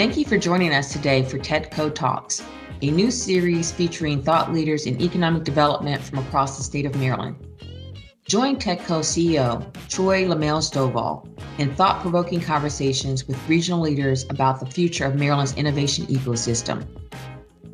Thank 0.00 0.16
you 0.16 0.24
for 0.24 0.38
joining 0.38 0.72
us 0.72 0.94
today 0.94 1.22
for 1.22 1.38
TEDCO 1.38 1.94
Talks, 1.94 2.42
a 2.80 2.90
new 2.90 3.10
series 3.10 3.70
featuring 3.70 4.22
thought 4.22 4.50
leaders 4.50 4.86
in 4.86 4.98
economic 4.98 5.44
development 5.44 6.02
from 6.02 6.20
across 6.20 6.56
the 6.56 6.64
state 6.64 6.86
of 6.86 6.94
Maryland. 6.94 7.36
Join 8.26 8.56
TEDCO 8.56 9.00
CEO 9.00 9.70
Troy 9.90 10.24
LeMaile-Stovall 10.24 11.28
in 11.58 11.74
thought 11.74 12.00
provoking 12.00 12.40
conversations 12.40 13.28
with 13.28 13.36
regional 13.46 13.80
leaders 13.80 14.24
about 14.30 14.58
the 14.58 14.64
future 14.64 15.04
of 15.04 15.16
Maryland's 15.16 15.54
innovation 15.56 16.06
ecosystem. 16.06 16.86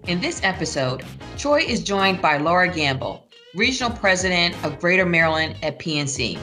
In 0.09 0.21
this 0.21 0.43
episode, 0.43 1.05
Troy 1.37 1.61
is 1.61 1.81
joined 1.81 2.21
by 2.21 2.39
Laura 2.39 2.67
Gamble, 2.67 3.29
Regional 3.55 3.93
President 3.97 4.53
of 4.65 4.81
Greater 4.81 5.07
Maryland 5.07 5.55
at 5.63 5.79
PNC. 5.79 6.41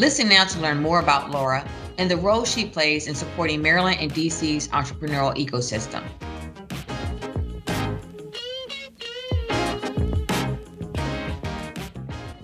Listen 0.00 0.28
now 0.28 0.42
to 0.42 0.58
learn 0.58 0.82
more 0.82 0.98
about 0.98 1.30
Laura 1.30 1.64
and 1.98 2.08
the 2.08 2.16
role 2.16 2.44
she 2.44 2.64
plays 2.64 3.08
in 3.08 3.14
supporting 3.14 3.60
Maryland 3.60 3.98
and 4.00 4.12
DC's 4.12 4.68
entrepreneurial 4.68 5.36
ecosystem. 5.36 6.02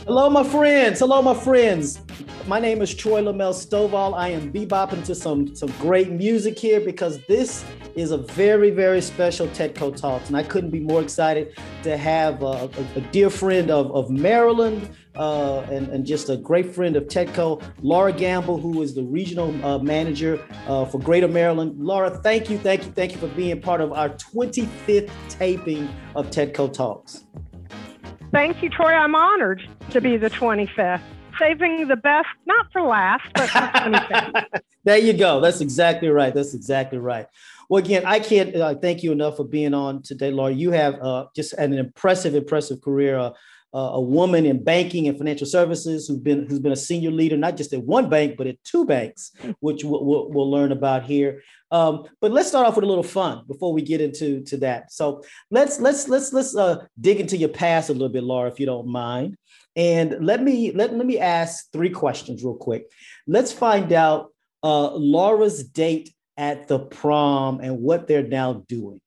Hello, 0.04 0.28
my 0.28 0.44
friends. 0.44 0.98
Hello, 0.98 1.22
my 1.22 1.34
friends. 1.34 2.00
My 2.46 2.60
name 2.60 2.82
is 2.82 2.94
Troy 2.94 3.22
LeMaile-Stovall. 3.22 4.14
I 4.14 4.28
am 4.28 4.52
bebopping 4.52 5.02
to 5.06 5.14
some, 5.14 5.56
some 5.56 5.70
great 5.80 6.10
music 6.10 6.58
here 6.58 6.80
because 6.80 7.24
this 7.26 7.64
is 7.94 8.10
a 8.10 8.18
very, 8.18 8.70
very 8.70 9.00
special 9.00 9.46
TEDCO 9.48 9.96
Talks. 9.96 10.28
And 10.28 10.36
I 10.36 10.42
couldn't 10.42 10.70
be 10.70 10.80
more 10.80 11.00
excited 11.00 11.56
to 11.84 11.96
have 11.96 12.42
a, 12.42 12.68
a, 12.68 12.68
a 12.96 13.00
dear 13.12 13.30
friend 13.30 13.70
of, 13.70 13.90
of 13.94 14.10
Maryland 14.10 14.90
uh, 15.16 15.60
and, 15.70 15.88
and 15.88 16.06
just 16.06 16.28
a 16.28 16.36
great 16.36 16.74
friend 16.74 16.96
of 16.96 17.04
TEDCO, 17.04 17.62
Laura 17.82 18.12
Gamble, 18.12 18.58
who 18.58 18.82
is 18.82 18.94
the 18.94 19.02
regional 19.02 19.64
uh, 19.64 19.78
manager 19.78 20.44
uh, 20.66 20.84
for 20.84 20.98
Greater 20.98 21.28
Maryland. 21.28 21.78
Laura, 21.78 22.10
thank 22.10 22.50
you, 22.50 22.58
thank 22.58 22.84
you, 22.84 22.92
thank 22.92 23.12
you 23.12 23.18
for 23.18 23.28
being 23.28 23.60
part 23.60 23.80
of 23.80 23.92
our 23.92 24.10
25th 24.10 25.10
taping 25.28 25.88
of 26.14 26.30
TEDCO 26.30 26.72
Talks. 26.72 27.24
Thank 28.32 28.62
you, 28.62 28.68
Troy. 28.68 28.92
I'm 28.92 29.14
honored 29.14 29.62
to 29.90 30.00
be 30.00 30.16
the 30.16 30.30
25th 30.30 31.00
saving 31.38 31.88
the 31.88 31.96
best, 31.96 32.28
not 32.46 32.66
for 32.72 32.82
last, 32.82 33.24
but 33.34 33.50
there 34.84 34.98
you 34.98 35.12
go. 35.12 35.40
That's 35.40 35.60
exactly 35.60 36.08
right. 36.08 36.34
That's 36.34 36.54
exactly 36.54 36.98
right. 36.98 37.26
Well, 37.68 37.82
again, 37.82 38.04
I 38.04 38.20
can't 38.20 38.54
uh, 38.54 38.74
thank 38.74 39.02
you 39.02 39.12
enough 39.12 39.36
for 39.36 39.44
being 39.44 39.74
on 39.74 40.02
today, 40.02 40.30
Laura. 40.30 40.52
You 40.52 40.70
have 40.72 41.00
uh, 41.00 41.26
just 41.34 41.54
an 41.54 41.72
impressive, 41.72 42.34
impressive 42.34 42.80
career. 42.82 43.18
Uh, 43.18 43.30
a 43.78 44.00
woman 44.00 44.46
in 44.46 44.62
banking 44.62 45.08
and 45.08 45.18
financial 45.18 45.46
services 45.46 46.06
who's 46.06 46.20
been 46.20 46.46
who's 46.46 46.60
been 46.60 46.72
a 46.72 46.76
senior 46.76 47.10
leader 47.10 47.36
not 47.36 47.56
just 47.56 47.72
at 47.72 47.82
one 47.82 48.08
bank 48.08 48.36
but 48.36 48.46
at 48.46 48.62
two 48.62 48.86
banks, 48.86 49.32
which 49.60 49.82
we'll, 49.82 50.04
we'll, 50.04 50.30
we'll 50.30 50.50
learn 50.50 50.70
about 50.70 51.02
here. 51.02 51.42
Um, 51.72 52.04
but 52.20 52.30
let's 52.30 52.48
start 52.48 52.66
off 52.68 52.76
with 52.76 52.84
a 52.84 52.88
little 52.88 53.02
fun 53.02 53.44
before 53.48 53.72
we 53.72 53.82
get 53.82 54.00
into 54.00 54.42
to 54.44 54.56
that. 54.58 54.92
So 54.92 55.22
let's 55.50 55.80
let's 55.80 56.08
let's 56.08 56.32
let's 56.32 56.54
uh, 56.56 56.86
dig 57.00 57.18
into 57.18 57.36
your 57.36 57.48
past 57.48 57.90
a 57.90 57.92
little 57.92 58.08
bit, 58.08 58.22
Laura, 58.22 58.48
if 58.48 58.60
you 58.60 58.66
don't 58.66 58.86
mind. 58.86 59.36
And 59.74 60.24
let 60.24 60.40
me 60.40 60.70
let, 60.70 60.94
let 60.94 61.04
me 61.04 61.18
ask 61.18 61.72
three 61.72 61.90
questions 61.90 62.44
real 62.44 62.54
quick. 62.54 62.90
Let's 63.26 63.52
find 63.52 63.92
out 63.92 64.32
uh, 64.62 64.92
Laura's 64.92 65.64
date 65.64 66.14
at 66.36 66.68
the 66.68 66.78
prom 66.78 67.60
and 67.60 67.80
what 67.80 68.06
they're 68.06 68.26
now 68.26 68.64
doing. 68.68 69.00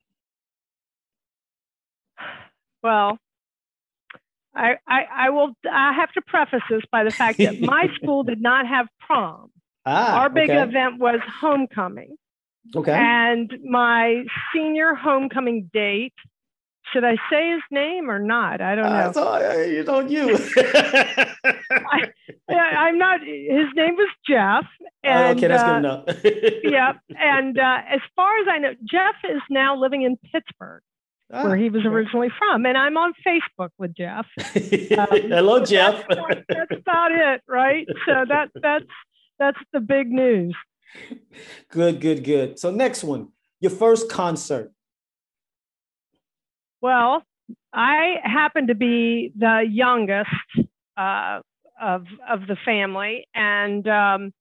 Well, 2.83 3.17
I, 4.57 4.77
I, 4.87 5.05
I 5.15 5.29
will 5.29 5.55
I 5.71 5.93
have 5.93 6.11
to 6.13 6.21
preface 6.21 6.63
this 6.69 6.81
by 6.91 7.03
the 7.03 7.11
fact 7.11 7.37
that 7.37 7.61
my 7.61 7.87
school 7.95 8.23
did 8.23 8.41
not 8.41 8.67
have 8.67 8.87
prom. 8.99 9.51
Ah, 9.85 10.19
Our 10.19 10.29
big 10.29 10.49
okay. 10.49 10.61
event 10.61 10.99
was 10.99 11.19
homecoming. 11.39 12.17
Okay. 12.75 12.91
And 12.91 13.53
my 13.63 14.23
senior 14.53 14.93
homecoming 14.93 15.69
date 15.71 16.13
should 16.93 17.03
I 17.03 17.15
say 17.29 17.51
his 17.51 17.61
name 17.69 18.09
or 18.09 18.19
not? 18.19 18.61
I 18.61 18.75
don't 18.75 18.85
know. 18.85 19.21
Uh, 19.21 19.57
you 19.63 19.83
don't 19.83 20.09
you. 20.09 20.37
I, 22.49 22.89
am 22.89 22.97
not. 22.97 23.21
His 23.21 23.67
name 23.75 23.95
was 23.95 24.09
Jeff. 24.27 24.65
And, 25.03 25.25
oh, 25.25 25.31
okay, 25.31 25.47
that's 25.47 25.63
uh, 25.63 25.67
good 25.67 25.77
enough. 25.77 26.05
yeah, 26.63 26.93
and 27.09 27.57
uh, 27.59 27.77
as 27.89 27.99
far 28.15 28.39
as 28.39 28.47
I 28.49 28.57
know, 28.59 28.73
Jeff 28.89 29.15
is 29.29 29.41
now 29.49 29.75
living 29.75 30.03
in 30.03 30.17
Pittsburgh. 30.31 30.81
Ah, 31.31 31.43
where 31.43 31.57
he 31.57 31.69
was 31.69 31.81
okay. 31.81 31.89
originally 31.89 32.29
from, 32.37 32.65
and 32.65 32.77
I'm 32.77 32.95
on 32.95 33.13
Facebook 33.25 33.69
with 33.77 33.93
Jeff. 33.93 34.25
Um, 34.97 35.07
Hello, 35.29 35.63
Jeff. 35.63 36.03
That's, 36.07 36.41
that's 36.47 36.71
about 36.71 37.11
it, 37.11 37.41
right? 37.47 37.85
So 38.05 38.23
that 38.27 38.49
that's 38.61 38.85
that's 39.37 39.59
the 39.73 39.81
big 39.81 40.09
news. 40.09 40.55
Good, 41.69 41.99
good, 41.99 42.23
good. 42.23 42.57
So 42.57 42.71
next 42.71 43.03
one, 43.03 43.29
your 43.59 43.71
first 43.71 44.09
concert. 44.09 44.71
Well, 46.81 47.23
I 47.73 48.15
happen 48.23 48.67
to 48.67 48.75
be 48.75 49.33
the 49.35 49.65
youngest 49.69 50.29
uh, 50.95 51.41
of 51.81 52.05
of 52.27 52.47
the 52.47 52.57
family, 52.65 53.27
and 53.35 53.85
um, 53.87 54.33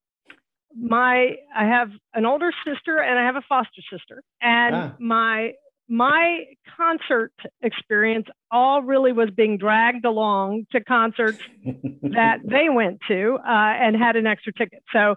my 0.79 1.37
I 1.55 1.65
have 1.65 1.91
an 2.15 2.27
older 2.27 2.53
sister 2.65 2.99
and 2.99 3.19
I 3.19 3.25
have 3.25 3.37
a 3.37 3.43
foster 3.49 3.83
sister, 3.91 4.23
and 4.41 4.75
ah. 4.75 4.93
my 4.99 5.53
my 5.89 6.45
concert 6.77 7.33
experience 7.63 8.27
all 8.51 8.83
really 8.83 9.13
was 9.13 9.31
being 9.31 9.57
dragged 9.57 10.05
along 10.05 10.67
to 10.73 10.83
concerts 10.83 11.39
that 12.03 12.39
they 12.45 12.69
went 12.69 13.01
to 13.09 13.39
uh, 13.47 13.49
and 13.49 13.97
had 13.97 14.17
an 14.17 14.27
extra 14.27 14.53
ticket. 14.53 14.83
So 14.93 15.17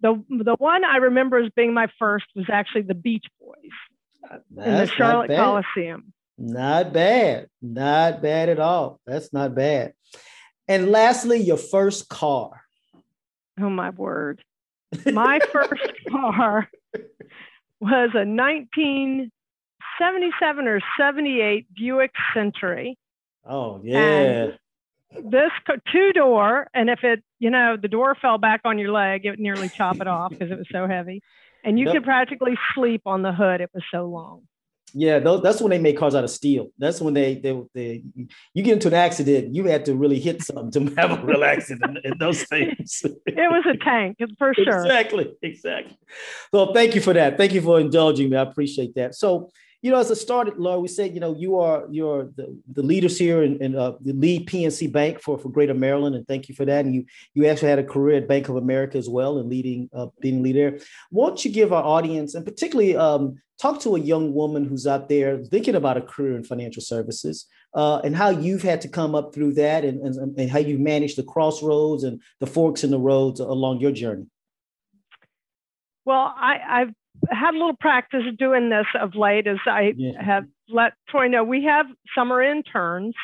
the 0.00 0.22
the 0.28 0.56
one 0.58 0.84
I 0.84 0.98
remember 0.98 1.38
as 1.38 1.50
being 1.56 1.74
my 1.74 1.88
first 1.98 2.26
was 2.34 2.46
actually 2.50 2.82
the 2.82 2.94
Beach 2.94 3.24
Boys 3.40 4.40
That's 4.50 4.68
in 4.68 4.76
the 4.76 4.86
Charlotte 4.86 5.30
Coliseum. 5.30 6.12
Not 6.36 6.92
bad. 6.92 7.48
Not 7.62 8.20
bad 8.20 8.48
at 8.48 8.58
all. 8.58 9.00
That's 9.06 9.32
not 9.32 9.54
bad. 9.54 9.92
And 10.66 10.90
lastly, 10.90 11.38
your 11.40 11.56
first 11.56 12.08
car. 12.08 12.62
Oh, 13.60 13.70
my 13.70 13.90
word. 13.90 14.42
My 15.06 15.38
first 15.52 15.92
car 16.10 16.68
was 17.80 18.10
a 18.14 18.24
1977 20.00 20.68
or 20.68 20.80
78 20.98 21.66
Buick 21.74 22.12
Century. 22.34 22.98
Oh, 23.44 23.80
yeah. 23.82 23.98
And 23.98 24.58
this 25.22 25.50
two 25.92 26.12
door, 26.12 26.68
and 26.74 26.90
if 26.90 27.04
it, 27.04 27.22
you 27.38 27.50
know, 27.50 27.76
the 27.80 27.88
door 27.88 28.16
fell 28.20 28.38
back 28.38 28.62
on 28.64 28.78
your 28.78 28.92
leg, 28.92 29.24
it 29.24 29.30
would 29.30 29.38
nearly 29.38 29.68
chop 29.68 30.00
it 30.00 30.08
off 30.08 30.30
because 30.30 30.50
it 30.50 30.58
was 30.58 30.66
so 30.72 30.86
heavy. 30.86 31.22
And 31.62 31.78
you 31.78 31.86
yep. 31.86 31.94
could 31.94 32.04
practically 32.04 32.58
sleep 32.74 33.02
on 33.06 33.22
the 33.22 33.32
hood. 33.32 33.60
It 33.60 33.70
was 33.72 33.82
so 33.90 34.06
long. 34.06 34.42
Yeah, 34.96 35.18
those, 35.18 35.42
that's 35.42 35.60
when 35.60 35.70
they 35.70 35.78
make 35.80 35.98
cars 35.98 36.14
out 36.14 36.22
of 36.22 36.30
steel. 36.30 36.68
That's 36.78 37.00
when 37.00 37.14
they, 37.14 37.34
they 37.34 37.60
they 37.74 38.02
you 38.52 38.62
get 38.62 38.74
into 38.74 38.86
an 38.86 38.94
accident, 38.94 39.52
you 39.52 39.64
had 39.64 39.84
to 39.86 39.94
really 39.96 40.20
hit 40.20 40.40
something 40.42 40.70
to 40.86 40.94
have 40.94 41.18
a 41.18 41.26
real 41.26 41.42
accident 41.42 41.98
in 42.04 42.16
those 42.18 42.42
things. 42.44 43.02
it 43.04 43.50
was 43.50 43.64
a 43.68 43.76
tank, 43.76 44.18
for 44.38 44.54
sure. 44.54 44.84
Exactly, 44.84 45.34
exactly. 45.42 45.98
So 46.52 46.72
thank 46.72 46.94
you 46.94 47.00
for 47.00 47.12
that. 47.12 47.36
Thank 47.36 47.54
you 47.54 47.60
for 47.60 47.80
indulging 47.80 48.30
me. 48.30 48.36
I 48.36 48.42
appreciate 48.42 48.94
that. 48.94 49.16
So 49.16 49.50
you 49.84 49.90
know, 49.90 49.98
as 49.98 50.10
I 50.10 50.14
started, 50.14 50.56
Laura, 50.56 50.80
we 50.80 50.88
said, 50.88 51.12
you 51.12 51.20
know, 51.20 51.36
you 51.36 51.58
are 51.58 51.84
you're 51.90 52.30
the, 52.36 52.58
the 52.72 52.82
leaders 52.82 53.18
here 53.18 53.42
in 53.42 53.76
uh, 53.76 53.92
the 54.00 54.14
lead 54.14 54.48
PNC 54.48 54.90
Bank 54.90 55.20
for, 55.20 55.36
for 55.36 55.50
Greater 55.50 55.74
Maryland, 55.74 56.16
and 56.16 56.26
thank 56.26 56.48
you 56.48 56.54
for 56.54 56.64
that. 56.64 56.86
And 56.86 56.94
you 56.94 57.04
you 57.34 57.46
actually 57.46 57.68
had 57.68 57.78
a 57.78 57.84
career 57.84 58.16
at 58.16 58.26
Bank 58.26 58.48
of 58.48 58.56
America 58.56 58.96
as 58.96 59.10
well, 59.10 59.36
and 59.36 59.50
leading 59.50 59.90
uh, 59.92 60.06
being 60.22 60.42
leader. 60.42 60.78
Won't 61.10 61.44
you 61.44 61.50
give 61.50 61.70
our 61.70 61.84
audience, 61.84 62.34
and 62.34 62.46
particularly 62.46 62.96
um, 62.96 63.36
talk 63.60 63.78
to 63.80 63.94
a 63.94 64.00
young 64.00 64.32
woman 64.32 64.64
who's 64.64 64.86
out 64.86 65.10
there 65.10 65.44
thinking 65.44 65.74
about 65.74 65.98
a 65.98 66.00
career 66.00 66.34
in 66.34 66.44
financial 66.44 66.80
services, 66.80 67.44
uh, 67.74 67.98
and 68.04 68.16
how 68.16 68.30
you've 68.30 68.62
had 68.62 68.80
to 68.80 68.88
come 68.88 69.14
up 69.14 69.34
through 69.34 69.52
that, 69.52 69.84
and, 69.84 70.00
and 70.00 70.38
and 70.40 70.50
how 70.50 70.60
you've 70.60 70.80
managed 70.80 71.18
the 71.18 71.24
crossroads 71.24 72.04
and 72.04 72.22
the 72.40 72.46
forks 72.46 72.84
in 72.84 72.90
the 72.90 72.98
roads 72.98 73.38
along 73.38 73.80
your 73.80 73.92
journey. 73.92 74.24
Well, 76.06 76.34
I, 76.34 76.60
I've 76.66 76.94
had 77.30 77.50
a 77.50 77.58
little 77.58 77.76
practice 77.76 78.22
doing 78.38 78.70
this 78.70 78.86
of 79.00 79.14
late 79.14 79.46
as 79.46 79.58
I 79.66 79.92
yeah. 79.96 80.22
have 80.22 80.44
let 80.68 80.92
Troy 81.08 81.28
know 81.28 81.44
we 81.44 81.64
have 81.64 81.86
summer 82.16 82.42
interns 82.42 83.14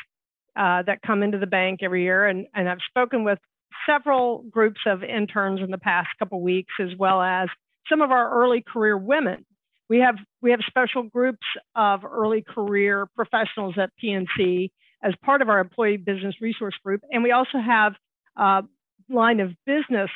uh, 0.57 0.83
that 0.83 1.03
come 1.03 1.23
into 1.23 1.39
the 1.39 1.47
bank 1.47 1.81
every 1.83 2.03
year, 2.03 2.27
and, 2.27 2.47
and 2.55 2.69
I've 2.69 2.81
spoken 2.89 3.25
with 3.25 3.39
several 3.87 4.45
groups 4.51 4.81
of 4.87 5.03
interns 5.03 5.61
in 5.61 5.71
the 5.71 5.79
past 5.79 6.09
couple 6.19 6.41
weeks, 6.43 6.73
as 6.81 6.91
well 6.99 7.23
as 7.23 7.49
some 7.89 8.03
of 8.03 8.11
our 8.11 8.31
early 8.43 8.63
career 8.67 8.97
women. 8.97 9.45
We 9.89 9.99
have 9.99 10.17
we 10.41 10.53
have 10.53 10.61
special 10.67 11.03
groups 11.03 11.47
of 11.75 12.05
early 12.05 12.43
career 12.43 13.09
professionals 13.17 13.75
at 13.77 13.91
PNC 14.03 14.71
as 15.03 15.15
part 15.25 15.43
of 15.43 15.49
our 15.49 15.59
employee 15.59 15.97
business 15.97 16.35
resource 16.41 16.75
group, 16.85 17.01
and 17.11 17.23
we 17.23 17.33
also 17.33 17.59
have 17.59 17.95
uh, 18.37 18.63
line 19.11 19.41
of 19.41 19.51
business 19.67 20.11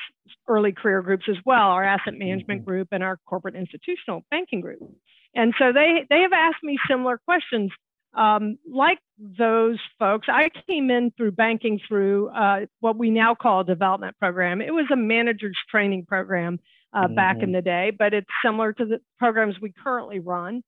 early 0.48 0.72
career 0.72 1.02
groups 1.02 1.24
as 1.28 1.36
well, 1.44 1.68
our 1.68 1.84
asset 1.84 2.14
management 2.14 2.60
mm-hmm. 2.60 2.70
group 2.70 2.88
and 2.92 3.02
our 3.02 3.18
corporate 3.26 3.56
institutional 3.56 4.24
banking 4.30 4.60
group. 4.60 4.80
And 5.34 5.52
so 5.58 5.72
they, 5.72 6.06
they 6.08 6.20
have 6.20 6.32
asked 6.32 6.62
me 6.62 6.78
similar 6.88 7.18
questions 7.24 7.70
um, 8.16 8.58
like 8.70 8.98
those 9.18 9.78
folks, 9.98 10.28
I 10.30 10.50
came 10.68 10.90
in 10.90 11.12
through 11.16 11.32
banking 11.32 11.80
through 11.86 12.28
uh, 12.28 12.66
what 12.80 12.96
we 12.96 13.10
now 13.10 13.34
call 13.34 13.60
a 13.60 13.64
development 13.64 14.16
program. 14.18 14.60
It 14.60 14.72
was 14.72 14.86
a 14.92 14.96
manager's 14.96 15.58
training 15.70 16.06
program 16.06 16.60
uh, 16.92 17.04
mm-hmm. 17.04 17.14
back 17.14 17.36
in 17.36 17.44
mm-hmm. 17.44 17.52
the 17.52 17.62
day, 17.62 17.92
but 17.96 18.14
it's 18.14 18.26
similar 18.44 18.72
to 18.72 18.84
the 18.84 19.00
programs 19.18 19.56
we 19.60 19.72
currently 19.82 20.20
run. 20.20 20.62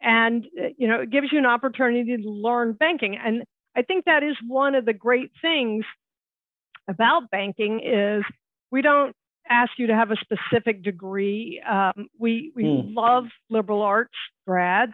And 0.00 0.46
uh, 0.60 0.68
you 0.76 0.88
know, 0.88 1.00
it 1.00 1.10
gives 1.10 1.28
you 1.32 1.38
an 1.38 1.46
opportunity 1.46 2.16
to 2.16 2.28
learn 2.28 2.72
banking. 2.72 3.16
And 3.16 3.44
I 3.76 3.82
think 3.82 4.04
that 4.04 4.22
is 4.22 4.36
one 4.46 4.74
of 4.74 4.84
the 4.84 4.92
great 4.92 5.30
things 5.40 5.84
about 6.88 7.30
banking 7.30 7.80
is 7.84 8.24
we 8.70 8.82
don't 8.82 9.14
ask 9.48 9.72
you 9.78 9.88
to 9.88 9.94
have 9.94 10.10
a 10.10 10.16
specific 10.16 10.82
degree. 10.82 11.62
Um, 11.68 12.08
we 12.18 12.52
we 12.54 12.64
mm. 12.64 12.94
love 12.94 13.24
liberal 13.50 13.82
arts 13.82 14.14
grads 14.46 14.92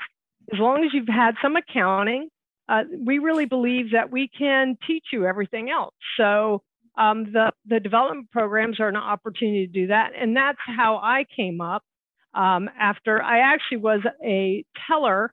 as 0.53 0.59
long 0.59 0.85
as 0.85 0.91
you've 0.93 1.09
had 1.09 1.35
some 1.43 1.57
accounting. 1.57 2.29
Uh, 2.69 2.85
we 3.05 3.19
really 3.19 3.47
believe 3.47 3.93
that 3.93 4.11
we 4.11 4.29
can 4.29 4.77
teach 4.87 5.07
you 5.13 5.27
everything 5.27 5.71
else. 5.71 5.95
So 6.19 6.63
um, 6.97 7.33
the 7.33 7.53
the 7.67 7.81
development 7.81 8.31
programs 8.31 8.81
are 8.81 8.89
an 8.89 8.97
opportunity 8.97 9.67
to 9.67 9.73
do 9.73 9.87
that, 9.89 10.13
and 10.19 10.37
that's 10.37 10.59
how 10.67 10.97
I 10.97 11.25
came 11.35 11.61
up. 11.61 11.83
Um, 12.35 12.69
after 12.79 13.23
I 13.23 13.39
actually 13.39 13.79
was 13.79 14.01
a 14.23 14.65
teller 14.87 15.33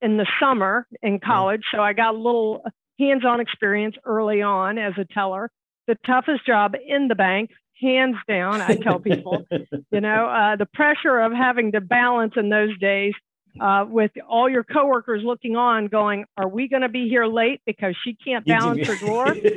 in 0.00 0.16
the 0.16 0.26
summer 0.40 0.86
in 1.02 1.18
hmm. 1.18 1.30
college, 1.30 1.62
so 1.74 1.80
I 1.80 1.92
got 1.92 2.14
a 2.14 2.18
little 2.18 2.62
hands-on 2.98 3.40
experience 3.40 3.96
early 4.04 4.42
on 4.42 4.78
as 4.78 4.94
a 4.98 5.04
teller. 5.04 5.50
The 5.90 5.96
toughest 6.06 6.46
job 6.46 6.76
in 6.86 7.08
the 7.08 7.16
bank, 7.16 7.50
hands 7.80 8.14
down. 8.28 8.60
I 8.60 8.76
tell 8.76 9.00
people, 9.00 9.44
you 9.90 10.00
know, 10.00 10.28
uh, 10.28 10.54
the 10.54 10.66
pressure 10.72 11.18
of 11.18 11.32
having 11.32 11.72
to 11.72 11.80
balance 11.80 12.34
in 12.36 12.48
those 12.48 12.78
days 12.78 13.12
uh, 13.60 13.86
with 13.88 14.12
all 14.28 14.48
your 14.48 14.62
coworkers 14.62 15.22
looking 15.24 15.56
on, 15.56 15.88
going, 15.88 16.26
"Are 16.36 16.48
we 16.48 16.68
going 16.68 16.82
to 16.82 16.88
be 16.88 17.08
here 17.08 17.26
late 17.26 17.60
because 17.66 17.96
she 18.04 18.14
can't 18.14 18.46
balance 18.46 18.86
her 18.86 18.94
drawer?" 18.94 19.32
it's 19.34 19.48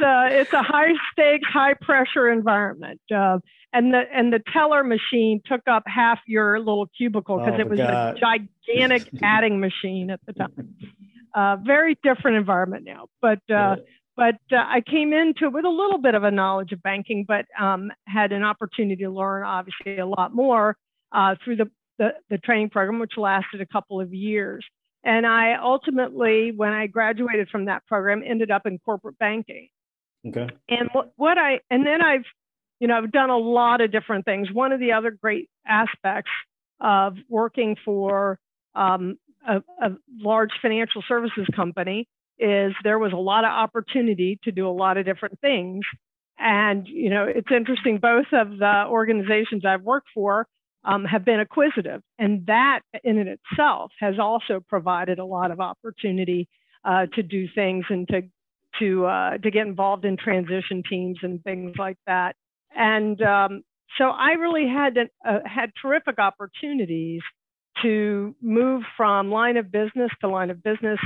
a 0.00 0.06
uh, 0.06 0.28
it's 0.30 0.52
a 0.54 0.62
high 0.62 0.94
stakes, 1.12 1.46
high 1.52 1.74
pressure 1.74 2.30
environment, 2.30 3.02
uh, 3.14 3.38
and 3.74 3.92
the 3.92 4.04
and 4.14 4.32
the 4.32 4.40
teller 4.50 4.82
machine 4.82 5.42
took 5.44 5.60
up 5.66 5.82
half 5.86 6.20
your 6.26 6.58
little 6.58 6.88
cubicle 6.96 7.36
because 7.36 7.58
oh, 7.58 7.60
it 7.60 7.68
was 7.68 7.78
God. 7.78 8.16
a 8.16 8.20
gigantic 8.66 9.10
adding 9.22 9.60
machine 9.60 10.08
at 10.08 10.20
the 10.26 10.32
time. 10.32 10.74
Uh, 11.34 11.56
very 11.56 11.98
different 12.02 12.38
environment 12.38 12.84
now, 12.86 13.08
but. 13.20 13.40
Uh, 13.50 13.76
but 14.16 14.36
uh, 14.52 14.56
I 14.56 14.82
came 14.88 15.12
into 15.12 15.46
it 15.46 15.52
with 15.52 15.64
a 15.64 15.70
little 15.70 15.98
bit 15.98 16.14
of 16.14 16.24
a 16.24 16.30
knowledge 16.30 16.72
of 16.72 16.82
banking, 16.82 17.24
but 17.26 17.46
um, 17.58 17.90
had 18.06 18.32
an 18.32 18.42
opportunity 18.42 19.02
to 19.04 19.10
learn 19.10 19.44
obviously 19.44 19.98
a 19.98 20.06
lot 20.06 20.34
more 20.34 20.76
uh, 21.12 21.34
through 21.44 21.56
the 21.56 21.70
the, 21.98 22.14
the 22.30 22.38
training 22.38 22.70
program, 22.70 22.98
which 22.98 23.12
lasted 23.16 23.60
a 23.60 23.66
couple 23.66 24.00
of 24.00 24.12
years. 24.12 24.64
And 25.04 25.26
I 25.26 25.54
ultimately, 25.62 26.52
when 26.54 26.72
I 26.72 26.86
graduated 26.86 27.48
from 27.48 27.66
that 27.66 27.86
program, 27.86 28.22
ended 28.24 28.50
up 28.50 28.66
in 28.66 28.78
corporate 28.78 29.18
banking. 29.18 29.68
Okay. 30.26 30.48
And 30.68 30.88
what, 30.92 31.12
what 31.16 31.38
I, 31.38 31.60
and 31.70 31.84
then 31.84 32.00
I've, 32.02 32.24
you 32.80 32.88
know, 32.88 32.96
I've 32.96 33.12
done 33.12 33.30
a 33.30 33.36
lot 33.36 33.80
of 33.80 33.92
different 33.92 34.24
things. 34.24 34.48
One 34.52 34.72
of 34.72 34.80
the 34.80 34.92
other 34.92 35.10
great 35.10 35.48
aspects 35.66 36.30
of 36.80 37.16
working 37.28 37.76
for 37.84 38.38
um, 38.74 39.18
a, 39.46 39.56
a 39.80 39.90
large 40.18 40.50
financial 40.60 41.02
services 41.06 41.46
company 41.54 42.08
is 42.38 42.72
there 42.82 42.98
was 42.98 43.12
a 43.12 43.16
lot 43.16 43.44
of 43.44 43.50
opportunity 43.50 44.38
to 44.44 44.52
do 44.52 44.68
a 44.68 44.70
lot 44.70 44.96
of 44.96 45.04
different 45.04 45.40
things. 45.40 45.84
And, 46.38 46.88
you 46.88 47.10
know, 47.10 47.24
it's 47.24 47.50
interesting, 47.54 47.98
both 47.98 48.26
of 48.32 48.58
the 48.58 48.84
organizations 48.88 49.64
I've 49.64 49.82
worked 49.82 50.08
for 50.14 50.46
um, 50.84 51.04
have 51.04 51.24
been 51.24 51.40
acquisitive. 51.40 52.02
And 52.18 52.46
that 52.46 52.80
in 53.04 53.18
and 53.18 53.28
itself 53.28 53.92
has 54.00 54.18
also 54.18 54.60
provided 54.66 55.18
a 55.18 55.24
lot 55.24 55.50
of 55.50 55.60
opportunity 55.60 56.48
uh, 56.84 57.06
to 57.14 57.22
do 57.22 57.46
things 57.54 57.84
and 57.88 58.08
to, 58.08 58.22
to, 58.80 59.06
uh, 59.06 59.38
to 59.38 59.50
get 59.50 59.66
involved 59.66 60.04
in 60.04 60.16
transition 60.16 60.82
teams 60.88 61.18
and 61.22 61.42
things 61.44 61.76
like 61.78 61.98
that. 62.06 62.34
And 62.74 63.20
um, 63.22 63.62
so 63.98 64.04
I 64.04 64.32
really 64.32 64.66
had, 64.66 64.98
uh, 65.24 65.38
had 65.44 65.70
terrific 65.80 66.18
opportunities 66.18 67.20
to 67.82 68.34
move 68.40 68.82
from 68.96 69.30
line 69.30 69.56
of 69.56 69.70
business 69.70 70.10
to 70.20 70.28
line 70.28 70.50
of 70.50 70.62
business. 70.62 70.98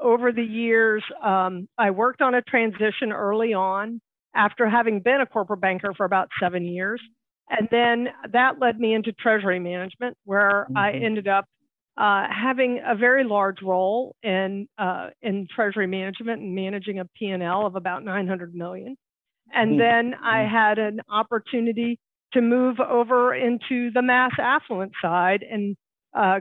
Over 0.00 0.32
the 0.32 0.44
years, 0.44 1.02
um, 1.22 1.68
I 1.76 1.90
worked 1.90 2.22
on 2.22 2.34
a 2.34 2.42
transition 2.42 3.12
early 3.12 3.52
on 3.52 4.00
after 4.34 4.68
having 4.68 5.00
been 5.00 5.20
a 5.20 5.26
corporate 5.26 5.60
banker 5.60 5.92
for 5.96 6.04
about 6.04 6.28
seven 6.40 6.64
years. 6.64 7.00
And 7.50 7.68
then 7.70 8.08
that 8.32 8.60
led 8.60 8.78
me 8.78 8.94
into 8.94 9.12
treasury 9.12 9.58
management, 9.58 10.16
where 10.24 10.66
mm-hmm. 10.68 10.76
I 10.76 10.92
ended 10.92 11.26
up 11.26 11.46
uh, 11.96 12.26
having 12.30 12.80
a 12.86 12.94
very 12.94 13.24
large 13.24 13.60
role 13.62 14.14
in 14.22 14.68
uh, 14.78 15.08
in 15.22 15.48
treasury 15.54 15.86
management 15.86 16.40
and 16.40 16.54
managing 16.54 17.00
a 17.00 17.04
P&L 17.16 17.66
of 17.66 17.74
about 17.74 18.04
900 18.04 18.54
million. 18.54 18.96
And 19.52 19.72
mm-hmm. 19.72 19.78
then 19.78 20.14
I 20.22 20.40
mm-hmm. 20.40 20.54
had 20.54 20.78
an 20.78 21.00
opportunity 21.10 21.98
to 22.34 22.40
move 22.40 22.78
over 22.78 23.34
into 23.34 23.90
the 23.92 24.02
mass 24.02 24.32
affluent 24.38 24.92
side 25.02 25.42
and 25.50 25.76
uh, 26.16 26.40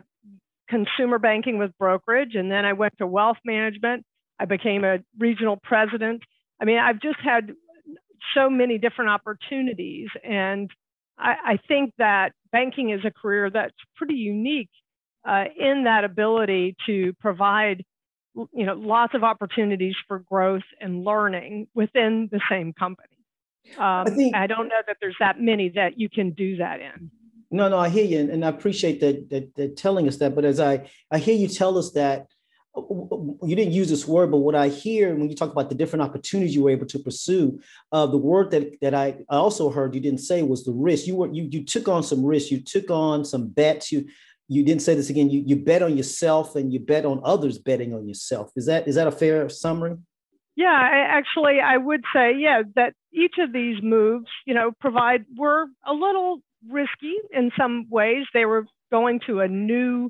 consumer 0.70 1.20
banking 1.20 1.58
with 1.58 1.72
brokerage. 1.78 2.36
And 2.36 2.52
then 2.52 2.66
I 2.66 2.74
went 2.74 2.94
to 2.98 3.08
wealth 3.08 3.38
management. 3.46 4.04
I 4.40 4.46
became 4.46 4.84
a 4.84 5.00
regional 5.18 5.58
president. 5.64 6.24
I 6.62 6.66
mean, 6.66 6.78
I've 6.78 7.00
just 7.02 7.20
had 7.24 7.52
so 8.36 8.50
many 8.50 8.78
different 8.78 9.12
opportunities 9.12 10.10
and 10.24 10.70
I, 11.18 11.36
I 11.46 11.58
think 11.68 11.94
that 11.98 12.34
banking 12.52 12.92
is 12.92 13.02
a 13.06 13.12
career 13.12 13.50
that's 13.50 13.76
pretty 13.96 14.16
unique 14.16 14.70
uh, 15.28 15.46
in 15.58 15.84
that 15.86 16.04
ability 16.04 16.76
to 16.86 17.14
provide 17.20 17.84
you 18.54 18.66
know 18.66 18.74
lots 18.74 19.16
of 19.16 19.24
opportunities 19.24 19.96
for 20.08 20.20
growth 20.20 20.64
and 20.80 21.04
learning 21.04 21.68
within 21.74 22.30
the 22.32 22.40
same 22.50 22.72
company. 22.74 23.08
Um, 23.78 24.06
I, 24.08 24.10
think, 24.12 24.36
I 24.36 24.48
don't 24.48 24.68
know 24.68 24.82
that 24.86 24.98
there's 25.02 25.16
that 25.20 25.42
many 25.42 25.70
that 25.70 26.00
you 26.00 26.08
can 26.08 26.32
do 26.32 26.58
that 26.58 26.80
in. 26.80 27.12
No, 27.50 27.70
no, 27.70 27.78
I 27.78 27.90
hear 27.90 28.04
you, 28.04 28.20
and, 28.20 28.44
I 28.44 28.50
appreciate 28.50 29.00
that, 29.00 29.30
that 29.30 29.56
that 29.56 29.78
telling 29.78 30.08
us 30.08 30.18
that. 30.18 30.36
But 30.36 30.46
as 30.46 30.60
I 30.60 30.90
I 31.12 31.18
hear 31.18 31.36
you 31.36 31.48
tell 31.48 31.78
us 31.78 31.92
that 31.92 32.28
you 32.76 33.56
didn't 33.56 33.74
use 33.74 33.90
this 33.90 34.08
word, 34.08 34.32
but 34.32 34.38
what 34.38 34.54
I 34.54 34.68
hear 34.68 35.16
when 35.16 35.30
you 35.30 35.36
talk 35.36 35.52
about 35.52 35.70
the 35.70 35.76
different 35.76 36.04
opportunities 36.04 36.54
you 36.54 36.64
were 36.64 36.70
able 36.70 36.86
to 36.88 37.00
pursue, 37.00 37.60
uh, 37.92 38.06
the 38.06 38.18
word 38.18 38.52
that 38.52 38.80
that 38.82 38.94
I, 38.94 39.16
also 39.30 39.70
heard 39.70 39.96
you 39.96 40.02
didn't 40.02 40.20
say 40.20 40.44
was 40.44 40.64
the 40.64 40.74
risk. 40.74 41.08
You 41.08 41.16
were 41.16 41.32
you 41.32 41.48
you 41.50 41.64
took 41.64 41.88
on 41.88 42.04
some 42.04 42.24
risks. 42.24 42.52
You 42.52 42.60
took 42.60 42.92
on 42.92 43.26
some 43.26 43.48
bets. 43.48 43.92
You 43.92 44.08
you 44.48 44.64
didn't 44.64 44.82
say 44.82 44.96
this 44.96 45.10
again. 45.10 45.30
You 45.30 45.44
you 45.46 45.56
bet 45.56 45.82
on 45.82 45.96
yourself 45.96 46.56
and 46.56 46.72
you 46.74 46.80
bet 46.80 47.06
on 47.06 47.22
others 47.24 47.58
betting 47.58 47.94
on 47.94 48.08
yourself. 48.08 48.52
Is 48.56 48.66
that 48.66 48.88
is 48.88 48.96
that 48.96 49.08
a 49.08 49.12
fair 49.12 49.50
summary? 49.50 49.98
Yeah, 50.56 50.72
I, 50.72 50.98
actually, 50.98 51.60
I 51.60 51.78
would 51.78 52.04
say 52.14 52.36
yeah 52.38 52.64
that 52.76 52.94
each 53.14 53.36
of 53.40 53.54
these 53.54 53.82
moves, 53.82 54.28
you 54.46 54.54
know, 54.54 54.72
provide 54.80 55.26
were 55.38 55.68
a 55.86 55.94
little 55.94 56.42
risky 56.70 57.16
in 57.32 57.52
some 57.58 57.88
ways. 57.90 58.26
They 58.34 58.46
were 58.46 58.66
going 58.92 59.20
to 59.28 59.42
a 59.42 59.48
new 59.48 60.10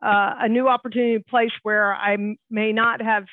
uh, 0.00 0.34
a 0.40 0.48
new 0.48 0.68
opportunity 0.68 1.24
place 1.28 1.50
where 1.62 1.92
I 1.92 2.16
may 2.50 2.72
not 2.72 3.02
have 3.02 3.24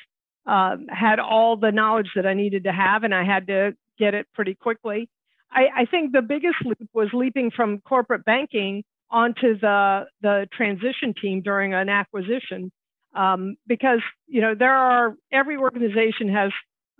uh, 0.46 0.76
had 0.88 1.20
all 1.20 1.56
the 1.56 1.70
knowledge 1.70 2.10
that 2.16 2.26
I 2.26 2.34
needed 2.34 2.64
to 2.64 2.72
have, 2.72 3.04
and 3.04 3.14
I 3.14 3.24
had 3.24 3.46
to 3.48 3.76
get 3.98 4.14
it 4.14 4.26
pretty 4.34 4.54
quickly. 4.54 5.08
I, 5.50 5.82
I 5.82 5.84
think 5.86 6.12
the 6.12 6.22
biggest 6.22 6.56
leap 6.64 6.88
was 6.92 7.08
leaping 7.12 7.50
from 7.50 7.80
corporate 7.80 8.24
banking 8.24 8.84
onto 9.10 9.58
the 9.58 10.06
the 10.22 10.48
transition 10.52 11.14
team 11.20 11.40
during 11.42 11.72
an 11.74 11.88
acquisition, 11.88 12.72
um, 13.14 13.56
because 13.66 14.00
you 14.26 14.40
know 14.40 14.54
there 14.54 14.74
are 14.74 15.14
every 15.32 15.56
organization 15.56 16.28
has 16.28 16.50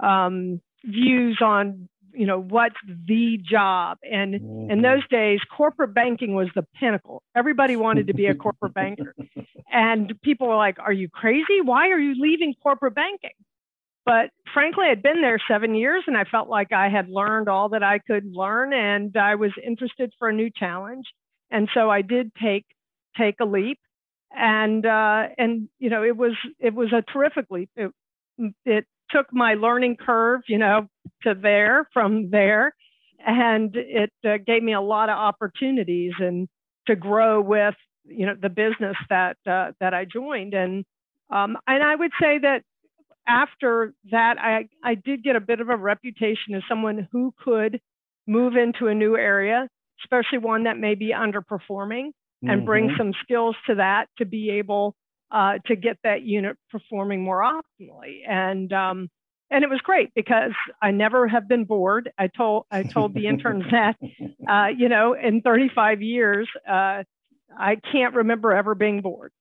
um, 0.00 0.60
views 0.84 1.38
on 1.42 1.88
you 2.16 2.26
know 2.26 2.40
what's 2.40 2.76
the 2.86 3.38
job? 3.48 3.98
And 4.02 4.34
mm-hmm. 4.34 4.70
in 4.70 4.82
those 4.82 5.06
days 5.08 5.40
corporate 5.56 5.94
banking 5.94 6.34
was 6.34 6.48
the 6.54 6.64
pinnacle. 6.78 7.22
Everybody 7.36 7.76
wanted 7.76 8.06
to 8.08 8.14
be 8.14 8.26
a 8.26 8.34
corporate 8.46 8.74
banker. 8.74 9.14
And 9.70 10.14
people 10.22 10.48
were 10.48 10.56
like 10.56 10.78
are 10.78 10.92
you 10.92 11.08
crazy? 11.08 11.60
Why 11.62 11.88
are 11.88 11.98
you 11.98 12.14
leaving 12.18 12.54
corporate 12.62 12.94
banking? 12.94 13.36
But 14.04 14.30
frankly 14.54 14.86
i'd 14.88 15.02
been 15.02 15.20
there 15.20 15.40
seven 15.48 15.74
years 15.74 16.04
and 16.06 16.16
i 16.16 16.22
felt 16.22 16.48
like 16.48 16.72
i 16.72 16.88
had 16.88 17.08
learned 17.08 17.48
all 17.48 17.70
that 17.70 17.82
i 17.82 17.98
could 17.98 18.24
learn 18.24 18.72
and 18.72 19.16
i 19.16 19.34
was 19.34 19.50
interested 19.66 20.12
for 20.18 20.28
a 20.28 20.32
new 20.32 20.50
challenge. 20.56 21.06
And 21.50 21.68
so 21.74 21.90
i 21.90 22.02
did 22.02 22.30
take 22.40 22.64
take 23.16 23.36
a 23.40 23.44
leap. 23.44 23.78
And 24.38 24.84
uh, 24.84 25.28
and 25.38 25.68
you 25.78 25.88
know 25.88 26.02
it 26.02 26.16
was 26.16 26.32
it 26.58 26.74
was 26.74 26.92
a 26.92 27.02
terrific 27.10 27.46
leap. 27.50 27.70
It, 27.76 27.90
it 28.64 28.86
took 29.10 29.32
my 29.32 29.54
learning 29.54 29.96
curve, 29.96 30.42
you 30.48 30.58
know, 30.58 30.88
to 31.22 31.34
there 31.34 31.88
from 31.92 32.30
there. 32.30 32.74
And 33.26 33.74
it 33.74 34.12
uh, 34.24 34.36
gave 34.46 34.62
me 34.62 34.74
a 34.74 34.80
lot 34.80 35.08
of 35.08 35.16
opportunities 35.16 36.12
and 36.18 36.48
to 36.86 36.94
grow 36.94 37.40
with, 37.40 37.74
you 38.04 38.26
know, 38.26 38.34
the 38.40 38.48
business 38.48 38.96
that 39.08 39.36
uh, 39.46 39.72
that 39.80 39.94
I 39.94 40.04
joined. 40.04 40.54
And 40.54 40.84
um, 41.30 41.56
and 41.66 41.82
I 41.82 41.96
would 41.96 42.12
say 42.20 42.38
that 42.38 42.62
after 43.26 43.92
that, 44.10 44.36
I, 44.38 44.68
I 44.84 44.94
did 44.94 45.24
get 45.24 45.34
a 45.34 45.40
bit 45.40 45.60
of 45.60 45.68
a 45.68 45.76
reputation 45.76 46.54
as 46.54 46.62
someone 46.68 47.08
who 47.10 47.34
could 47.42 47.80
move 48.26 48.54
into 48.56 48.86
a 48.86 48.94
new 48.94 49.16
area, 49.16 49.68
especially 50.04 50.38
one 50.38 50.64
that 50.64 50.78
may 50.78 50.94
be 50.94 51.12
underperforming, 51.12 52.10
and 52.42 52.50
mm-hmm. 52.50 52.64
bring 52.64 52.94
some 52.96 53.12
skills 53.22 53.56
to 53.66 53.76
that 53.76 54.06
to 54.18 54.24
be 54.24 54.50
able 54.50 54.94
uh, 55.30 55.58
to 55.66 55.76
get 55.76 55.98
that 56.04 56.22
unit 56.22 56.56
performing 56.70 57.22
more 57.22 57.40
optimally. 57.40 58.20
And 58.28 58.72
um, 58.72 59.10
and 59.50 59.62
it 59.62 59.70
was 59.70 59.80
great 59.80 60.12
because 60.14 60.52
I 60.82 60.90
never 60.90 61.28
have 61.28 61.48
been 61.48 61.64
bored. 61.64 62.10
I 62.18 62.28
told 62.28 62.66
I 62.70 62.82
told 62.82 63.14
the 63.14 63.26
interns 63.26 63.64
that, 63.70 63.96
uh, 64.48 64.68
you 64.76 64.88
know, 64.88 65.14
in 65.14 65.40
35 65.42 66.02
years, 66.02 66.48
uh, 66.68 67.04
I 67.56 67.76
can't 67.92 68.14
remember 68.14 68.52
ever 68.52 68.74
being 68.74 69.02
bored. 69.02 69.32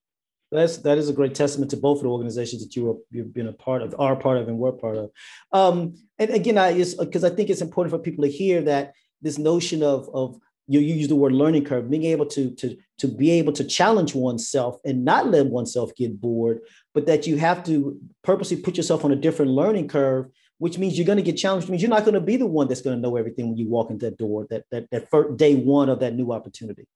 That's 0.51 0.77
that 0.77 0.97
is 0.97 1.09
a 1.09 1.13
great 1.13 1.33
testament 1.33 1.71
to 1.71 1.77
both 1.77 1.97
of 1.97 2.03
the 2.03 2.09
organizations 2.09 2.63
that 2.63 2.75
you 2.75 2.91
are, 2.91 2.95
you've 3.11 3.33
been 3.33 3.47
a 3.47 3.53
part 3.53 3.81
of, 3.81 3.95
are 3.97 4.15
part 4.15 4.37
of, 4.37 4.47
and 4.47 4.59
were 4.59 4.71
part 4.71 4.95
of. 4.95 5.09
Um, 5.51 5.95
and 6.19 6.29
again, 6.29 6.57
I 6.57 6.73
just 6.73 6.99
because 6.99 7.23
I 7.23 7.29
think 7.29 7.49
it's 7.49 7.61
important 7.61 7.91
for 7.91 7.99
people 7.99 8.23
to 8.23 8.31
hear 8.31 8.61
that 8.61 8.93
this 9.21 9.39
notion 9.39 9.81
of 9.81 10.07
of 10.13 10.39
you, 10.67 10.79
you 10.79 10.95
use 10.95 11.07
the 11.07 11.15
word 11.15 11.33
learning 11.33 11.65
curve, 11.65 11.89
being 11.89 12.05
able 12.05 12.25
to 12.27 12.51
to 12.55 12.77
to 12.97 13.07
be 13.07 13.31
able 13.31 13.53
to 13.53 13.63
challenge 13.63 14.15
oneself 14.15 14.77
and 14.85 15.05
not 15.05 15.27
let 15.27 15.47
oneself 15.47 15.95
get 15.95 16.19
bored, 16.19 16.59
but 16.93 17.05
that 17.05 17.27
you 17.27 17.37
have 17.37 17.63
to 17.65 17.99
purposely 18.23 18.57
put 18.57 18.77
yourself 18.77 19.05
on 19.05 19.11
a 19.11 19.15
different 19.15 19.51
learning 19.51 19.87
curve 19.87 20.27
which 20.57 20.77
means 20.77 20.97
you're 20.97 21.05
going 21.05 21.17
to 21.17 21.23
get 21.23 21.37
challenged. 21.37 21.69
means 21.69 21.81
you're 21.81 21.89
not 21.89 22.05
going 22.05 22.13
to 22.13 22.21
be 22.21 22.37
the 22.37 22.45
one 22.45 22.67
that's 22.67 22.81
going 22.81 22.95
to 22.95 23.01
know 23.01 23.17
everything 23.17 23.49
when 23.49 23.57
you 23.57 23.67
walk 23.67 23.89
into 23.89 24.05
that 24.05 24.17
door, 24.17 24.47
that 24.49 24.63
that 24.71 24.89
that 24.91 25.09
first 25.09 25.37
day 25.37 25.55
one 25.55 25.89
of 25.89 25.99
that 25.99 26.15
new 26.15 26.31
opportunity. 26.31 26.87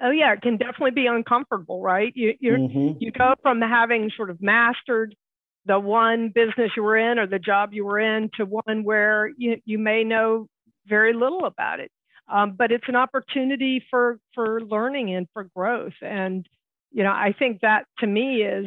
Oh 0.00 0.10
yeah, 0.10 0.32
it 0.32 0.42
can 0.42 0.56
definitely 0.56 0.90
be 0.90 1.06
uncomfortable, 1.06 1.82
right? 1.82 2.12
You 2.14 2.34
you 2.40 2.52
mm-hmm. 2.52 2.98
you 2.98 3.10
go 3.12 3.34
from 3.42 3.60
having 3.60 4.10
sort 4.16 4.30
of 4.30 4.40
mastered 4.40 5.14
the 5.66 5.78
one 5.78 6.28
business 6.28 6.70
you 6.76 6.82
were 6.82 6.96
in 6.96 7.18
or 7.18 7.26
the 7.26 7.38
job 7.38 7.72
you 7.72 7.84
were 7.84 7.98
in 7.98 8.30
to 8.36 8.44
one 8.44 8.84
where 8.84 9.30
you, 9.36 9.60
you 9.64 9.78
may 9.78 10.04
know 10.04 10.48
very 10.86 11.12
little 11.12 11.44
about 11.44 11.80
it. 11.80 11.90
Um, 12.28 12.54
but 12.56 12.72
it's 12.72 12.88
an 12.88 12.96
opportunity 12.96 13.84
for 13.90 14.18
for 14.34 14.60
learning 14.60 15.14
and 15.14 15.28
for 15.32 15.44
growth. 15.44 15.94
And 16.02 16.46
you 16.92 17.02
know, 17.02 17.12
I 17.12 17.34
think 17.38 17.60
that 17.60 17.86
to 17.98 18.06
me 18.06 18.42
is 18.42 18.66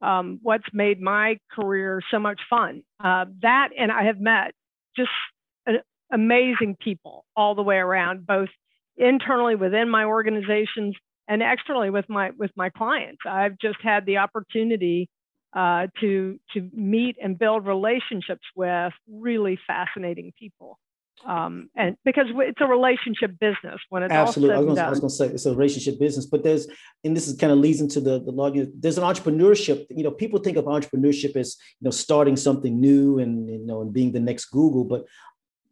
um, 0.00 0.38
what's 0.42 0.64
made 0.72 1.00
my 1.00 1.38
career 1.52 2.00
so 2.10 2.18
much 2.18 2.40
fun. 2.48 2.82
Uh, 3.02 3.26
that 3.42 3.70
and 3.78 3.90
I 3.90 4.04
have 4.04 4.20
met 4.20 4.52
just 4.96 5.10
amazing 6.12 6.76
people 6.80 7.24
all 7.36 7.54
the 7.54 7.62
way 7.62 7.76
around, 7.76 8.26
both 8.26 8.48
internally 8.96 9.56
within 9.56 9.88
my 9.88 10.04
organizations 10.04 10.94
and 11.26 11.42
externally 11.42 11.90
with 11.90 12.08
my 12.08 12.30
with 12.38 12.50
my 12.56 12.70
clients. 12.70 13.22
I've 13.26 13.58
just 13.58 13.78
had 13.82 14.06
the 14.06 14.18
opportunity 14.18 15.08
uh, 15.54 15.88
to 16.00 16.38
to 16.54 16.70
meet 16.72 17.16
and 17.22 17.38
build 17.38 17.66
relationships 17.66 18.44
with 18.54 18.92
really 19.10 19.58
fascinating 19.66 20.32
people. 20.38 20.78
Um, 21.26 21.70
and 21.74 21.96
because 22.04 22.26
it's 22.28 22.60
a 22.60 22.66
relationship 22.66 23.38
business 23.40 23.80
when 23.88 24.02
it's 24.02 24.12
absolutely, 24.12 24.56
I 24.56 24.58
was, 24.58 24.66
gonna, 24.76 24.86
I 24.86 24.90
was 24.90 25.00
going 25.00 25.10
to 25.10 25.14
say 25.14 25.26
it's 25.28 25.46
a 25.46 25.54
relationship 25.54 25.98
business, 25.98 26.26
but 26.26 26.42
there's 26.42 26.66
and 27.02 27.16
this 27.16 27.28
is 27.28 27.36
kind 27.36 27.52
of 27.52 27.58
leads 27.58 27.80
into 27.80 28.00
the 28.00 28.20
the 28.20 28.30
law. 28.30 28.50
There's 28.50 28.98
an 28.98 29.04
entrepreneurship. 29.04 29.86
You 29.90 30.04
know, 30.04 30.10
people 30.10 30.38
think 30.40 30.56
of 30.56 30.66
entrepreneurship 30.66 31.36
as 31.36 31.56
you 31.80 31.86
know 31.86 31.90
starting 31.90 32.36
something 32.36 32.78
new 32.78 33.18
and 33.18 33.48
you 33.48 33.66
know 33.66 33.80
and 33.80 33.92
being 33.92 34.12
the 34.12 34.20
next 34.20 34.46
Google, 34.46 34.84
but 34.84 35.06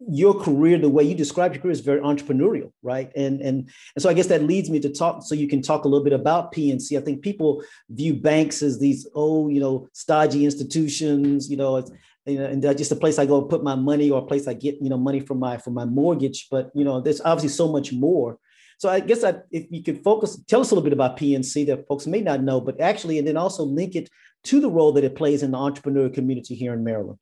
your 0.09 0.35
career, 0.35 0.79
the 0.79 0.89
way 0.89 1.05
you 1.05 1.15
describe 1.15 1.53
your 1.53 1.63
career, 1.63 1.73
is 1.73 1.81
very 1.81 2.01
entrepreneurial, 2.01 2.73
right? 2.83 3.11
And 3.15 3.41
and 3.41 3.71
and 3.95 4.03
so 4.03 4.09
I 4.09 4.15
guess 4.15 4.29
that 4.29 4.43
leads 4.43 4.71
me 4.71 4.81
to 4.81 4.89
talk. 4.89 5.23
So 5.23 5.35
you 5.35 5.49
can 5.49 5.63
talk 5.63 5.85
a 5.85 5.89
little 5.89 6.05
bit 6.05 6.13
about 6.13 6.53
PNC. 6.53 6.99
I 6.99 7.03
think 7.03 7.23
people 7.23 7.63
view 7.91 8.15
banks 8.15 8.63
as 8.63 8.79
these 8.79 9.07
oh, 9.15 9.49
you 9.49 9.61
know, 9.61 9.89
stodgy 9.93 10.45
institutions. 10.45 11.51
You 11.51 11.57
know, 11.57 11.77
it's, 11.77 11.91
you 12.27 12.39
know, 12.39 12.45
and 12.45 12.63
just 12.63 12.93
a 12.93 12.97
place 12.97 13.19
I 13.19 13.27
go 13.27 13.43
put 13.43 13.65
my 13.65 13.75
money 13.75 14.11
or 14.11 14.23
a 14.23 14.27
place 14.27 14.47
I 14.47 14.55
get 14.55 14.77
you 14.81 14.89
know 14.89 14.99
money 14.99 15.21
from 15.21 15.39
my 15.39 15.59
for 15.59 15.71
my 15.71 15.85
mortgage. 15.85 16.49
But 16.51 16.71
you 16.75 16.85
know, 16.85 17.01
there's 17.01 17.21
obviously 17.21 17.51
so 17.51 17.71
much 17.71 17.93
more. 17.93 18.39
So 18.79 18.89
I 18.89 19.01
guess 19.01 19.23
I, 19.23 19.37
if 19.53 19.67
you 19.71 19.83
could 19.83 20.03
focus, 20.03 20.43
tell 20.49 20.61
us 20.61 20.73
a 20.73 20.75
little 20.75 20.83
bit 20.83 20.93
about 20.93 21.17
PNC 21.17 21.67
that 21.67 21.87
folks 21.87 22.07
may 22.07 22.21
not 22.21 22.43
know, 22.43 22.61
but 22.61 22.81
actually, 22.81 23.19
and 23.19 23.29
then 23.29 23.37
also 23.37 23.63
link 23.63 23.95
it 23.95 24.09
to 24.45 24.61
the 24.61 24.69
role 24.69 24.93
that 24.93 25.05
it 25.05 25.15
plays 25.15 25.45
in 25.45 25.53
the 25.53 25.59
entrepreneur 25.59 26.09
community 26.09 26.57
here 26.57 26.75
in 26.75 26.83
Maryland. 26.83 27.19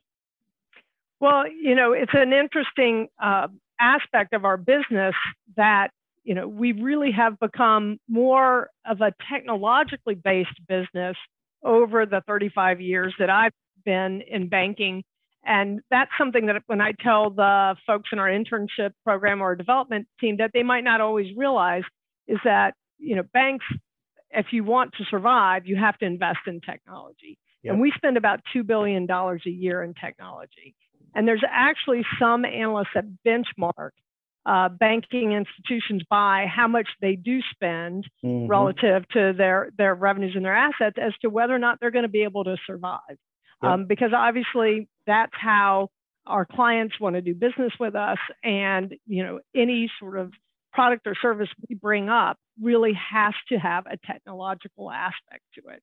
Well, 1.21 1.45
you 1.47 1.75
know, 1.75 1.93
it's 1.93 2.15
an 2.15 2.33
interesting 2.33 3.09
uh, 3.23 3.49
aspect 3.79 4.33
of 4.33 4.47
our 4.47 4.57
business 4.57 5.15
that, 5.57 5.91
you 6.25 6.35
know, 6.35 6.49
we 6.49 6.73
really 6.73 7.13
have 7.13 7.39
become 7.39 8.01
more 8.09 8.71
of 8.87 9.03
a 9.03 9.13
technologically 9.31 10.15
based 10.15 10.67
business 10.67 11.17
over 11.63 12.07
the 12.07 12.23
35 12.27 12.81
years 12.81 13.15
that 13.19 13.29
I've 13.29 13.53
been 13.85 14.23
in 14.23 14.49
banking. 14.49 15.05
And 15.45 15.81
that's 15.91 16.11
something 16.19 16.47
that 16.47 16.63
when 16.67 16.81
I 16.81 16.93
tell 16.93 17.31
the 17.31 17.77
folks 17.87 18.11
in 18.13 18.19
our 18.19 18.29
internship 18.29 18.93
program 19.05 19.41
or 19.41 19.55
development 19.55 20.07
team 20.21 20.37
that 20.39 20.51
they 20.53 20.63
might 20.63 20.85
not 20.85 21.01
always 21.01 21.35
realize 21.37 21.83
is 22.29 22.39
that, 22.45 22.75
you 22.99 23.17
know, 23.17 23.23
banks, 23.33 23.65
if 24.31 24.47
you 24.53 24.65
want 24.65 24.93
to 24.99 25.05
survive, 25.11 25.67
you 25.67 25.77
have 25.77 25.97
to 25.99 26.05
invest 26.05 26.41
in 26.47 26.61
technology. 26.61 27.39
Yep. 27.63 27.73
And 27.73 27.81
we 27.81 27.93
spend 27.97 28.17
about 28.17 28.41
$2 28.55 28.67
billion 28.67 29.11
a 29.11 29.51
year 29.51 29.83
in 29.83 29.95
technology. 29.95 30.75
And 31.15 31.27
there's 31.27 31.43
actually 31.49 32.03
some 32.19 32.45
analysts 32.45 32.91
that 32.95 33.05
benchmark 33.27 33.91
uh, 34.47 34.69
banking 34.69 35.33
institutions 35.33 36.03
by 36.09 36.47
how 36.47 36.67
much 36.67 36.89
they 37.01 37.15
do 37.15 37.41
spend 37.53 38.09
mm-hmm. 38.25 38.47
relative 38.47 39.07
to 39.09 39.35
their, 39.37 39.71
their 39.77 39.95
revenues 39.95 40.33
and 40.35 40.45
their 40.45 40.57
assets 40.57 40.97
as 41.01 41.13
to 41.21 41.29
whether 41.29 41.55
or 41.55 41.59
not 41.59 41.79
they're 41.81 41.91
going 41.91 42.05
to 42.05 42.09
be 42.09 42.23
able 42.23 42.45
to 42.45 42.57
survive. 42.67 43.19
Um, 43.63 43.87
because 43.87 44.11
obviously 44.17 44.89
that's 45.07 45.33
how 45.35 45.91
our 46.27 46.45
clients 46.45 46.99
want 47.01 47.17
to 47.17 47.23
do 47.23 47.35
business 47.35 47.73
with 47.79 47.95
us. 47.95 48.19
And, 48.43 48.95
you 49.07 49.23
know, 49.23 49.41
any 49.55 49.91
sort 49.99 50.19
of 50.19 50.33
product 50.73 51.07
or 51.07 51.15
service 51.21 51.49
we 51.69 51.75
bring 51.75 52.09
up 52.09 52.39
really 52.61 52.93
has 52.95 53.35
to 53.49 53.57
have 53.59 53.87
a 53.87 53.97
technological 54.07 54.91
aspect 54.91 55.43
to 55.55 55.69
it. 55.71 55.83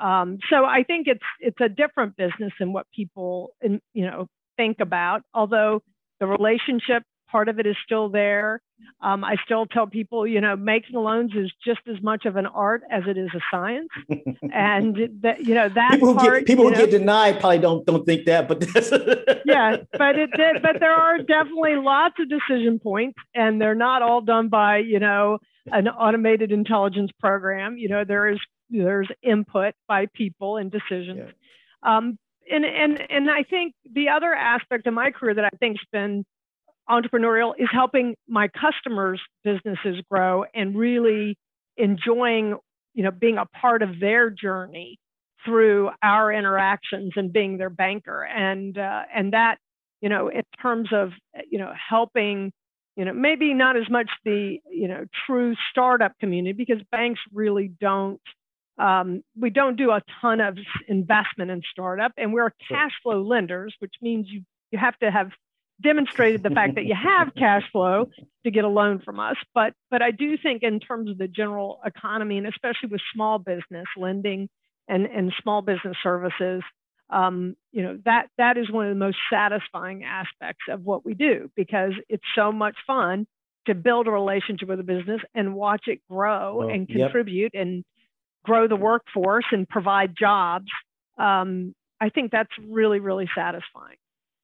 Um, 0.00 0.38
so 0.48 0.64
I 0.64 0.82
think 0.82 1.06
it's 1.08 1.24
it's 1.40 1.60
a 1.60 1.68
different 1.68 2.16
business 2.16 2.52
than 2.58 2.72
what 2.72 2.86
people 2.94 3.50
in, 3.60 3.80
you 3.92 4.06
know 4.06 4.28
think 4.56 4.78
about, 4.80 5.22
although 5.34 5.82
the 6.20 6.26
relationship 6.26 7.02
part 7.30 7.48
of 7.48 7.58
it 7.58 7.66
is 7.66 7.76
still 7.84 8.08
there. 8.08 8.60
Um, 9.02 9.24
I 9.24 9.36
still 9.44 9.66
tell 9.66 9.86
people, 9.86 10.26
you 10.26 10.40
know, 10.40 10.56
making 10.56 10.96
loans 10.96 11.32
is 11.34 11.52
just 11.64 11.80
as 11.86 12.02
much 12.02 12.24
of 12.26 12.36
an 12.36 12.46
art 12.46 12.82
as 12.90 13.02
it 13.06 13.16
is 13.16 13.28
a 13.34 13.40
science, 13.50 13.88
and 14.52 14.96
that 15.22 15.44
you 15.44 15.54
know 15.54 15.68
that 15.68 15.92
people 15.92 16.14
part, 16.14 16.26
who 16.26 16.38
get, 16.38 16.46
people 16.46 16.64
who 16.64 16.70
know, 16.70 16.78
get 16.78 16.90
denied 16.90 17.40
probably 17.40 17.58
don't 17.58 17.84
don't 17.86 18.04
think 18.04 18.26
that, 18.26 18.48
but 18.48 18.60
yeah, 19.44 19.76
but 19.92 20.18
it 20.18 20.30
did, 20.32 20.62
but 20.62 20.80
there 20.80 20.92
are 20.92 21.18
definitely 21.18 21.76
lots 21.76 22.16
of 22.18 22.28
decision 22.28 22.78
points, 22.78 23.18
and 23.34 23.60
they're 23.60 23.74
not 23.74 24.02
all 24.02 24.20
done 24.20 24.48
by 24.48 24.78
you 24.78 24.98
know 24.98 25.38
an 25.66 25.88
automated 25.88 26.52
intelligence 26.52 27.10
program. 27.20 27.76
You 27.76 27.88
know, 27.88 28.04
there 28.04 28.28
is 28.28 28.38
there's 28.70 29.08
input 29.22 29.74
by 29.88 30.06
people 30.14 30.56
and 30.56 30.70
decisions. 30.70 31.18
Yeah. 31.18 31.96
Um, 31.96 32.18
and 32.50 32.64
and 32.64 33.00
and 33.10 33.30
I 33.30 33.44
think 33.44 33.74
the 33.90 34.08
other 34.08 34.34
aspect 34.34 34.86
of 34.86 34.94
my 34.94 35.10
career 35.10 35.34
that 35.34 35.44
I 35.44 35.50
think's 35.58 35.84
been 35.92 36.24
entrepreneurial 36.88 37.52
is 37.58 37.68
helping 37.72 38.14
my 38.28 38.48
customers' 38.48 39.20
businesses 39.44 40.02
grow 40.10 40.44
and 40.54 40.76
really 40.76 41.36
enjoying, 41.76 42.56
you 42.94 43.02
know, 43.04 43.10
being 43.10 43.38
a 43.38 43.46
part 43.46 43.82
of 43.82 44.00
their 44.00 44.30
journey 44.30 44.98
through 45.44 45.90
our 46.02 46.32
interactions 46.32 47.12
and 47.16 47.32
being 47.32 47.56
their 47.58 47.70
banker. 47.70 48.22
And 48.24 48.76
uh, 48.76 49.02
and 49.14 49.32
that, 49.32 49.58
you 50.00 50.08
know, 50.08 50.28
in 50.28 50.42
terms 50.60 50.88
of 50.92 51.10
you 51.48 51.58
know 51.58 51.72
helping, 51.88 52.52
you 52.96 53.04
know, 53.04 53.12
maybe 53.12 53.54
not 53.54 53.76
as 53.76 53.88
much 53.88 54.10
the 54.24 54.58
you 54.70 54.88
know 54.88 55.04
true 55.26 55.54
startup 55.70 56.12
community 56.18 56.52
because 56.52 56.82
banks 56.90 57.20
really 57.32 57.70
don't 57.80 58.20
um, 58.78 59.22
we 59.38 59.50
don't 59.50 59.76
do 59.76 59.90
a 59.90 60.00
ton 60.22 60.40
of 60.40 60.56
investment 60.88 61.50
in 61.50 61.60
startup, 61.70 62.12
and 62.16 62.32
we're 62.32 62.50
cash 62.68 62.92
flow 63.02 63.22
lenders, 63.22 63.74
which 63.78 63.94
means 64.00 64.26
you 64.28 64.42
you 64.70 64.78
have 64.78 64.96
to 64.98 65.10
have 65.10 65.30
demonstrated 65.80 66.42
the 66.42 66.50
fact 66.50 66.74
that 66.74 66.84
you 66.84 66.94
have 66.94 67.34
cash 67.38 67.62
flow 67.72 68.10
to 68.44 68.50
get 68.50 68.64
a 68.64 68.68
loan 68.68 69.00
from 69.00 69.20
us. 69.20 69.36
But 69.54 69.74
but 69.90 70.02
I 70.02 70.10
do 70.10 70.36
think 70.36 70.62
in 70.62 70.80
terms 70.80 71.10
of 71.10 71.18
the 71.18 71.28
general 71.28 71.80
economy, 71.84 72.38
and 72.38 72.46
especially 72.46 72.88
with 72.90 73.00
small 73.14 73.38
business 73.38 73.86
lending 73.96 74.48
and 74.88 75.06
and 75.06 75.32
small 75.42 75.62
business 75.62 75.96
services, 76.02 76.62
um, 77.10 77.56
you 77.72 77.82
know 77.82 77.98
that 78.04 78.28
that 78.38 78.56
is 78.56 78.70
one 78.70 78.86
of 78.86 78.90
the 78.90 78.98
most 78.98 79.18
satisfying 79.32 80.04
aspects 80.04 80.64
of 80.68 80.82
what 80.82 81.04
we 81.04 81.14
do 81.14 81.50
because 81.56 81.92
it's 82.08 82.24
so 82.34 82.52
much 82.52 82.76
fun 82.86 83.26
to 83.66 83.74
build 83.74 84.06
a 84.06 84.10
relationship 84.10 84.68
with 84.68 84.80
a 84.80 84.84
business 84.84 85.20
and 85.34 85.54
watch 85.54 85.84
it 85.86 86.00
grow 86.10 86.68
and 86.68 86.88
contribute 86.88 87.52
yep. 87.54 87.62
and 87.62 87.84
grow 88.44 88.66
the 88.66 88.76
workforce 88.76 89.44
and 89.52 89.68
provide 89.68 90.14
jobs, 90.18 90.70
um, 91.18 91.74
I 92.00 92.08
think 92.08 92.32
that's 92.32 92.50
really, 92.66 93.00
really 93.00 93.28
satisfying. 93.34 93.96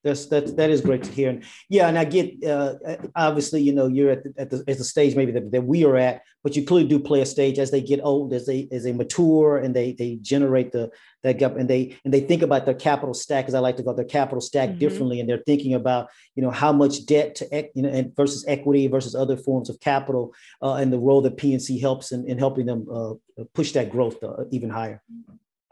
That's 0.06 0.26
that's 0.26 0.52
that 0.52 0.70
is 0.70 0.80
great 0.80 1.02
to 1.02 1.10
hear. 1.10 1.30
And 1.30 1.42
yeah, 1.68 1.88
and 1.88 1.98
I 1.98 2.04
get 2.04 2.44
uh, 2.44 2.74
obviously, 3.16 3.60
you 3.60 3.72
know, 3.72 3.88
you're 3.88 4.12
at 4.12 4.22
the, 4.22 4.32
at 4.38 4.50
the, 4.50 4.58
at 4.68 4.78
the 4.78 4.84
stage 4.84 5.16
maybe 5.16 5.32
that, 5.32 5.50
that 5.50 5.64
we 5.64 5.84
are 5.84 5.96
at, 5.96 6.22
but 6.44 6.54
you 6.54 6.64
clearly 6.64 6.88
do 6.88 7.00
play 7.00 7.22
a 7.22 7.26
stage 7.26 7.58
as 7.58 7.72
they 7.72 7.80
get 7.80 7.98
old, 8.04 8.32
as 8.32 8.46
they 8.46 8.68
as 8.70 8.84
they 8.84 8.92
mature 8.92 9.58
and 9.58 9.74
they 9.74 9.94
they 9.94 10.14
generate 10.22 10.70
the 10.70 10.92
that 11.24 11.40
gap 11.40 11.56
and 11.56 11.68
they 11.68 11.98
and 12.04 12.14
they 12.14 12.20
think 12.20 12.42
about 12.42 12.66
their 12.66 12.74
capital 12.74 13.14
stack, 13.14 13.48
as 13.48 13.54
I 13.54 13.58
like 13.58 13.76
to 13.78 13.82
call 13.82 13.94
their 13.94 14.04
capital 14.04 14.40
stack 14.40 14.68
mm-hmm. 14.68 14.78
differently, 14.78 15.18
and 15.18 15.28
they're 15.28 15.42
thinking 15.44 15.74
about 15.74 16.08
you 16.36 16.42
know 16.44 16.52
how 16.52 16.72
much 16.72 17.04
debt 17.04 17.34
to 17.36 17.68
you 17.74 17.82
know 17.82 17.88
and 17.88 18.14
versus 18.14 18.44
equity 18.46 18.86
versus 18.86 19.16
other 19.16 19.36
forms 19.36 19.68
of 19.68 19.80
capital, 19.80 20.32
uh, 20.62 20.74
and 20.74 20.92
the 20.92 21.00
role 21.00 21.20
that 21.22 21.36
PNC 21.36 21.80
helps 21.80 22.12
in, 22.12 22.24
in 22.28 22.38
helping 22.38 22.66
them 22.66 22.86
uh, 22.88 23.14
push 23.54 23.72
that 23.72 23.90
growth 23.90 24.22
uh, 24.22 24.44
even 24.52 24.70
higher. 24.70 25.02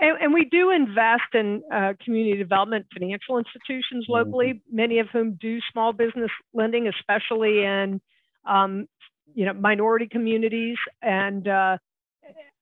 And, 0.00 0.18
and, 0.20 0.34
we 0.34 0.44
do 0.44 0.70
invest 0.70 1.34
in 1.34 1.62
uh, 1.72 1.92
community 2.04 2.36
development 2.36 2.86
financial 2.92 3.38
institutions 3.38 4.06
locally, 4.08 4.54
mm-hmm. 4.54 4.76
many 4.76 4.98
of 4.98 5.06
whom 5.12 5.38
do 5.40 5.60
small 5.72 5.92
business 5.92 6.30
lending, 6.52 6.88
especially 6.88 7.62
in 7.62 8.00
um, 8.44 8.86
you 9.34 9.46
know 9.46 9.52
minority 9.52 10.08
communities. 10.08 10.76
And 11.00 11.46
uh, 11.46 11.78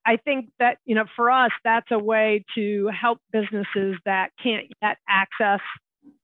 I 0.04 0.16
think 0.16 0.50
that 0.58 0.78
you 0.84 0.94
know 0.94 1.04
for 1.16 1.30
us, 1.30 1.50
that's 1.64 1.90
a 1.90 1.98
way 1.98 2.44
to 2.54 2.88
help 2.88 3.18
businesses 3.32 3.96
that 4.04 4.30
can't 4.42 4.66
yet 4.82 4.98
access 5.08 5.60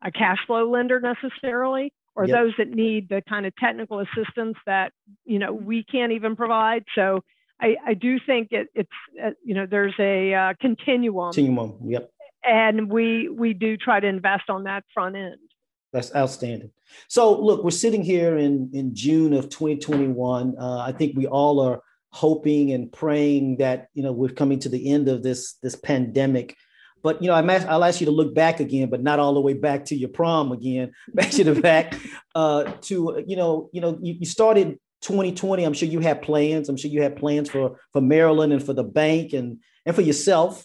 a 0.02 0.10
cash 0.10 0.38
flow 0.46 0.70
lender 0.70 1.00
necessarily, 1.00 1.92
or 2.14 2.26
yep. 2.26 2.36
those 2.36 2.52
that 2.58 2.68
need 2.68 3.08
the 3.08 3.22
kind 3.28 3.46
of 3.46 3.54
technical 3.56 4.00
assistance 4.00 4.56
that 4.66 4.92
you 5.24 5.38
know 5.38 5.52
we 5.52 5.84
can't 5.84 6.12
even 6.12 6.36
provide. 6.36 6.84
So 6.94 7.20
I, 7.60 7.76
I 7.86 7.94
do 7.94 8.18
think 8.24 8.48
it, 8.52 8.68
it's 8.74 8.88
uh, 9.22 9.30
you 9.44 9.54
know 9.54 9.66
there's 9.66 9.94
a 9.98 10.34
uh, 10.34 10.54
continuum. 10.60 11.32
Continuum. 11.32 11.78
Yep. 11.84 12.10
And 12.44 12.90
we 12.90 13.28
we 13.28 13.52
do 13.52 13.76
try 13.76 14.00
to 14.00 14.06
invest 14.06 14.48
on 14.48 14.64
that 14.64 14.84
front 14.94 15.16
end. 15.16 15.36
That's 15.92 16.14
outstanding. 16.14 16.70
So 17.08 17.40
look, 17.40 17.64
we're 17.64 17.70
sitting 17.70 18.02
here 18.02 18.36
in 18.36 18.70
in 18.72 18.94
June 18.94 19.32
of 19.32 19.48
2021. 19.48 20.56
Uh, 20.58 20.78
I 20.78 20.92
think 20.92 21.16
we 21.16 21.26
all 21.26 21.60
are 21.60 21.82
hoping 22.10 22.72
and 22.72 22.90
praying 22.90 23.56
that 23.58 23.88
you 23.94 24.02
know 24.02 24.12
we're 24.12 24.28
coming 24.28 24.58
to 24.60 24.68
the 24.68 24.90
end 24.92 25.08
of 25.08 25.22
this 25.22 25.54
this 25.62 25.74
pandemic. 25.74 26.56
But 27.02 27.22
you 27.22 27.28
know, 27.28 27.34
I'm 27.34 27.48
I'll 27.50 27.84
ask 27.84 28.00
you 28.00 28.06
to 28.06 28.12
look 28.12 28.34
back 28.34 28.60
again, 28.60 28.90
but 28.90 29.02
not 29.02 29.18
all 29.18 29.34
the 29.34 29.40
way 29.40 29.54
back 29.54 29.84
to 29.86 29.96
your 29.96 30.08
prom 30.08 30.52
again. 30.52 30.92
Back 31.14 31.30
to 31.32 31.44
the 31.44 31.60
back 31.60 31.94
uh, 32.34 32.64
to 32.82 33.24
you 33.26 33.36
know, 33.36 33.70
you 33.72 33.80
know, 33.80 33.98
you, 34.02 34.14
you 34.20 34.26
started 34.26 34.78
2020 35.02 35.64
i'm 35.64 35.72
sure 35.72 35.88
you 35.88 36.00
had 36.00 36.22
plans. 36.22 36.68
I'm 36.68 36.76
sure 36.76 36.90
you 36.90 37.02
had 37.02 37.16
plans 37.16 37.50
for 37.50 37.78
for 37.92 38.00
maryland 38.00 38.52
and 38.52 38.64
for 38.64 38.72
the 38.72 38.84
bank 38.84 39.32
and 39.32 39.58
and 39.86 39.94
for 39.94 40.02
yourself. 40.02 40.64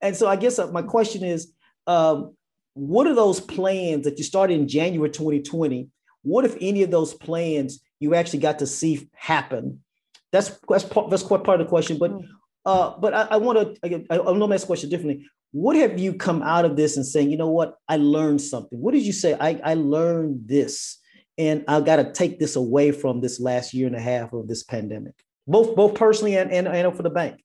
And 0.00 0.16
so 0.16 0.28
i 0.28 0.36
guess 0.36 0.58
uh, 0.58 0.70
my 0.70 0.82
question 0.82 1.24
is 1.24 1.52
um, 1.86 2.36
what 2.74 3.06
are 3.06 3.14
those 3.14 3.40
plans 3.40 4.04
that 4.04 4.18
you 4.18 4.24
started 4.24 4.54
in 4.54 4.68
january 4.68 5.10
2020 5.10 5.88
what 6.22 6.44
if 6.44 6.56
any 6.60 6.82
of 6.82 6.90
those 6.90 7.14
plans 7.14 7.80
you 8.00 8.14
actually 8.14 8.38
got 8.40 8.58
to 8.60 8.66
see 8.66 9.08
happen? 9.14 9.82
That's 10.30 10.58
that's 10.68 10.84
part, 10.84 11.10
that's 11.10 11.22
quite 11.22 11.44
part 11.44 11.60
of 11.60 11.66
the 11.66 11.68
question 11.68 11.98
but 11.98 12.10
mm. 12.10 12.24
uh, 12.64 12.96
but 12.98 13.12
i, 13.12 13.22
I 13.32 13.36
want 13.36 13.58
to 13.82 14.04
I, 14.10 14.16
I 14.16 14.30
want 14.30 14.50
to 14.50 14.54
ask 14.54 14.62
the 14.62 14.68
question 14.68 14.90
differently. 14.90 15.26
What 15.50 15.76
have 15.76 16.00
you 16.00 16.14
come 16.14 16.42
out 16.42 16.64
of 16.64 16.76
this 16.76 16.96
and 16.96 17.04
saying 17.04 17.30
you 17.30 17.36
know 17.36 17.50
what? 17.50 17.76
I 17.86 17.98
learned 17.98 18.40
something. 18.40 18.80
What 18.80 18.94
did 18.94 19.02
you 19.02 19.12
say? 19.12 19.36
I, 19.38 19.60
I 19.62 19.74
learned 19.74 20.48
this 20.48 20.98
and 21.38 21.64
I've 21.68 21.84
got 21.84 21.96
to 21.96 22.12
take 22.12 22.38
this 22.38 22.56
away 22.56 22.92
from 22.92 23.20
this 23.20 23.40
last 23.40 23.74
year 23.74 23.86
and 23.86 23.96
a 23.96 24.00
half 24.00 24.32
of 24.32 24.48
this 24.48 24.62
pandemic, 24.62 25.14
both 25.46 25.74
both 25.74 25.94
personally 25.94 26.36
and 26.36 26.50
and, 26.52 26.68
and 26.68 26.96
for 26.96 27.02
the 27.02 27.10
bank. 27.10 27.42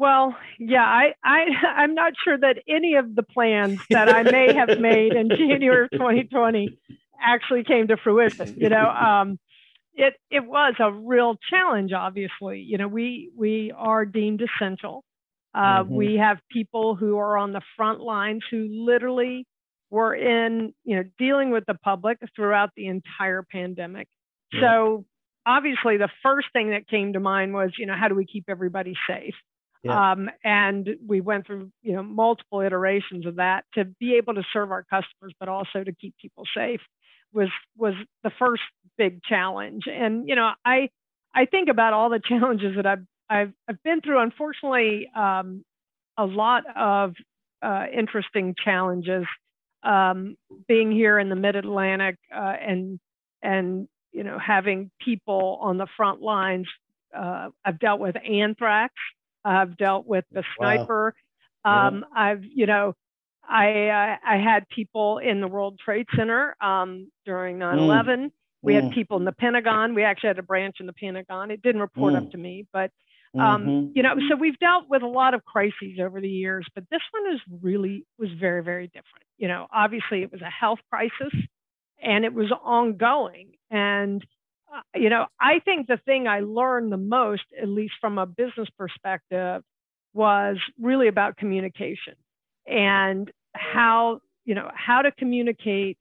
Well, 0.00 0.34
yeah, 0.58 0.82
I, 0.82 1.12
I 1.22 1.44
I'm 1.76 1.94
not 1.94 2.14
sure 2.24 2.38
that 2.38 2.56
any 2.66 2.94
of 2.94 3.14
the 3.14 3.22
plans 3.22 3.80
that 3.90 4.08
I 4.08 4.22
may 4.22 4.54
have 4.54 4.80
made 4.80 5.12
in 5.12 5.28
January 5.36 5.84
of 5.84 5.90
2020 5.90 6.78
actually 7.22 7.64
came 7.64 7.88
to 7.88 7.98
fruition. 7.98 8.54
You 8.56 8.70
know, 8.70 8.88
um, 8.88 9.38
it 9.92 10.14
it 10.30 10.46
was 10.46 10.74
a 10.78 10.90
real 10.90 11.36
challenge. 11.50 11.92
Obviously, 11.92 12.60
you 12.60 12.78
know, 12.78 12.88
we 12.88 13.30
we 13.36 13.72
are 13.76 14.06
deemed 14.06 14.42
essential. 14.42 15.04
Uh, 15.54 15.82
mm-hmm. 15.82 15.94
We 15.94 16.14
have 16.14 16.38
people 16.50 16.94
who 16.94 17.18
are 17.18 17.36
on 17.36 17.52
the 17.52 17.60
front 17.76 18.00
lines 18.00 18.42
who 18.50 18.68
literally 18.70 19.46
were 19.90 20.14
in, 20.14 20.72
you 20.84 20.96
know, 20.96 21.04
dealing 21.18 21.50
with 21.50 21.64
the 21.66 21.74
public 21.74 22.18
throughout 22.34 22.70
the 22.76 22.86
entire 22.86 23.42
pandemic. 23.42 24.08
Yeah. 24.52 24.60
So 24.60 25.04
obviously 25.46 25.96
the 25.96 26.10
first 26.22 26.48
thing 26.52 26.70
that 26.70 26.88
came 26.88 27.12
to 27.12 27.20
mind 27.20 27.54
was, 27.54 27.72
you 27.78 27.86
know, 27.86 27.96
how 27.98 28.08
do 28.08 28.14
we 28.14 28.24
keep 28.24 28.44
everybody 28.48 28.94
safe? 29.08 29.34
Yeah. 29.82 30.12
Um, 30.12 30.28
and 30.44 30.88
we 31.06 31.20
went 31.20 31.46
through, 31.46 31.70
you 31.82 31.94
know, 31.94 32.02
multiple 32.02 32.60
iterations 32.60 33.26
of 33.26 33.36
that 33.36 33.64
to 33.74 33.84
be 33.84 34.16
able 34.16 34.34
to 34.34 34.42
serve 34.52 34.70
our 34.70 34.82
customers, 34.84 35.32
but 35.40 35.48
also 35.48 35.82
to 35.82 35.92
keep 35.92 36.14
people 36.20 36.44
safe 36.54 36.80
was 37.32 37.48
was 37.76 37.94
the 38.22 38.30
first 38.38 38.62
big 38.98 39.22
challenge. 39.22 39.84
And 39.86 40.28
you 40.28 40.34
know, 40.34 40.50
I 40.64 40.90
I 41.34 41.46
think 41.46 41.68
about 41.68 41.92
all 41.92 42.10
the 42.10 42.20
challenges 42.28 42.76
that 42.76 42.86
I've 42.86 43.04
I've, 43.28 43.52
I've 43.68 43.82
been 43.82 44.00
through. 44.00 44.20
Unfortunately, 44.20 45.08
um, 45.16 45.64
a 46.18 46.26
lot 46.26 46.64
of 46.76 47.14
uh, 47.62 47.86
interesting 47.96 48.54
challenges 48.62 49.24
um, 49.82 50.36
being 50.68 50.92
here 50.92 51.18
in 51.18 51.28
the 51.28 51.36
Mid 51.36 51.56
Atlantic 51.56 52.16
uh, 52.34 52.54
and 52.60 52.98
and 53.42 53.88
you 54.12 54.24
know 54.24 54.38
having 54.38 54.90
people 55.00 55.58
on 55.60 55.78
the 55.78 55.86
front 55.96 56.20
lines. 56.20 56.66
Uh, 57.16 57.48
I've 57.64 57.78
dealt 57.78 58.00
with 58.00 58.16
anthrax. 58.16 58.94
I've 59.44 59.76
dealt 59.76 60.06
with 60.06 60.24
the 60.30 60.44
sniper. 60.56 61.14
Wow. 61.64 61.88
Um, 61.88 62.04
yeah. 62.14 62.22
I've 62.22 62.44
you 62.44 62.66
know 62.66 62.94
I 63.48 63.88
uh, 63.88 64.16
I 64.26 64.36
had 64.36 64.68
people 64.68 65.18
in 65.18 65.40
the 65.40 65.48
World 65.48 65.80
Trade 65.84 66.06
Center 66.16 66.56
um, 66.60 67.10
during 67.26 67.58
9/11. 67.58 68.04
Mm. 68.06 68.30
We 68.62 68.74
mm. 68.74 68.82
had 68.82 68.92
people 68.92 69.16
in 69.16 69.24
the 69.24 69.32
Pentagon. 69.32 69.94
We 69.94 70.04
actually 70.04 70.28
had 70.28 70.38
a 70.38 70.44
branch 70.44 70.76
in 70.80 70.86
the 70.86 70.92
Pentagon. 70.92 71.50
It 71.50 71.62
didn't 71.62 71.80
report 71.80 72.14
mm. 72.14 72.18
up 72.18 72.30
to 72.32 72.38
me, 72.38 72.66
but 72.72 72.90
um, 73.38 73.62
mm-hmm. 73.62 73.92
you 73.94 74.02
know, 74.02 74.14
so 74.28 74.36
we've 74.36 74.58
dealt 74.58 74.88
with 74.88 75.02
a 75.02 75.06
lot 75.06 75.34
of 75.34 75.44
crises 75.44 76.00
over 76.00 76.20
the 76.20 76.28
years, 76.28 76.66
but 76.74 76.84
this 76.90 77.00
one 77.12 77.34
is 77.34 77.40
really 77.62 78.04
was 78.18 78.30
very, 78.38 78.62
very 78.62 78.88
different. 78.88 79.24
You 79.38 79.48
know, 79.48 79.66
obviously 79.72 80.22
it 80.22 80.32
was 80.32 80.40
a 80.40 80.50
health 80.50 80.80
crisis 80.90 81.32
and 82.02 82.24
it 82.24 82.34
was 82.34 82.50
ongoing. 82.50 83.52
And, 83.70 84.24
uh, 84.74 84.80
you 84.98 85.10
know, 85.10 85.26
I 85.40 85.60
think 85.60 85.86
the 85.86 85.98
thing 86.04 86.26
I 86.26 86.40
learned 86.40 86.90
the 86.90 86.96
most, 86.96 87.44
at 87.60 87.68
least 87.68 87.94
from 88.00 88.18
a 88.18 88.26
business 88.26 88.68
perspective, 88.76 89.62
was 90.12 90.56
really 90.80 91.06
about 91.06 91.36
communication 91.36 92.14
and 92.66 93.30
how, 93.54 94.20
you 94.44 94.56
know, 94.56 94.70
how 94.74 95.02
to 95.02 95.12
communicate 95.12 95.98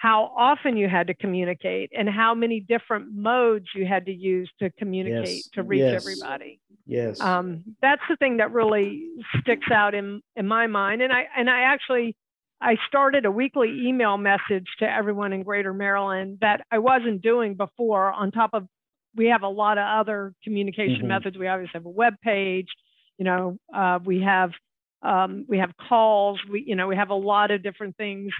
how 0.00 0.32
often 0.34 0.78
you 0.78 0.88
had 0.88 1.08
to 1.08 1.14
communicate 1.14 1.92
and 1.94 2.08
how 2.08 2.34
many 2.34 2.58
different 2.58 3.14
modes 3.14 3.66
you 3.74 3.86
had 3.86 4.06
to 4.06 4.12
use 4.12 4.50
to 4.58 4.70
communicate 4.78 5.28
yes. 5.28 5.48
to 5.52 5.62
reach 5.62 5.80
yes. 5.80 6.02
everybody. 6.02 6.58
Yes. 6.86 7.20
Um, 7.20 7.76
that's 7.82 8.00
the 8.08 8.16
thing 8.16 8.38
that 8.38 8.50
really 8.50 9.10
sticks 9.40 9.70
out 9.70 9.94
in, 9.94 10.22
in 10.36 10.48
my 10.48 10.66
mind. 10.68 11.02
And 11.02 11.12
I 11.12 11.26
and 11.36 11.50
I 11.50 11.64
actually 11.64 12.16
I 12.62 12.76
started 12.88 13.26
a 13.26 13.30
weekly 13.30 13.88
email 13.88 14.16
message 14.16 14.64
to 14.78 14.90
everyone 14.90 15.34
in 15.34 15.42
Greater 15.42 15.74
Maryland 15.74 16.38
that 16.40 16.62
I 16.70 16.78
wasn't 16.78 17.20
doing 17.20 17.54
before. 17.54 18.10
On 18.10 18.30
top 18.30 18.50
of 18.54 18.66
we 19.14 19.26
have 19.26 19.42
a 19.42 19.48
lot 19.48 19.76
of 19.76 19.84
other 19.84 20.32
communication 20.42 21.00
mm-hmm. 21.00 21.08
methods. 21.08 21.36
We 21.36 21.46
obviously 21.46 21.72
have 21.74 21.84
a 21.84 21.90
web 21.90 22.14
page. 22.24 22.68
You 23.18 23.26
know, 23.26 23.58
uh, 23.74 23.98
we 24.02 24.22
have 24.22 24.52
um, 25.02 25.44
we 25.46 25.58
have 25.58 25.72
calls. 25.90 26.40
We 26.50 26.64
you 26.66 26.74
know 26.74 26.86
we 26.86 26.96
have 26.96 27.10
a 27.10 27.14
lot 27.14 27.50
of 27.50 27.62
different 27.62 27.98
things 27.98 28.32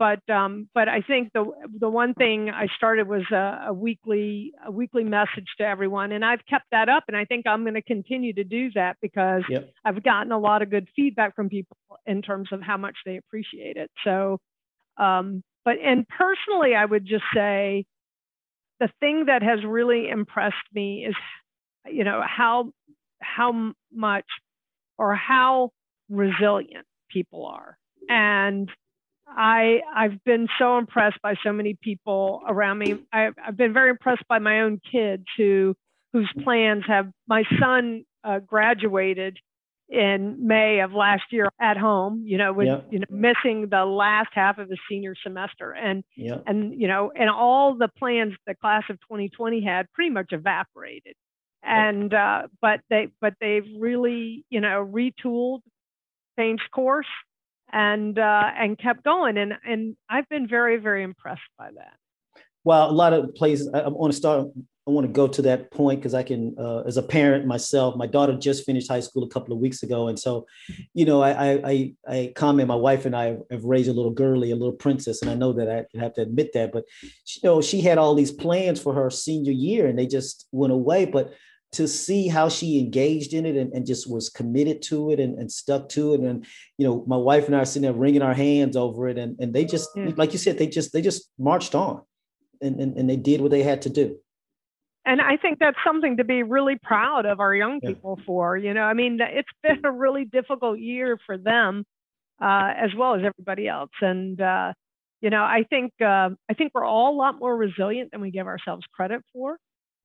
but 0.00 0.28
um, 0.30 0.66
but 0.74 0.88
I 0.88 1.02
think 1.02 1.30
the 1.34 1.44
the 1.78 1.90
one 1.90 2.14
thing 2.14 2.48
I 2.48 2.68
started 2.74 3.06
was 3.06 3.22
a, 3.30 3.66
a, 3.68 3.72
weekly 3.72 4.52
a 4.66 4.72
weekly 4.72 5.04
message 5.04 5.46
to 5.58 5.64
everyone, 5.64 6.10
and 6.12 6.24
I've 6.24 6.40
kept 6.48 6.64
that 6.72 6.88
up, 6.88 7.04
and 7.06 7.16
I 7.16 7.26
think 7.26 7.46
I'm 7.46 7.64
going 7.64 7.74
to 7.74 7.82
continue 7.82 8.32
to 8.32 8.42
do 8.42 8.70
that 8.76 8.96
because 9.02 9.42
yep. 9.50 9.70
I've 9.84 10.02
gotten 10.02 10.32
a 10.32 10.38
lot 10.38 10.62
of 10.62 10.70
good 10.70 10.88
feedback 10.96 11.36
from 11.36 11.50
people 11.50 11.76
in 12.06 12.22
terms 12.22 12.48
of 12.50 12.62
how 12.62 12.78
much 12.78 12.96
they 13.04 13.18
appreciate 13.18 13.76
it. 13.76 13.90
So, 14.02 14.38
um, 14.96 15.42
but 15.66 15.74
and 15.84 16.06
personally, 16.08 16.74
I 16.74 16.86
would 16.86 17.04
just 17.04 17.24
say 17.34 17.84
the 18.80 18.88
thing 19.00 19.26
that 19.26 19.42
has 19.42 19.58
really 19.66 20.08
impressed 20.08 20.56
me 20.72 21.04
is, 21.06 21.14
you 21.92 22.04
know, 22.04 22.22
how 22.24 22.72
how 23.20 23.74
much 23.92 24.24
or 24.96 25.14
how 25.14 25.72
resilient 26.08 26.86
people 27.10 27.44
are, 27.44 27.76
and 28.08 28.70
I 29.36 29.80
I've 29.94 30.22
been 30.24 30.48
so 30.58 30.78
impressed 30.78 31.20
by 31.22 31.34
so 31.44 31.52
many 31.52 31.76
people 31.80 32.42
around 32.46 32.78
me. 32.78 32.96
I've, 33.12 33.34
I've 33.44 33.56
been 33.56 33.72
very 33.72 33.90
impressed 33.90 34.26
by 34.28 34.38
my 34.38 34.60
own 34.60 34.80
kids 34.90 35.24
who 35.36 35.74
whose 36.12 36.30
plans 36.42 36.84
have. 36.88 37.10
My 37.28 37.44
son 37.60 38.04
uh, 38.24 38.40
graduated 38.40 39.38
in 39.88 40.46
May 40.46 40.80
of 40.80 40.92
last 40.92 41.24
year 41.30 41.48
at 41.60 41.76
home. 41.76 42.24
You 42.26 42.38
know, 42.38 42.52
with 42.52 42.66
yep. 42.66 42.86
you 42.90 42.98
know 43.00 43.06
missing 43.10 43.68
the 43.70 43.84
last 43.84 44.30
half 44.32 44.58
of 44.58 44.68
his 44.68 44.78
senior 44.88 45.14
semester, 45.22 45.72
and 45.72 46.04
yep. 46.16 46.44
and 46.46 46.80
you 46.80 46.88
know, 46.88 47.12
and 47.14 47.30
all 47.30 47.76
the 47.76 47.88
plans 47.98 48.34
the 48.46 48.54
class 48.54 48.84
of 48.90 48.96
2020 49.00 49.62
had 49.64 49.90
pretty 49.92 50.10
much 50.10 50.32
evaporated. 50.32 51.14
And 51.62 52.12
uh, 52.14 52.48
but 52.60 52.80
they 52.88 53.08
but 53.20 53.34
they've 53.40 53.66
really 53.78 54.44
you 54.50 54.60
know 54.60 54.88
retooled, 54.90 55.60
changed 56.38 56.70
course, 56.72 57.06
and 57.72 58.18
uh, 58.18 58.50
and 58.56 58.78
kept 58.78 59.04
going. 59.04 59.36
And 59.38 59.54
and 59.64 59.96
I've 60.08 60.28
been 60.28 60.46
very 60.48 60.76
very 60.76 61.02
impressed 61.02 61.40
by 61.58 61.70
that. 61.76 61.94
Well, 62.64 62.90
a 62.90 62.92
lot 62.92 63.12
of 63.12 63.34
places. 63.34 63.70
I, 63.72 63.80
I 63.80 63.88
want 63.88 64.12
to 64.12 64.16
start. 64.16 64.48
I 64.86 64.92
want 64.92 65.06
to 65.06 65.12
go 65.12 65.28
to 65.28 65.42
that 65.42 65.70
point 65.70 66.00
because 66.00 66.14
I 66.14 66.22
can, 66.22 66.56
uh, 66.58 66.80
as 66.80 66.96
a 66.96 67.02
parent 67.02 67.46
myself, 67.46 67.96
my 67.96 68.06
daughter 68.06 68.36
just 68.36 68.64
finished 68.64 68.88
high 68.88 69.00
school 69.00 69.22
a 69.22 69.28
couple 69.28 69.52
of 69.52 69.60
weeks 69.60 69.82
ago, 69.82 70.08
and 70.08 70.18
so, 70.18 70.46
you 70.94 71.04
know, 71.04 71.22
I 71.22 71.60
I 71.64 71.94
I 72.08 72.32
comment. 72.34 72.66
My 72.68 72.74
wife 72.74 73.04
and 73.04 73.14
I 73.14 73.36
have 73.50 73.64
raised 73.64 73.88
a 73.88 73.92
little 73.92 74.10
girly, 74.10 74.50
a 74.50 74.56
little 74.56 74.72
princess, 74.72 75.22
and 75.22 75.30
I 75.30 75.34
know 75.34 75.52
that 75.52 75.70
I 75.70 75.98
have 75.98 76.14
to 76.14 76.22
admit 76.22 76.52
that. 76.54 76.72
But 76.72 76.84
you 77.02 77.40
know, 77.44 77.62
she 77.62 77.80
had 77.82 77.98
all 77.98 78.14
these 78.14 78.32
plans 78.32 78.80
for 78.80 78.94
her 78.94 79.10
senior 79.10 79.52
year, 79.52 79.86
and 79.86 79.98
they 79.98 80.06
just 80.06 80.48
went 80.50 80.72
away. 80.72 81.04
But 81.04 81.34
to 81.72 81.86
see 81.86 82.26
how 82.26 82.48
she 82.48 82.80
engaged 82.80 83.32
in 83.32 83.46
it 83.46 83.56
and, 83.56 83.72
and 83.72 83.86
just 83.86 84.10
was 84.10 84.28
committed 84.28 84.82
to 84.82 85.12
it 85.12 85.20
and, 85.20 85.38
and 85.38 85.50
stuck 85.50 85.88
to 85.90 86.14
it. 86.14 86.20
And, 86.20 86.44
you 86.78 86.86
know, 86.86 87.04
my 87.06 87.16
wife 87.16 87.46
and 87.46 87.54
I 87.54 87.60
are 87.60 87.64
sitting 87.64 87.82
there 87.82 87.92
wringing 87.92 88.22
our 88.22 88.34
hands 88.34 88.76
over 88.76 89.08
it. 89.08 89.18
And, 89.18 89.38
and 89.38 89.54
they 89.54 89.64
just, 89.64 89.88
yeah. 89.94 90.10
like 90.16 90.32
you 90.32 90.38
said, 90.38 90.58
they 90.58 90.66
just, 90.66 90.92
they 90.92 91.00
just 91.00 91.30
marched 91.38 91.74
on 91.76 92.02
and, 92.60 92.80
and, 92.80 92.96
and 92.96 93.08
they 93.08 93.16
did 93.16 93.40
what 93.40 93.52
they 93.52 93.62
had 93.62 93.82
to 93.82 93.90
do. 93.90 94.16
And 95.06 95.20
I 95.20 95.36
think 95.36 95.58
that's 95.60 95.78
something 95.86 96.16
to 96.18 96.24
be 96.24 96.42
really 96.42 96.76
proud 96.82 97.24
of 97.24 97.40
our 97.40 97.54
young 97.54 97.80
people 97.80 98.16
yeah. 98.18 98.24
for, 98.26 98.56
you 98.56 98.74
know, 98.74 98.82
I 98.82 98.94
mean, 98.94 99.18
it's 99.20 99.48
been 99.62 99.80
a 99.84 99.92
really 99.92 100.24
difficult 100.24 100.78
year 100.78 101.18
for 101.24 101.38
them 101.38 101.84
uh, 102.42 102.72
as 102.76 102.90
well 102.96 103.14
as 103.14 103.22
everybody 103.24 103.68
else. 103.68 103.90
And, 104.00 104.40
uh, 104.40 104.72
you 105.20 105.30
know, 105.30 105.42
I 105.42 105.64
think, 105.70 105.92
uh, 106.00 106.30
I 106.50 106.54
think 106.56 106.72
we're 106.74 106.84
all 106.84 107.14
a 107.14 107.16
lot 107.16 107.38
more 107.38 107.56
resilient 107.56 108.10
than 108.10 108.20
we 108.20 108.30
give 108.30 108.46
ourselves 108.46 108.84
credit 108.92 109.22
for. 109.32 109.56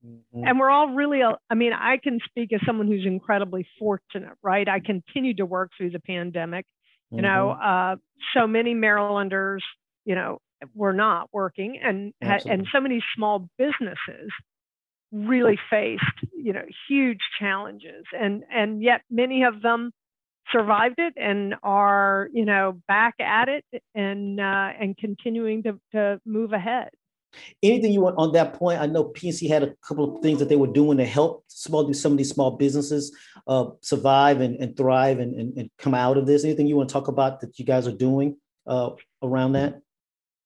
Mm-hmm. 0.05 0.43
And 0.45 0.59
we're 0.59 0.69
all 0.69 0.89
really, 0.89 1.21
uh, 1.21 1.33
I 1.49 1.55
mean, 1.55 1.73
I 1.73 1.97
can 1.97 2.19
speak 2.25 2.53
as 2.53 2.61
someone 2.65 2.87
who's 2.87 3.05
incredibly 3.05 3.65
fortunate, 3.79 4.33
right? 4.43 4.67
I 4.67 4.79
continued 4.79 5.37
to 5.37 5.45
work 5.45 5.71
through 5.77 5.91
the 5.91 5.99
pandemic. 5.99 6.65
You 7.11 7.17
mm-hmm. 7.17 7.25
know, 7.25 7.51
uh, 7.51 7.95
so 8.35 8.47
many 8.47 8.73
Marylanders, 8.73 9.63
you 10.05 10.15
know, 10.15 10.39
were 10.73 10.93
not 10.93 11.29
working, 11.31 11.79
and 11.83 12.13
and 12.21 12.67
so 12.71 12.79
many 12.79 13.03
small 13.15 13.47
businesses 13.57 14.31
really 15.11 15.59
faced, 15.69 16.03
you 16.33 16.53
know, 16.53 16.65
huge 16.87 17.19
challenges, 17.39 18.05
and 18.17 18.43
and 18.51 18.81
yet 18.81 19.01
many 19.09 19.43
of 19.43 19.61
them 19.61 19.91
survived 20.51 20.95
it 20.97 21.13
and 21.17 21.55
are, 21.63 22.29
you 22.33 22.45
know, 22.45 22.79
back 22.87 23.15
at 23.19 23.49
it 23.49 23.65
and 23.93 24.39
uh, 24.39 24.69
and 24.79 24.97
continuing 24.97 25.63
to 25.63 25.79
to 25.91 26.19
move 26.25 26.53
ahead. 26.53 26.89
Anything 27.63 27.91
you 27.91 28.02
want 28.02 28.17
on 28.17 28.32
that 28.34 28.54
point? 28.54 28.82
I 28.82 28.86
know 28.86 29.06
PNC 29.06 29.48
had 29.48 29.63
a 29.63 29.74
couple 29.88 30.15
of 30.15 30.21
things 30.21 30.39
that 30.39 30.50
they 30.50 30.56
were 30.56 30.67
doing 30.67 30.98
to 30.98 31.06
help 31.06 31.43
small 31.48 31.84
do 31.84 31.93
some 31.93 32.13
of 32.13 32.17
these 32.17 32.30
small 32.30 32.52
businesses 32.52 33.15
uh, 33.48 33.67
survive 33.82 34.41
and, 34.41 34.56
and 34.58 34.76
thrive 34.76 35.19
and, 35.19 35.36
and, 35.36 35.58
and, 35.58 35.69
come 35.78 35.93
out 35.93 36.17
of 36.17 36.26
this. 36.26 36.43
Anything 36.43 36.67
you 36.67 36.76
want 36.76 36.89
to 36.89 36.93
talk 36.93 37.08
about 37.08 37.41
that 37.41 37.58
you 37.60 37.65
guys 37.65 37.88
are 37.88 37.91
doing 37.91 38.38
uh, 38.65 38.91
around 39.21 39.54
that? 39.54 39.82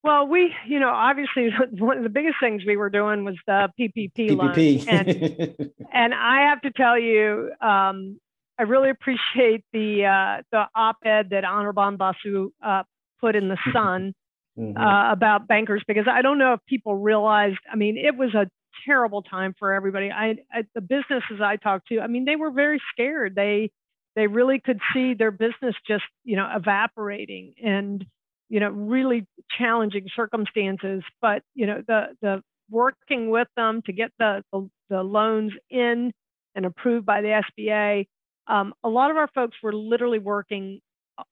Well, 0.04 0.28
we, 0.28 0.54
you 0.68 0.80
know, 0.80 0.90
obviously 0.90 1.50
one 1.72 1.98
of 1.98 2.04
the 2.04 2.10
biggest 2.10 2.36
things 2.40 2.64
we 2.66 2.78
were 2.78 2.90
doing 2.90 3.26
was 3.26 3.36
the 3.46 3.70
PPP, 3.80 4.32
PPP. 4.32 4.88
and, 4.88 5.72
and 5.92 6.14
I 6.14 6.50
have 6.50 6.62
to 6.62 6.72
tell 6.72 6.98
you, 6.98 7.52
um, 7.62 8.20
I 8.58 8.64
really 8.64 8.90
appreciate 8.90 9.64
the 9.72 10.06
uh, 10.06 10.42
the 10.52 10.66
op-ed 10.76 11.30
that 11.30 11.46
Anirban 11.46 11.98
Basu 11.98 12.52
uh, 12.62 12.84
put 13.22 13.38
in 13.38 13.48
the 13.48 13.58
Sun 13.72 14.14
mm-hmm. 14.60 14.78
uh, 14.78 15.12
about 15.12 15.48
bankers 15.48 15.84
because 15.88 16.06
I 16.12 16.22
don't 16.22 16.38
know 16.38 16.54
if 16.54 16.60
people 16.68 16.96
realized. 16.96 17.60
I 17.72 17.76
mean, 17.76 17.98
it 17.98 18.16
was 18.18 18.34
a 18.34 18.50
terrible 18.86 19.22
time 19.22 19.56
for 19.58 19.74
everybody. 19.74 20.12
I, 20.12 20.36
I 20.52 20.64
the 20.76 20.82
businesses 20.82 21.42
I 21.44 21.56
talked 21.56 21.88
to, 21.90 22.00
I 22.00 22.08
mean, 22.08 22.26
they 22.26 22.36
were 22.36 22.52
very 22.52 22.82
scared. 22.94 23.36
They 23.36 23.72
they 24.16 24.28
really 24.28 24.60
could 24.60 24.80
see 24.94 25.14
their 25.14 25.32
business 25.32 25.76
just 25.88 26.04
you 26.24 26.36
know 26.36 26.48
evaporating 26.54 27.54
and 27.64 28.06
you 28.50 28.60
know 28.60 28.70
really 28.70 29.26
challenging 29.58 30.08
circumstances. 30.16 31.04
But 31.22 31.44
you 31.56 31.68
know 31.68 31.82
the 31.88 32.16
the 32.22 32.44
working 32.70 33.30
with 33.30 33.48
them 33.56 33.82
to 33.86 33.94
get 33.94 34.12
the 34.20 34.44
the, 34.52 34.70
the 34.90 35.04
loans 35.04 35.54
in 35.70 36.12
and 36.56 36.66
approved 36.66 37.06
by 37.06 37.22
the 37.22 37.42
SBA. 37.60 38.08
Um, 38.48 38.74
a 38.84 38.90
lot 38.90 39.12
of 39.12 39.18
our 39.18 39.30
folks 39.34 39.58
were 39.62 39.74
literally 39.74 40.18
working 40.18 40.82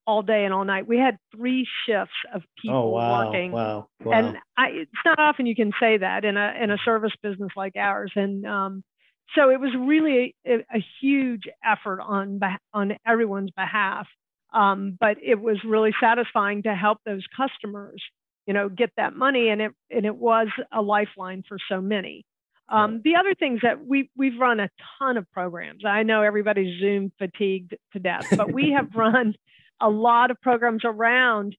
all 0.06 0.21
day 0.21 0.45
and 0.45 0.54
all 0.54 0.65
night. 0.65 0.88
We 0.88 0.97
had 0.97 1.17
three 1.36 1.67
shifts 1.86 2.13
of 2.34 2.41
oh, 2.43 2.50
people 2.62 2.78
oh, 2.78 2.89
wow, 2.89 3.26
working. 3.26 3.52
Wow, 3.52 3.88
wow. 4.04 4.12
And 4.13 4.38
I, 4.58 4.67
it's 4.69 4.91
not 5.06 5.19
often 5.19 5.45
you 5.45 5.56
can 5.56 5.71
say 5.80 5.97
that 5.97 6.26
in 6.26 6.38
a 6.38 6.54
in 6.62 6.71
a 6.71 6.78
service 6.84 7.13
business 7.21 7.52
like 7.56 7.76
ours. 7.76 8.12
And 8.15 8.45
um, 8.45 8.84
so 9.36 9.50
it 9.50 9.60
was 9.60 9.71
really 9.78 10.36
a, 10.45 10.65
a, 10.73 10.86
huge 11.02 11.43
effort 11.65 12.02
on 12.02 12.39
on 12.73 12.93
everyone's 13.06 13.52
behalf. 13.52 14.08
Um, 14.54 14.97
but 15.00 15.17
it 15.21 15.39
was 15.39 15.58
really 15.65 15.93
satisfying 16.02 16.63
to 16.63 16.73
help 16.73 17.00
those 17.06 17.26
customers, 17.36 18.02
you 18.45 18.54
know, 18.54 18.69
get 18.69 18.91
that 18.97 19.13
money, 19.13 19.50
and 19.50 19.62
it 19.62 19.71
and 19.91 20.06
it 20.06 20.15
was 20.15 20.47
a 20.71 20.82
lifeline 20.82 21.43
for 21.47 21.58
so 21.69 21.82
many. 21.82 22.26
Um, 22.69 23.02
the 23.04 23.15
other 23.15 23.34
things 23.34 23.62
that 23.63 23.86
we 23.86 24.10
we've 24.17 24.38
run 24.39 24.60
a 24.60 24.69
ton 25.00 25.17
of 25.17 25.30
programs. 25.32 25.84
I 25.86 26.04
know 26.04 26.21
everybody's 26.21 26.80
Zoom 26.80 27.12
fatigued 27.17 27.76
to 27.93 28.00
death, 28.00 28.26
but 28.36 28.52
we 28.52 28.71
have 28.76 28.89
run 28.95 29.36
a 29.81 29.89
lot 29.89 30.31
of 30.31 30.39
programs 30.41 30.81
around 30.83 31.55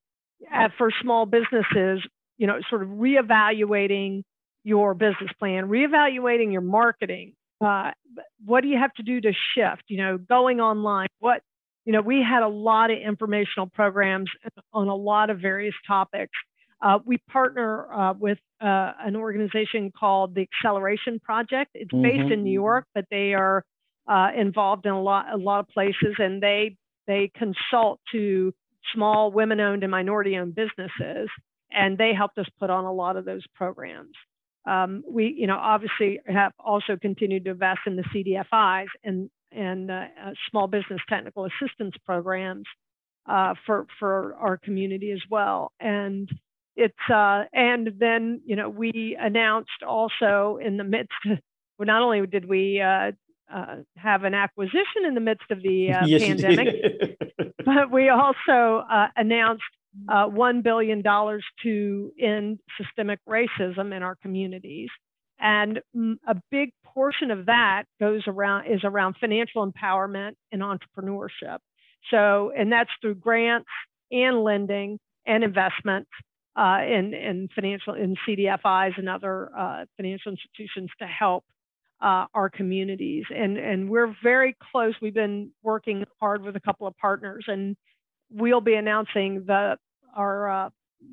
uh, 0.52 0.68
for 0.76 0.90
small 1.02 1.26
businesses, 1.26 2.00
you 2.36 2.46
know, 2.46 2.58
sort 2.68 2.82
of 2.82 2.88
reevaluating 2.88 4.22
your 4.64 4.94
business 4.94 5.30
plan, 5.38 5.68
reevaluating 5.68 6.52
your 6.52 6.60
marketing. 6.60 7.34
Uh, 7.60 7.90
what 8.44 8.62
do 8.62 8.68
you 8.68 8.78
have 8.78 8.92
to 8.94 9.02
do 9.02 9.20
to 9.20 9.32
shift? 9.54 9.82
You 9.88 9.98
know, 9.98 10.18
going 10.18 10.60
online. 10.60 11.08
What, 11.18 11.42
you 11.84 11.92
know, 11.92 12.00
we 12.00 12.22
had 12.22 12.42
a 12.42 12.48
lot 12.48 12.90
of 12.90 12.98
informational 12.98 13.66
programs 13.66 14.30
on 14.72 14.88
a 14.88 14.94
lot 14.94 15.30
of 15.30 15.40
various 15.40 15.74
topics. 15.86 16.32
Uh, 16.80 16.98
we 17.04 17.18
partner 17.30 17.92
uh, 17.92 18.12
with 18.12 18.38
uh, 18.60 18.92
an 19.00 19.16
organization 19.16 19.90
called 19.98 20.34
the 20.34 20.42
Acceleration 20.42 21.18
Project. 21.18 21.70
It's 21.74 21.90
mm-hmm. 21.92 22.02
based 22.02 22.32
in 22.32 22.44
New 22.44 22.52
York, 22.52 22.84
but 22.94 23.04
they 23.10 23.34
are 23.34 23.64
uh, 24.06 24.28
involved 24.36 24.86
in 24.86 24.92
a 24.92 25.02
lot, 25.02 25.26
a 25.32 25.36
lot 25.36 25.60
of 25.60 25.68
places, 25.68 26.14
and 26.18 26.42
they 26.42 26.76
they 27.08 27.32
consult 27.34 27.98
to 28.12 28.54
small 28.94 29.32
women 29.32 29.58
owned 29.58 29.82
and 29.82 29.90
minority 29.90 30.36
owned 30.36 30.54
businesses, 30.54 31.28
and 31.72 31.98
they 31.98 32.12
helped 32.16 32.38
us 32.38 32.46
put 32.60 32.70
on 32.70 32.84
a 32.84 32.92
lot 32.92 33.16
of 33.16 33.24
those 33.24 33.44
programs. 33.54 34.14
Um, 34.66 35.02
we, 35.10 35.34
you 35.36 35.46
know, 35.46 35.56
obviously 35.56 36.20
have 36.26 36.52
also 36.58 36.96
continued 37.00 37.46
to 37.46 37.52
invest 37.52 37.80
in 37.86 37.96
the 37.96 38.04
CDFIs 38.14 38.88
and, 39.02 39.30
and 39.50 39.90
uh, 39.90 39.94
uh, 40.22 40.30
small 40.50 40.66
business 40.66 41.00
technical 41.08 41.46
assistance 41.46 41.94
programs 42.04 42.66
uh, 43.28 43.54
for, 43.64 43.86
for 43.98 44.34
our 44.34 44.58
community 44.58 45.10
as 45.10 45.22
well. 45.30 45.72
And 45.80 46.28
it's, 46.76 46.94
uh, 47.12 47.44
and 47.52 47.94
then, 47.98 48.42
you 48.44 48.56
know, 48.56 48.68
we 48.68 49.16
announced 49.18 49.82
also 49.86 50.58
in 50.62 50.76
the 50.76 50.84
midst, 50.84 51.12
well, 51.24 51.86
not 51.86 52.02
only 52.02 52.26
did 52.26 52.46
we 52.46 52.82
uh, 53.52 53.76
have 53.96 54.24
an 54.24 54.34
acquisition 54.34 55.04
in 55.06 55.14
the 55.14 55.20
midst 55.20 55.50
of 55.50 55.62
the 55.62 55.92
uh, 55.92 56.06
yes, 56.06 56.22
pandemic, 56.22 57.18
but 57.64 57.90
we 57.90 58.08
also 58.08 58.84
uh, 58.90 59.08
announced 59.16 59.62
uh, 60.08 60.28
$1 60.28 60.62
billion 60.62 61.02
to 61.62 62.12
end 62.20 62.60
systemic 62.76 63.18
racism 63.28 63.96
in 63.96 64.02
our 64.02 64.16
communities. 64.16 64.88
And 65.40 65.80
a 66.26 66.34
big 66.50 66.70
portion 66.84 67.30
of 67.30 67.46
that 67.46 67.84
goes 68.00 68.22
around 68.26 68.66
is 68.66 68.80
around 68.82 69.16
financial 69.20 69.70
empowerment 69.70 70.32
and 70.50 70.62
entrepreneurship. 70.62 71.58
So, 72.10 72.52
and 72.56 72.72
that's 72.72 72.90
through 73.00 73.16
grants 73.16 73.68
and 74.10 74.42
lending 74.42 74.98
and 75.26 75.44
investments 75.44 76.10
uh, 76.56 76.80
in, 76.82 77.14
in 77.14 77.48
financial 77.54 77.94
in 77.94 78.16
CDFIs 78.26 78.98
and 78.98 79.08
other 79.08 79.50
uh, 79.56 79.84
financial 79.96 80.32
institutions 80.32 80.90
to 80.98 81.06
help 81.06 81.44
uh, 82.00 82.26
our 82.34 82.48
communities. 82.48 83.24
And, 83.34 83.58
and 83.58 83.90
we're 83.90 84.14
very 84.22 84.56
close. 84.72 84.94
We've 85.00 85.14
been 85.14 85.50
working 85.62 86.04
hard 86.20 86.42
with 86.42 86.56
a 86.56 86.60
couple 86.60 86.86
of 86.86 86.96
partners, 86.96 87.44
and 87.48 87.76
we'll 88.30 88.60
be 88.60 88.74
announcing 88.74 89.44
the, 89.46 89.76
our, 90.14 90.50
uh, 90.50 90.70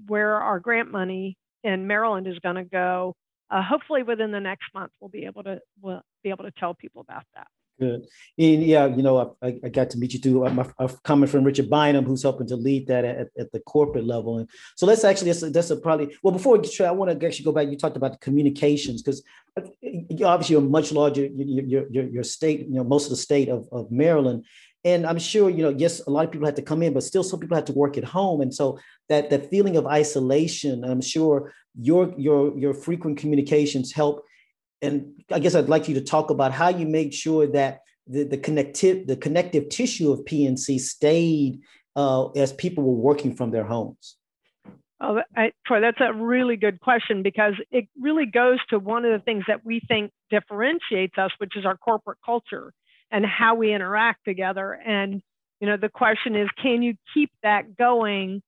where 0.08 0.36
our 0.36 0.60
grant 0.60 0.91
money 0.91 1.38
in 1.63 1.88
Maryland 1.88 2.28
is 2.28 2.38
going 2.39 2.56
to 2.56 2.63
go. 2.63 3.15
Uh, 3.50 3.62
hopefully, 3.62 4.04
within 4.04 4.32
the 4.32 4.39
next 4.39 4.65
month, 4.74 4.91
we'll 5.00 5.10
be 5.10 5.26
able 5.26 5.43
to 5.43 5.60
we'll 5.82 6.02
be 6.24 6.30
able 6.30 6.43
to 6.43 6.52
tell 6.52 6.74
people 6.74 7.02
about 7.02 7.24
that. 7.36 7.48
Good. 7.77 8.07
And 8.38 8.63
yeah, 8.63 8.85
you 8.88 9.03
know, 9.03 9.35
I, 9.41 9.59
I 9.61 9.67
got 9.67 9.89
to 9.89 9.97
meet 9.97 10.13
you. 10.13 10.45
I'm, 10.45 10.57
I'm 10.59 10.89
coming 11.03 11.27
from 11.27 11.43
Richard 11.43 11.69
Bynum, 11.69 12.05
who's 12.05 12.23
helping 12.23 12.47
to 12.47 12.55
lead 12.55 12.88
that 12.88 13.03
at, 13.03 13.27
at 13.38 13.51
the 13.51 13.59
corporate 13.59 14.05
level. 14.05 14.38
And 14.38 14.49
so 14.77 14.85
let's 14.85 15.03
actually, 15.03 15.31
that's 15.31 15.43
a, 15.43 15.49
that's 15.49 15.69
a 15.71 15.75
probably, 15.75 16.15
well, 16.23 16.31
before 16.31 16.53
we 16.53 16.63
get 16.63 16.71
to, 16.71 16.85
I 16.85 16.91
want 16.91 17.19
to 17.19 17.27
actually 17.27 17.43
go 17.43 17.51
back. 17.51 17.67
You 17.69 17.77
talked 17.77 17.97
about 17.97 18.13
the 18.13 18.17
communications 18.19 19.01
because 19.01 19.21
uh, 19.57 19.63
obviously 20.25 20.53
you're 20.53 20.61
much 20.61 20.93
larger, 20.93 21.25
your, 21.25 21.85
your, 21.89 22.05
your 22.05 22.23
state, 22.23 22.61
you 22.61 22.75
know, 22.75 22.85
most 22.85 23.05
of 23.05 23.09
the 23.09 23.17
state 23.17 23.49
of, 23.49 23.67
of 23.73 23.91
Maryland. 23.91 24.45
And 24.85 25.05
I'm 25.05 25.19
sure, 25.19 25.49
you 25.49 25.63
know, 25.63 25.75
yes, 25.77 25.99
a 26.07 26.09
lot 26.09 26.23
of 26.23 26.31
people 26.31 26.45
had 26.45 26.55
to 26.55 26.61
come 26.61 26.81
in, 26.81 26.93
but 26.93 27.03
still 27.03 27.23
some 27.23 27.41
people 27.41 27.57
had 27.57 27.67
to 27.67 27.73
work 27.73 27.97
at 27.97 28.05
home. 28.05 28.39
And 28.39 28.53
so 28.53 28.79
that, 29.09 29.29
that 29.31 29.49
feeling 29.49 29.75
of 29.75 29.85
isolation, 29.85 30.85
I'm 30.85 31.01
sure 31.01 31.53
your, 31.77 32.13
your, 32.17 32.57
your 32.57 32.73
frequent 32.73 33.17
communications 33.17 33.91
help 33.91 34.23
and 34.81 35.23
I 35.31 35.39
guess 35.39 35.55
I'd 35.55 35.69
like 35.69 35.88
you 35.88 35.95
to 35.95 36.01
talk 36.01 36.29
about 36.29 36.51
how 36.51 36.69
you 36.69 36.85
made 36.85 37.13
sure 37.13 37.47
that 37.47 37.81
the, 38.07 38.23
the 38.23 38.38
connective 38.38 39.07
the 39.07 39.17
connective 39.17 39.69
tissue 39.69 40.11
of 40.11 40.19
PNC 40.25 40.79
stayed 40.79 41.61
uh, 41.95 42.29
as 42.31 42.53
people 42.53 42.83
were 42.83 43.01
working 43.01 43.35
from 43.35 43.51
their 43.51 43.63
homes? 43.63 44.17
Oh, 45.01 45.21
I, 45.35 45.51
Troy, 45.65 45.81
that's 45.81 45.99
a 45.99 46.13
really 46.13 46.55
good 46.55 46.79
question 46.79 47.21
because 47.21 47.53
it 47.69 47.88
really 47.99 48.25
goes 48.25 48.59
to 48.69 48.79
one 48.79 49.03
of 49.05 49.11
the 49.11 49.23
things 49.23 49.43
that 49.47 49.65
we 49.65 49.81
think 49.88 50.11
differentiates 50.29 51.17
us, 51.17 51.31
which 51.38 51.57
is 51.57 51.65
our 51.65 51.75
corporate 51.75 52.19
culture 52.25 52.73
and 53.11 53.25
how 53.25 53.55
we 53.55 53.73
interact 53.73 54.23
together. 54.25 54.73
And 54.73 55.21
you 55.59 55.67
know, 55.67 55.77
the 55.77 55.89
question 55.89 56.35
is, 56.35 56.49
can 56.61 56.81
you 56.81 56.95
keep 57.13 57.31
that 57.43 57.77
going 57.77 58.41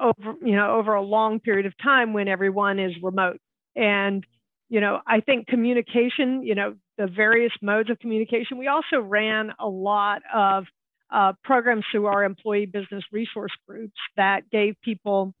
over, 0.00 0.34
you 0.42 0.56
know, 0.56 0.76
over 0.76 0.94
a 0.94 1.02
long 1.02 1.40
period 1.40 1.66
of 1.66 1.74
time 1.82 2.12
when 2.12 2.28
everyone 2.28 2.78
is 2.78 2.92
remote? 3.02 3.38
And 3.76 4.26
you 4.68 4.80
know, 4.80 5.00
I 5.06 5.20
think 5.20 5.46
communication, 5.46 6.42
you 6.42 6.54
know, 6.54 6.74
the 6.96 7.06
various 7.06 7.52
modes 7.60 7.90
of 7.90 7.98
communication. 7.98 8.58
We 8.58 8.68
also 8.68 9.00
ran 9.00 9.52
a 9.58 9.68
lot 9.68 10.22
of 10.32 10.64
uh, 11.12 11.32
programs 11.44 11.84
through 11.92 12.06
our 12.06 12.24
employee 12.24 12.66
business 12.66 13.04
resource 13.12 13.52
groups 13.66 13.98
that 14.16 14.50
gave 14.50 14.74
people 14.82 15.34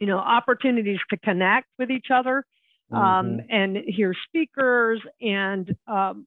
you 0.00 0.06
know, 0.06 0.18
opportunities 0.18 0.98
to 1.10 1.16
connect 1.18 1.68
with 1.78 1.90
each 1.90 2.06
other 2.12 2.44
um, 2.90 3.00
mm-hmm. 3.00 3.38
and 3.50 3.76
hear 3.86 4.14
speakers. 4.26 5.00
And 5.20 5.76
um, 5.86 6.26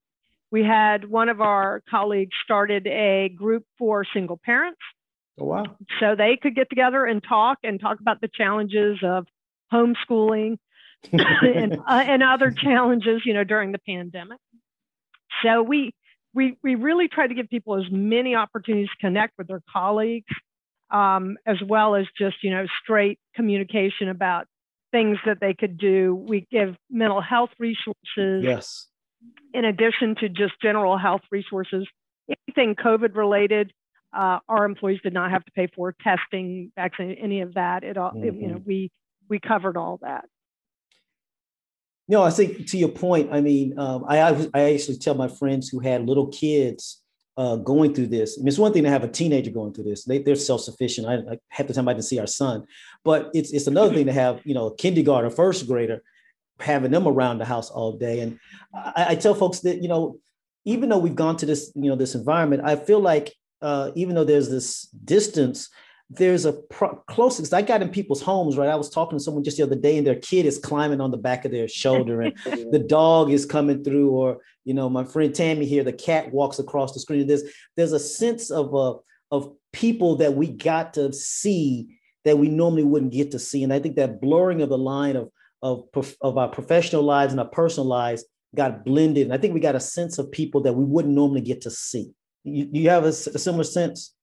we 0.52 0.64
had 0.64 1.10
one 1.10 1.28
of 1.28 1.42
our 1.42 1.82
colleagues 1.90 2.36
started 2.46 2.88
a 2.88 3.30
group 3.30 3.66
for 3.78 4.06
single 4.14 4.40
parents. 4.46 4.80
Oh, 5.40 5.46
wow. 5.46 5.64
So 6.00 6.16
they 6.16 6.38
could 6.40 6.56
get 6.56 6.70
together 6.70 7.06
and 7.06 7.22
talk 7.28 7.58
and 7.64 7.80
talk 7.80 8.00
about 8.00 8.22
the 8.22 8.30
challenges 8.32 9.00
of 9.04 9.26
homeschooling 9.74 10.60
and, 11.12 11.80
uh, 11.88 12.04
and 12.06 12.24
other 12.24 12.52
challenges, 12.52 13.22
you 13.26 13.34
know, 13.34 13.44
during 13.44 13.72
the 13.72 13.80
pandemic. 13.80 14.40
So 15.44 15.62
we 15.62 15.94
we 16.34 16.58
we 16.64 16.76
really 16.76 17.08
try 17.08 17.28
to 17.28 17.34
give 17.34 17.50
people 17.50 17.78
as 17.78 17.92
many 17.92 18.36
opportunities 18.36 18.90
to 18.90 19.08
connect 19.08 19.34
with 19.38 19.48
their 19.48 19.62
colleagues 19.72 20.34
um, 20.94 21.38
as 21.46 21.58
well 21.68 21.96
as 21.96 22.06
just 22.18 22.38
you 22.44 22.52
know 22.52 22.66
straight 22.82 23.20
communication 23.36 24.10
about 24.10 24.46
things 24.92 25.18
that 25.26 25.40
they 25.42 25.54
could 25.54 25.78
do. 25.78 26.16
We 26.16 26.48
give 26.52 26.76
mental 26.90 27.22
health 27.22 27.50
resources. 27.60 28.44
Yes. 28.44 28.88
In 29.54 29.66
addition 29.66 30.16
to 30.20 30.30
just 30.30 30.54
general 30.62 30.98
health 30.98 31.22
resources, 31.32 31.88
anything 32.48 32.76
COVID 32.76 33.16
related, 33.16 33.72
uh, 34.16 34.40
our 34.50 34.66
employees 34.66 35.00
did 35.02 35.14
not 35.14 35.32
have 35.32 35.44
to 35.46 35.52
pay 35.52 35.68
for 35.74 35.96
testing, 36.04 36.72
vaccine, 36.76 37.16
any 37.20 37.42
of 37.42 37.54
that. 37.56 37.84
It 37.84 37.98
all, 37.98 38.12
mm-hmm. 38.12 38.24
it, 38.24 38.34
you 38.36 38.48
know, 38.48 38.56
mm-hmm. 38.56 38.68
we 38.68 38.92
we 39.30 39.40
covered 39.40 39.78
all 39.78 40.00
that. 40.02 40.26
No, 42.14 42.22
I 42.22 42.30
think 42.30 42.68
to 42.68 42.78
your 42.78 42.90
point. 42.90 43.30
I 43.32 43.42
mean, 43.42 43.80
um, 43.80 44.06
I 44.08 44.20
I 44.54 44.74
actually 44.74 44.98
tell 44.98 45.16
my 45.16 45.28
friends 45.28 45.68
who 45.68 45.80
had 45.80 46.06
little 46.06 46.28
kids 46.28 47.02
uh, 47.38 47.56
going 47.56 47.96
through 47.96 48.06
this. 48.06 48.38
I 48.38 48.42
mean, 48.42 48.50
it's 48.50 48.60
one 48.60 48.72
thing 48.72 48.84
to 48.84 48.90
have 48.92 49.04
a 49.04 49.08
teenager 49.08 49.50
going 49.50 49.74
through 49.74 49.86
this; 49.86 50.04
they, 50.04 50.20
they're 50.20 50.36
self-sufficient. 50.36 51.08
I, 51.08 51.16
I 51.34 51.40
half 51.50 51.66
the 51.66 51.74
time 51.74 51.88
I 51.88 51.94
didn't 51.94 52.06
see 52.06 52.20
our 52.20 52.28
son, 52.28 52.68
but 53.04 53.32
it's 53.34 53.52
it's 53.52 53.66
another 53.66 53.96
thing 53.96 54.06
to 54.06 54.14
have 54.14 54.42
you 54.46 54.54
know 54.54 54.68
a 54.68 54.76
kindergarten, 54.76 55.32
first 55.32 55.66
grader, 55.66 56.04
having 56.60 56.92
them 56.92 57.08
around 57.08 57.40
the 57.40 57.46
house 57.46 57.72
all 57.72 57.94
day. 57.98 58.20
And 58.20 58.40
I, 58.76 59.06
I 59.10 59.16
tell 59.16 59.34
folks 59.34 59.62
that 59.62 59.82
you 59.82 59.88
know, 59.88 60.20
even 60.66 60.90
though 60.90 61.00
we've 61.00 61.16
gone 61.16 61.38
to 61.38 61.48
this 61.48 61.72
you 61.74 61.90
know 61.90 61.96
this 61.96 62.14
environment, 62.14 62.62
I 62.64 62.76
feel 62.76 63.00
like 63.00 63.34
uh, 63.64 63.90
even 63.96 64.14
though 64.14 64.24
there's 64.24 64.52
this 64.52 64.84
distance, 65.04 65.68
there's 66.16 66.46
a 66.46 66.54
pro- 66.54 66.96
closest. 67.08 67.54
I 67.54 67.62
got 67.62 67.82
in 67.82 67.90
people's 67.90 68.22
homes, 68.22 68.58
right? 68.58 68.70
I 68.70 68.76
was 68.76 68.90
talking 68.90 69.18
to 69.18 69.24
someone 69.24 69.44
just 69.44 69.58
the 69.58 69.64
other 69.64 69.76
day, 69.76 69.98
and 69.98 70.06
their 70.06 70.16
kid 70.16 70.46
is 70.46 70.58
climbing 70.58 71.02
on 71.02 71.12
the 71.12 71.18
back 71.18 71.46
of 71.46 71.52
their 71.52 71.68
shoulder, 71.68 72.22
and 72.22 72.36
the 72.46 72.84
dog 72.88 73.32
is 73.32 73.46
coming 73.46 73.84
through, 73.84 74.10
or 74.10 74.40
you 74.66 74.74
know, 74.74 74.90
my 74.90 75.04
friend 75.04 75.34
Tammy 75.34 75.66
here, 75.66 75.84
the 75.84 75.94
cat 75.94 76.32
walks 76.32 76.60
across 76.60 76.94
the 76.94 77.00
screen. 77.00 77.28
There's 77.28 77.44
there's 77.76 77.94
a 77.94 78.00
sense 78.00 78.52
of 78.52 78.74
uh, 78.76 78.96
of 79.32 79.54
people 79.72 80.18
that 80.18 80.36
we 80.36 80.48
got 80.48 80.94
to 80.96 81.12
see 81.14 81.98
that 82.26 82.38
we 82.38 82.48
normally 82.48 82.84
wouldn't 82.84 83.14
get 83.14 83.32
to 83.32 83.40
see, 83.40 83.64
and 83.64 83.74
I 83.74 83.80
think 83.80 83.96
that 83.96 84.22
blurring 84.22 84.62
of 84.62 84.70
the 84.70 84.78
line 84.78 85.16
of 85.16 85.30
of 85.62 86.16
of 86.22 86.38
our 86.38 86.50
professional 86.50 87.04
lives 87.04 87.34
and 87.34 87.40
our 87.40 87.48
personal 87.48 87.88
lives 87.88 88.26
got 88.56 88.86
blended, 88.86 89.28
and 89.28 89.34
I 89.34 89.38
think 89.38 89.54
we 89.54 89.60
got 89.60 89.76
a 89.76 89.80
sense 89.80 90.18
of 90.18 90.32
people 90.32 90.62
that 90.62 90.74
we 90.74 90.84
wouldn't 90.84 91.14
normally 91.14 91.42
get 91.42 91.62
to 91.62 91.72
see. 91.72 92.14
You, 92.44 92.70
you 92.72 92.90
have 92.90 93.06
a, 93.06 93.10
a 93.10 93.14
similar 93.14 93.64
sense? 93.64 94.14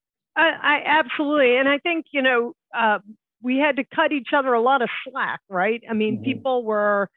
I, 0.41 0.51
I 0.63 0.83
absolutely, 0.87 1.57
and 1.57 1.69
I 1.69 1.79
think 1.79 2.07
you 2.13 2.23
know 2.23 2.55
uh, 2.75 2.99
we 3.43 3.59
had 3.59 3.77
to 3.77 3.85
cut 3.85 4.13
each 4.13 4.29
other 4.35 4.55
a 4.55 4.63
lot 4.63 4.81
of 4.81 4.89
slack, 5.05 5.41
right? 5.49 5.83
I 5.89 5.93
mean, 5.95 6.17
mm-hmm. 6.17 6.25
people 6.25 6.65
were. 6.65 7.09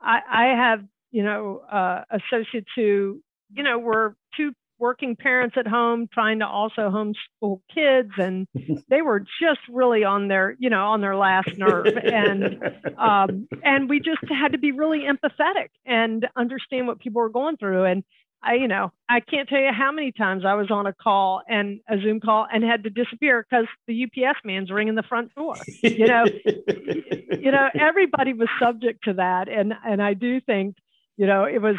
I, 0.00 0.20
I 0.30 0.44
have 0.56 0.80
you 1.10 1.22
know 1.22 1.60
uh, 1.70 2.04
associates 2.10 2.70
who 2.74 3.20
you 3.52 3.62
know 3.62 3.78
were 3.78 4.16
two 4.36 4.52
working 4.78 5.14
parents 5.14 5.56
at 5.58 5.66
home 5.66 6.08
trying 6.10 6.38
to 6.38 6.46
also 6.46 6.88
homeschool 6.88 7.60
kids 7.72 8.10
and 8.16 8.48
they 8.88 9.02
were 9.02 9.20
just 9.20 9.60
really 9.70 10.04
on 10.04 10.28
their 10.28 10.56
you 10.58 10.70
know 10.70 10.86
on 10.86 11.02
their 11.02 11.16
last 11.16 11.50
nerve 11.58 11.86
and 11.86 12.64
um, 12.98 13.46
and 13.62 13.90
we 13.90 14.00
just 14.00 14.24
had 14.30 14.52
to 14.52 14.58
be 14.58 14.72
really 14.72 15.00
empathetic 15.00 15.68
and 15.84 16.26
understand 16.34 16.86
what 16.86 16.98
people 16.98 17.20
were 17.20 17.28
going 17.28 17.58
through 17.58 17.84
and 17.84 18.02
I, 18.42 18.54
you 18.54 18.68
know, 18.68 18.90
I 19.08 19.20
can't 19.20 19.48
tell 19.48 19.60
you 19.60 19.70
how 19.72 19.92
many 19.92 20.12
times 20.12 20.44
I 20.46 20.54
was 20.54 20.70
on 20.70 20.86
a 20.86 20.94
call 20.94 21.42
and 21.46 21.80
a 21.88 22.00
Zoom 22.00 22.20
call 22.20 22.46
and 22.50 22.64
had 22.64 22.84
to 22.84 22.90
disappear 22.90 23.44
because 23.48 23.66
the 23.86 24.04
UPS 24.04 24.38
man's 24.44 24.70
ringing 24.70 24.94
the 24.94 25.02
front 25.02 25.34
door. 25.34 25.56
You 25.82 26.06
know, 26.06 26.24
you 26.44 27.52
know, 27.52 27.68
everybody 27.78 28.32
was 28.32 28.48
subject 28.58 29.04
to 29.04 29.14
that, 29.14 29.48
and 29.48 29.74
and 29.84 30.02
I 30.02 30.14
do 30.14 30.40
think, 30.40 30.76
you 31.16 31.26
know, 31.26 31.44
it 31.44 31.60
was 31.60 31.76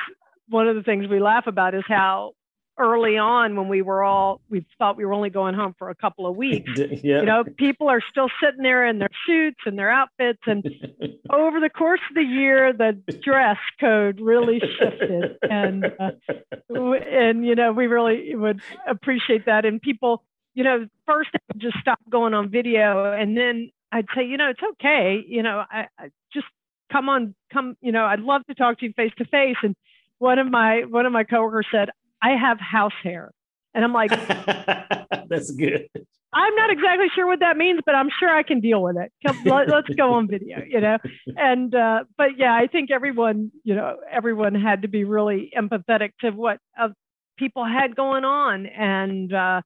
one 0.50 0.68
of 0.68 0.76
the 0.76 0.84
things 0.84 1.08
we 1.08 1.20
laugh 1.20 1.48
about 1.48 1.74
is 1.74 1.84
how 1.88 2.34
early 2.82 3.18
on 3.18 3.56
when 3.56 3.68
we 3.68 3.82
were 3.82 4.04
all 4.04 4.42
we 4.50 4.66
thought 4.78 4.98
we 4.98 5.06
were 5.06 5.14
only 5.14 5.30
going 5.30 5.54
home 5.54 5.76
for 5.78 5.90
a 5.90 5.96
couple 5.96 6.26
of 6.28 6.36
weeks. 6.36 6.72
Yeah. 7.04 7.20
you 7.22 7.26
know 7.26 7.44
people 7.58 7.90
are 7.90 8.02
still 8.12 8.28
sitting 8.44 8.62
there 8.64 8.86
in 8.86 9.00
their 9.00 9.10
suits 9.26 9.60
and 9.66 9.78
their 9.78 9.90
outfits 9.90 10.42
and 10.46 10.64
over 11.30 11.60
the 11.60 11.70
course 11.70 12.00
of 12.10 12.16
the 12.16 12.24
year 12.24 12.74
the 12.74 12.94
dress 13.24 13.58
code 13.80 14.20
really 14.20 14.60
shifted. 14.60 15.38
And 15.42 15.86
uh, 15.86 16.92
and 16.92 17.46
you 17.46 17.56
know 17.56 17.72
we 17.72 17.88
really 17.88 18.36
would 18.36 18.62
appreciate 18.88 19.46
that. 19.46 19.66
And 19.66 19.82
people 19.82 20.24
you 20.54 20.64
know 20.64 20.88
first 21.06 21.30
just 21.58 21.78
stop 21.80 22.00
going 22.10 22.34
on 22.34 22.50
video 22.50 23.14
and 23.14 23.38
then 23.38 23.72
i'd 23.94 24.06
say 24.16 24.26
you 24.26 24.38
know 24.38 24.50
it's 24.50 24.62
okay. 24.74 25.24
You 25.26 25.44
know 25.44 25.64
I, 25.70 25.88
I 25.98 26.10
just 26.34 26.48
come 26.92 27.10
on 27.10 27.36
come 27.54 27.78
you 27.82 27.92
know 27.92 28.06
i'd 28.06 28.20
love 28.20 28.46
to 28.48 28.56
talk 28.56 28.80
to 28.80 28.86
you 28.86 28.94
face 28.96 29.14
to 29.18 29.26
face. 29.26 29.58
And 29.64 29.76
one 30.20 30.38
of 30.38 30.50
my 30.52 30.84
one 30.88 31.06
of 31.06 31.12
my 31.12 31.24
coworkers 31.24 31.66
said 31.72 31.90
I 32.22 32.32
have 32.32 32.60
house 32.60 32.94
hair. 33.04 33.32
And 33.74 33.84
I'm 33.84 33.94
like, 33.94 34.10
that's 35.30 35.52
good. 35.52 35.88
I'm 36.34 36.56
not 36.56 36.70
exactly 36.70 37.08
sure 37.14 37.28
what 37.28 37.40
that 37.42 37.58
means, 37.58 37.82
but 37.86 37.94
I'm 37.94 38.10
sure 38.20 38.30
I 38.30 38.44
can 38.44 38.62
deal 38.62 38.82
with 38.82 38.96
it. 38.98 39.12
Let, 39.46 39.72
us 39.74 39.84
go 39.98 40.14
on 40.14 40.28
video, 40.30 40.64
you 40.66 40.80
know? 40.80 40.98
And, 41.36 41.74
uh, 41.76 42.06
but 42.18 42.38
yeah, 42.38 42.54
I 42.54 42.68
think 42.68 42.90
everyone, 42.90 43.52
you 43.64 43.76
know, 43.76 43.98
everyone 44.10 44.56
had 44.56 44.84
to 44.84 44.88
be 44.88 45.04
really 45.04 45.52
empathetic 45.58 46.12
to 46.22 46.32
what 46.32 46.60
uh, 46.80 46.90
people 47.38 47.66
had 47.66 47.96
going 47.98 48.24
on. 48.24 48.66
And 48.66 49.34
uh, 49.34 49.62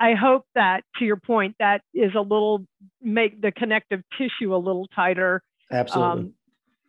I 0.00 0.14
hope 0.14 0.46
that, 0.56 0.82
to 0.98 1.04
your 1.04 1.16
point, 1.16 1.54
that 1.60 1.82
is 1.94 2.12
a 2.16 2.20
little, 2.20 2.66
make 3.00 3.40
the 3.40 3.52
connective 3.52 4.02
tissue 4.18 4.54
a 4.54 4.58
little 4.58 4.88
tighter. 4.88 5.42
Absolutely. 5.70 6.10
Um, 6.10 6.34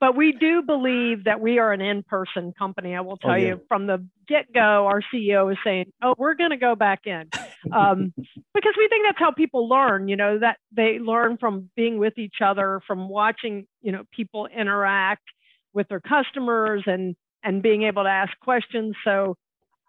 but 0.02 0.18
we 0.18 0.32
do 0.32 0.64
believe 0.64 1.26
that 1.26 1.40
we 1.40 1.60
are 1.60 1.72
an 1.72 1.80
in-person 1.80 2.54
company. 2.58 2.96
I 2.96 3.02
will 3.02 3.18
tell 3.18 3.32
oh, 3.32 3.36
yeah. 3.36 3.48
you 3.50 3.62
from 3.68 3.86
the 3.86 4.04
get-go, 4.28 4.88
our 4.88 5.02
CEO 5.14 5.52
is 5.52 5.60
saying, 5.64 5.94
"Oh, 6.02 6.16
we're 6.18 6.34
going 6.34 6.50
to 6.50 6.58
go 6.58 6.76
back 6.76 7.02
in," 7.06 7.30
um, 7.72 8.12
because 8.18 8.74
we 8.78 8.88
think 8.90 9.06
that's 9.06 9.20
how 9.20 9.30
people 9.32 9.70
learn. 9.70 10.08
You 10.08 10.16
know, 10.16 10.40
that 10.40 10.58
they 10.76 10.98
learn 10.98 11.38
from 11.38 11.70
being 11.76 12.00
with 12.00 12.18
each 12.18 12.42
other, 12.44 12.82
from 12.88 13.10
watching, 13.10 13.68
you 13.82 13.92
know, 13.92 14.04
people 14.12 14.48
interact 14.48 15.24
with 15.72 15.88
their 15.88 16.02
customers 16.02 16.82
and 16.88 17.16
and 17.44 17.62
being 17.62 17.84
able 17.84 18.04
to 18.04 18.10
ask 18.10 18.32
questions. 18.40 18.96
So 19.04 19.38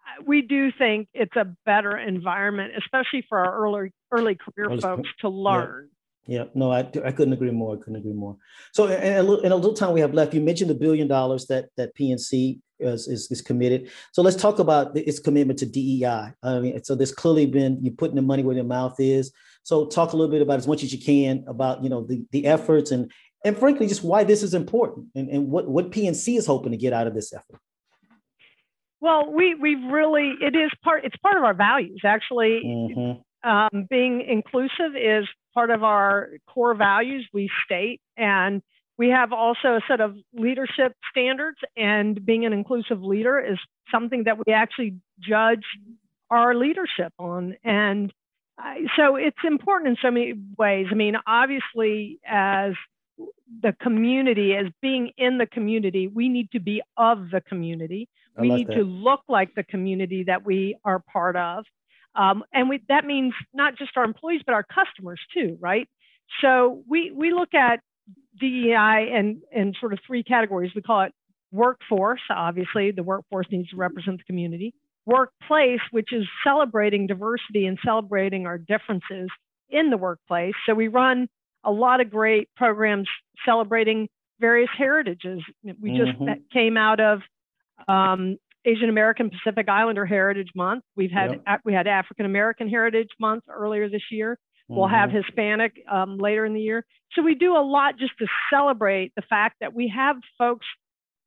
uh, 0.05 0.23
we 0.27 0.43
do 0.43 0.71
think 0.71 1.07
it's 1.15 1.35
a 1.35 1.45
better 1.65 1.97
environment, 1.97 2.73
especially 2.77 3.25
for 3.27 3.39
our 3.39 3.63
early 3.63 3.91
early 4.11 4.35
career 4.35 4.77
folks 4.79 5.09
to 5.21 5.29
learn. 5.29 5.89
Yeah, 6.25 6.45
no, 6.55 6.71
I, 6.71 6.79
I 6.79 7.11
couldn't 7.11 7.33
agree 7.33 7.51
more. 7.51 7.75
I 7.75 7.79
couldn't 7.79 7.97
agree 7.97 8.13
more. 8.13 8.37
So, 8.71 8.87
in 8.87 9.13
a, 9.17 9.23
little, 9.23 9.43
in 9.43 9.51
a 9.51 9.55
little 9.55 9.73
time 9.73 9.91
we 9.91 9.99
have 9.99 10.13
left, 10.13 10.33
you 10.33 10.39
mentioned 10.39 10.69
the 10.69 10.75
billion 10.75 11.07
dollars 11.07 11.47
that 11.47 11.69
that 11.75 11.95
PNC 11.97 12.59
is, 12.79 13.07
is, 13.07 13.31
is, 13.31 13.41
committed. 13.41 13.89
So 14.11 14.21
let's 14.21 14.35
talk 14.35 14.59
about 14.59 14.95
its 14.97 15.19
commitment 15.19 15.59
to 15.59 15.65
DEI. 15.65 16.33
I 16.43 16.59
mean, 16.59 16.83
so 16.83 16.95
there's 16.95 17.11
clearly 17.11 17.45
been 17.45 17.83
you 17.83 17.91
putting 17.91 18.15
the 18.15 18.21
money 18.21 18.43
where 18.43 18.55
your 18.55 18.65
mouth 18.65 18.99
is. 18.99 19.31
So 19.63 19.85
talk 19.85 20.13
a 20.13 20.17
little 20.17 20.31
bit 20.31 20.41
about 20.41 20.59
as 20.59 20.67
much 20.67 20.83
as 20.83 20.93
you 20.93 20.99
can 20.99 21.45
about 21.47 21.83
you 21.83 21.89
know 21.89 22.05
the 22.05 22.25
the 22.31 22.45
efforts 22.45 22.91
and 22.91 23.11
and 23.45 23.57
frankly 23.57 23.87
just 23.87 24.03
why 24.03 24.23
this 24.23 24.43
is 24.43 24.53
important 24.53 25.07
and, 25.15 25.29
and 25.29 25.49
what 25.49 25.67
what 25.67 25.91
PNC 25.91 26.37
is 26.37 26.45
hoping 26.45 26.71
to 26.71 26.77
get 26.77 26.93
out 26.93 27.07
of 27.07 27.13
this 27.13 27.33
effort. 27.33 27.59
Well, 28.99 29.31
we 29.31 29.55
we 29.55 29.75
really 29.75 30.33
it 30.41 30.55
is 30.55 30.71
part 30.83 31.05
it's 31.05 31.17
part 31.17 31.37
of 31.37 31.43
our 31.43 31.53
values 31.53 32.01
actually. 32.03 32.61
Mm-hmm. 32.65 33.49
Um, 33.49 33.87
being 33.89 34.21
inclusive 34.21 34.95
is 34.95 35.27
part 35.53 35.69
of 35.69 35.83
our 35.83 36.29
core 36.47 36.75
values 36.75 37.27
we 37.33 37.49
state. 37.65 38.01
And 38.17 38.61
we 38.97 39.09
have 39.09 39.33
also 39.33 39.69
a 39.75 39.81
set 39.87 40.01
of 40.01 40.15
leadership 40.33 40.95
standards, 41.09 41.57
and 41.75 42.23
being 42.23 42.45
an 42.45 42.53
inclusive 42.53 43.01
leader 43.01 43.39
is 43.39 43.57
something 43.91 44.25
that 44.25 44.37
we 44.45 44.53
actually 44.53 44.95
judge 45.19 45.65
our 46.29 46.53
leadership 46.53 47.13
on. 47.17 47.55
And 47.63 48.13
so 48.95 49.15
it's 49.15 49.37
important 49.43 49.89
in 49.89 49.97
so 50.01 50.11
many 50.11 50.33
ways. 50.57 50.87
I 50.91 50.95
mean, 50.95 51.15
obviously, 51.25 52.19
as 52.25 52.73
the 53.61 53.73
community, 53.81 54.55
as 54.55 54.67
being 54.81 55.11
in 55.17 55.37
the 55.37 55.45
community, 55.47 56.07
we 56.07 56.29
need 56.29 56.51
to 56.51 56.59
be 56.59 56.81
of 56.97 57.29
the 57.31 57.41
community. 57.41 58.07
we 58.37 58.49
like 58.49 58.57
need 58.57 58.67
that. 58.67 58.75
to 58.75 58.83
look 58.83 59.21
like 59.27 59.55
the 59.55 59.63
community 59.63 60.23
that 60.25 60.45
we 60.45 60.77
are 60.83 60.99
part 60.99 61.35
of. 61.35 61.65
Um, 62.15 62.43
and 62.53 62.69
we, 62.69 62.83
that 62.89 63.05
means 63.05 63.33
not 63.53 63.77
just 63.77 63.91
our 63.95 64.03
employees, 64.03 64.41
but 64.45 64.53
our 64.53 64.63
customers 64.63 65.19
too, 65.33 65.57
right? 65.59 65.87
So 66.41 66.83
we, 66.87 67.11
we 67.11 67.33
look 67.33 67.53
at 67.53 67.79
DEI 68.39 69.11
in, 69.15 69.41
in 69.51 69.73
sort 69.79 69.93
of 69.93 69.99
three 70.05 70.23
categories. 70.23 70.71
We 70.75 70.81
call 70.81 71.01
it 71.03 71.13
workforce, 71.51 72.21
obviously, 72.29 72.91
the 72.91 73.03
workforce 73.03 73.47
needs 73.51 73.69
to 73.69 73.75
represent 73.75 74.17
the 74.17 74.23
community. 74.25 74.73
Workplace, 75.05 75.81
which 75.91 76.13
is 76.13 76.25
celebrating 76.43 77.07
diversity 77.07 77.65
and 77.65 77.77
celebrating 77.83 78.47
our 78.47 78.57
differences 78.57 79.29
in 79.69 79.89
the 79.89 79.97
workplace. 79.97 80.53
So 80.65 80.73
we 80.73 80.87
run 80.87 81.27
a 81.63 81.71
lot 81.71 82.01
of 82.01 82.09
great 82.09 82.49
programs 82.55 83.07
celebrating 83.45 84.07
various 84.39 84.69
heritages. 84.77 85.41
We 85.63 85.97
just 85.97 86.19
mm-hmm. 86.19 86.41
came 86.51 86.77
out 86.77 86.99
of 86.99 87.19
um, 87.87 88.37
Asian 88.65 88.89
American 88.89 89.29
Pacific 89.29 89.67
Islander 89.69 90.05
Heritage 90.05 90.49
Month. 90.55 90.83
We've 90.95 91.11
had 91.11 91.31
yep. 91.45 91.61
we 91.65 91.73
had 91.73 91.87
African 91.87 92.25
American 92.25 92.69
Heritage 92.69 93.09
Month 93.19 93.43
earlier 93.49 93.89
this 93.89 94.03
year. 94.11 94.33
Mm-hmm. 94.33 94.79
We'll 94.79 94.87
have 94.87 95.09
mm-hmm. 95.09 95.17
Hispanic 95.17 95.73
um, 95.91 96.17
later 96.17 96.45
in 96.45 96.53
the 96.53 96.61
year. 96.61 96.85
So 97.13 97.21
we 97.21 97.35
do 97.35 97.55
a 97.55 97.63
lot 97.63 97.97
just 97.97 98.13
to 98.19 98.27
celebrate 98.51 99.13
the 99.15 99.21
fact 99.23 99.57
that 99.61 99.73
we 99.73 99.91
have 99.95 100.15
folks 100.37 100.65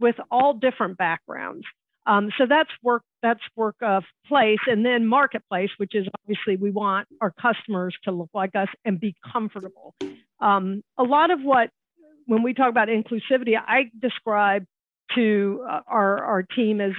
with 0.01 0.17
all 0.31 0.55
different 0.55 0.99
backgrounds. 0.99 1.65
Um, 2.07 2.31
so 2.39 2.45
that's 2.49 2.71
work. 2.83 3.03
That's 3.23 3.41
work 3.57 3.77
of 3.83 4.05
place, 4.29 4.61
and 4.69 4.87
then 4.87 5.07
marketplace, 5.07 5.71
which 5.79 5.95
is 5.95 6.07
obviously 6.23 6.57
we 6.57 6.71
want 6.71 7.09
our 7.21 7.33
customers 7.33 7.97
to 8.05 8.13
look 8.13 8.31
like 8.33 8.55
us 8.55 8.69
and 8.85 9.01
be 9.01 9.17
comfortable. 9.33 9.95
Um, 10.41 10.83
a 10.97 11.03
lot 11.03 11.31
of 11.31 11.41
what 11.43 11.71
when 12.27 12.43
we 12.43 12.55
talk 12.55 12.69
about 12.69 12.89
inclusivity, 12.89 13.55
I 13.57 13.91
describe 14.01 14.65
to 15.17 15.67
uh, 15.69 15.81
our, 15.87 16.25
our 16.25 16.43
team 16.43 16.81
as 16.81 16.93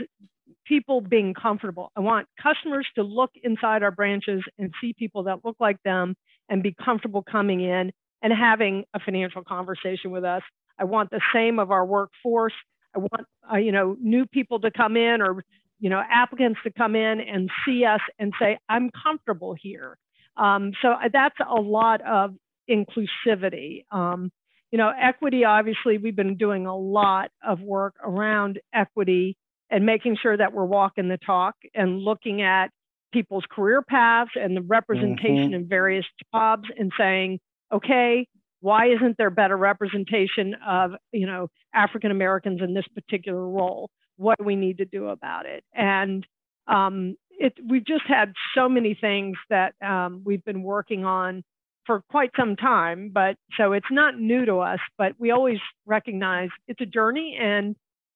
people 0.67 1.01
being 1.01 1.33
comfortable. 1.33 1.91
I 1.95 2.01
want 2.01 2.27
customers 2.41 2.87
to 2.95 3.03
look 3.03 3.31
inside 3.41 3.83
our 3.83 3.91
branches 3.91 4.43
and 4.59 4.73
see 4.81 4.93
people 4.93 5.23
that 5.23 5.45
look 5.45 5.55
like 5.59 5.81
them 5.83 6.15
and 6.49 6.61
be 6.61 6.75
comfortable 6.83 7.23
coming 7.23 7.61
in 7.61 7.91
and 8.21 8.33
having 8.33 8.83
a 8.93 8.99
financial 8.99 9.43
conversation 9.43 10.11
with 10.11 10.23
us. 10.23 10.41
I 10.79 10.83
want 10.83 11.09
the 11.09 11.21
same 11.33 11.59
of 11.59 11.71
our 11.71 11.85
workforce. 11.85 12.53
I 12.95 12.99
want 12.99 13.25
uh, 13.51 13.57
you 13.57 13.71
know 13.71 13.95
new 13.99 14.25
people 14.25 14.59
to 14.61 14.71
come 14.71 14.97
in 14.97 15.21
or 15.21 15.43
you 15.79 15.89
know 15.89 16.01
applicants 16.09 16.59
to 16.63 16.71
come 16.71 16.95
in 16.95 17.21
and 17.21 17.49
see 17.65 17.85
us 17.85 18.01
and 18.19 18.33
say 18.39 18.57
I'm 18.67 18.89
comfortable 19.03 19.55
here. 19.59 19.97
Um, 20.35 20.73
so 20.81 20.89
uh, 20.89 21.09
that's 21.11 21.37
a 21.39 21.59
lot 21.59 22.01
of 22.01 22.35
inclusivity. 22.69 23.85
Um, 23.91 24.31
you 24.71 24.77
know, 24.77 24.91
equity, 24.99 25.45
obviously, 25.45 25.97
we've 25.97 26.15
been 26.15 26.37
doing 26.37 26.65
a 26.65 26.75
lot 26.75 27.31
of 27.45 27.61
work 27.61 27.95
around 28.03 28.59
equity 28.73 29.37
and 29.69 29.85
making 29.85 30.17
sure 30.21 30.35
that 30.35 30.53
we're 30.53 30.65
walking 30.65 31.07
the 31.07 31.17
talk 31.17 31.55
and 31.73 31.99
looking 31.99 32.41
at 32.41 32.69
people's 33.13 33.45
career 33.49 33.81
paths 33.81 34.31
and 34.35 34.55
the 34.55 34.61
representation 34.61 35.47
mm-hmm. 35.47 35.53
in 35.53 35.67
various 35.67 36.05
jobs 36.33 36.67
and 36.77 36.91
saying, 36.97 37.39
okay, 37.73 38.27
why 38.59 38.87
isn't 38.87 39.17
there 39.17 39.29
better 39.29 39.55
representation 39.55 40.55
of, 40.65 40.91
you 41.11 41.27
know, 41.27 41.47
African 41.73 42.11
Americans 42.11 42.61
in 42.61 42.73
this 42.73 42.87
particular 42.93 43.47
role? 43.47 43.89
What 44.17 44.37
do 44.39 44.45
we 44.45 44.55
need 44.55 44.79
to 44.79 44.85
do 44.85 45.07
about 45.07 45.45
it? 45.45 45.63
And 45.73 46.25
um, 46.67 47.15
it, 47.29 47.53
we've 47.69 47.85
just 47.85 48.05
had 48.07 48.33
so 48.55 48.67
many 48.67 48.97
things 48.99 49.37
that 49.49 49.73
um, 49.81 50.21
we've 50.25 50.43
been 50.43 50.63
working 50.63 51.05
on 51.05 51.43
for 51.87 52.03
quite 52.11 52.29
some 52.37 52.55
time, 52.55 53.09
but 53.11 53.35
so 53.57 53.71
it's 53.71 53.87
not 53.89 54.19
new 54.19 54.45
to 54.45 54.57
us, 54.57 54.79
but 54.97 55.13
we 55.17 55.31
always 55.31 55.57
recognize 55.87 56.49
it's 56.67 56.81
a 56.81 56.85
journey 56.85 57.39
and 57.41 57.75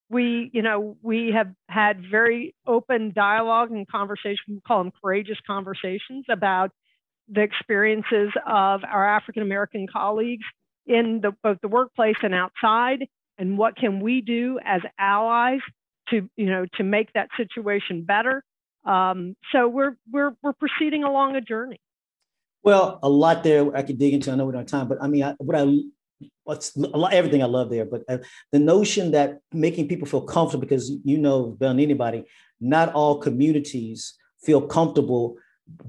we, 0.10 0.52
you 0.54 0.62
know, 0.62 0.98
we 1.02 1.32
have 1.34 1.48
had 1.70 2.04
very 2.12 2.54
open 2.68 3.14
dialogue 3.16 3.72
and 3.72 3.88
conversation, 3.88 4.44
we 4.50 4.62
call 4.68 4.84
them 4.84 4.92
courageous 5.02 5.38
conversations 5.48 6.26
about 6.30 6.72
the 7.30 7.42
experiences 7.42 8.30
of 8.46 8.82
our 8.84 9.08
African 9.08 9.42
American 9.42 9.88
colleagues 9.92 10.44
in 10.86 11.22
the, 11.22 11.32
both 11.42 11.60
the 11.62 11.70
workplace 11.70 12.18
and 12.22 12.34
outside, 12.34 13.08
and 13.38 13.58
what 13.58 13.78
can 13.78 14.02
we 14.02 14.20
do 14.20 14.60
as 14.66 14.82
allies 15.00 15.62
to, 16.10 16.30
you 16.36 16.48
know, 16.48 16.66
to 16.76 16.84
make 16.84 17.14
that 17.14 17.30
situation 17.38 18.04
better. 18.04 18.44
Um, 18.84 19.36
so 19.54 19.70
we're 19.70 19.96
we're 20.12 20.34
we're 20.44 20.54
proceeding 20.54 21.04
along 21.06 21.38
a 21.38 21.42
journey. 21.42 21.80
Well, 22.64 23.00
a 23.02 23.10
lot 23.10 23.44
there 23.44 23.76
I 23.76 23.82
could 23.82 23.98
dig 23.98 24.14
into. 24.14 24.32
I 24.32 24.36
know 24.36 24.46
we 24.46 24.54
don't 24.54 24.62
have 24.62 24.68
time, 24.68 24.88
but 24.88 25.02
I 25.02 25.08
mean, 25.08 25.24
I, 25.24 25.34
what 25.40 25.58
I 25.58 25.66
what's 26.44 26.76
lot, 26.78 27.14
everything 27.14 27.42
I 27.42 27.48
love 27.48 27.70
there, 27.70 27.86
but 27.86 28.04
uh, 28.08 28.20
the 28.52 28.60
notion 28.60 29.12
that 29.12 29.40
making 29.52 29.88
people 29.88 30.08
feel 30.08 30.22
comfortable 30.22 30.62
because 30.62 30.92
you 31.04 31.18
know 31.18 31.48
better 31.48 31.70
than 31.74 31.80
anybody, 31.80 32.26
not 32.60 32.94
all 32.94 33.18
communities 33.18 34.14
feel 34.44 34.62
comfortable 34.62 35.38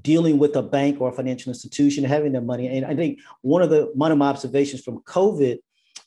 dealing 0.01 0.39
with 0.39 0.55
a 0.57 0.63
bank 0.63 1.01
or 1.01 1.09
a 1.09 1.13
financial 1.13 1.51
institution 1.51 2.05
having 2.05 2.33
their 2.33 2.41
money. 2.41 2.69
And 2.69 2.87
I 2.87 2.95
think 2.95 3.21
one 3.43 3.63
of 3.63 3.71
the 3.71 3.91
one 3.95 4.13
of 4.13 4.19
my 4.19 4.29
observations 4.29 4.83
from 4.83 5.01
COVID 5.01 5.59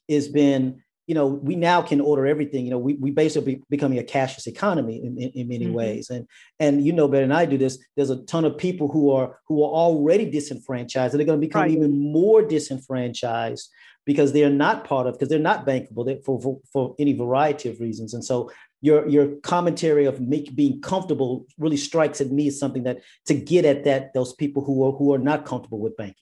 has 0.09 0.27
been 0.27 0.83
you 1.07 1.13
know, 1.13 1.27
we 1.27 1.55
now 1.55 1.81
can 1.81 2.01
order 2.01 2.25
everything. 2.25 2.65
You 2.65 2.71
know, 2.71 2.79
we, 2.79 2.95
we 2.95 3.11
basically 3.11 3.61
becoming 3.69 3.99
a 3.99 4.03
cashless 4.03 4.47
economy 4.47 5.03
in, 5.03 5.17
in, 5.17 5.29
in 5.29 5.47
many 5.47 5.65
mm-hmm. 5.65 5.73
ways. 5.73 6.09
And 6.09 6.27
and 6.59 6.85
you 6.85 6.93
know 6.93 7.07
better 7.07 7.27
than 7.27 7.35
I 7.35 7.45
do 7.45 7.57
this, 7.57 7.77
there's 7.95 8.09
a 8.09 8.23
ton 8.23 8.45
of 8.45 8.57
people 8.57 8.87
who 8.87 9.11
are 9.11 9.37
who 9.47 9.63
are 9.63 9.69
already 9.69 10.29
disenfranchised 10.29 11.13
and 11.13 11.19
they're 11.19 11.27
going 11.27 11.39
to 11.39 11.47
become 11.47 11.63
right. 11.63 11.71
even 11.71 12.11
more 12.11 12.41
disenfranchised 12.41 13.69
because 14.05 14.33
they're 14.33 14.49
not 14.49 14.83
part 14.83 15.07
of 15.07 15.13
because 15.13 15.29
they're 15.29 15.39
not 15.39 15.65
bankable 15.65 16.23
for, 16.23 16.41
for, 16.41 16.59
for 16.71 16.95
any 16.99 17.13
variety 17.13 17.69
of 17.69 17.79
reasons. 17.79 18.13
And 18.13 18.23
so 18.23 18.51
your 18.81 19.07
your 19.07 19.35
commentary 19.37 20.05
of 20.05 20.21
make, 20.21 20.55
being 20.55 20.81
comfortable 20.81 21.45
really 21.57 21.77
strikes 21.77 22.21
at 22.21 22.31
me 22.31 22.47
as 22.47 22.59
something 22.59 22.83
that 22.83 22.99
to 23.25 23.33
get 23.33 23.65
at 23.65 23.83
that 23.83 24.13
those 24.13 24.33
people 24.33 24.63
who 24.63 24.85
are 24.85 24.91
who 24.91 25.13
are 25.13 25.17
not 25.17 25.45
comfortable 25.45 25.79
with 25.79 25.97
banking. 25.97 26.15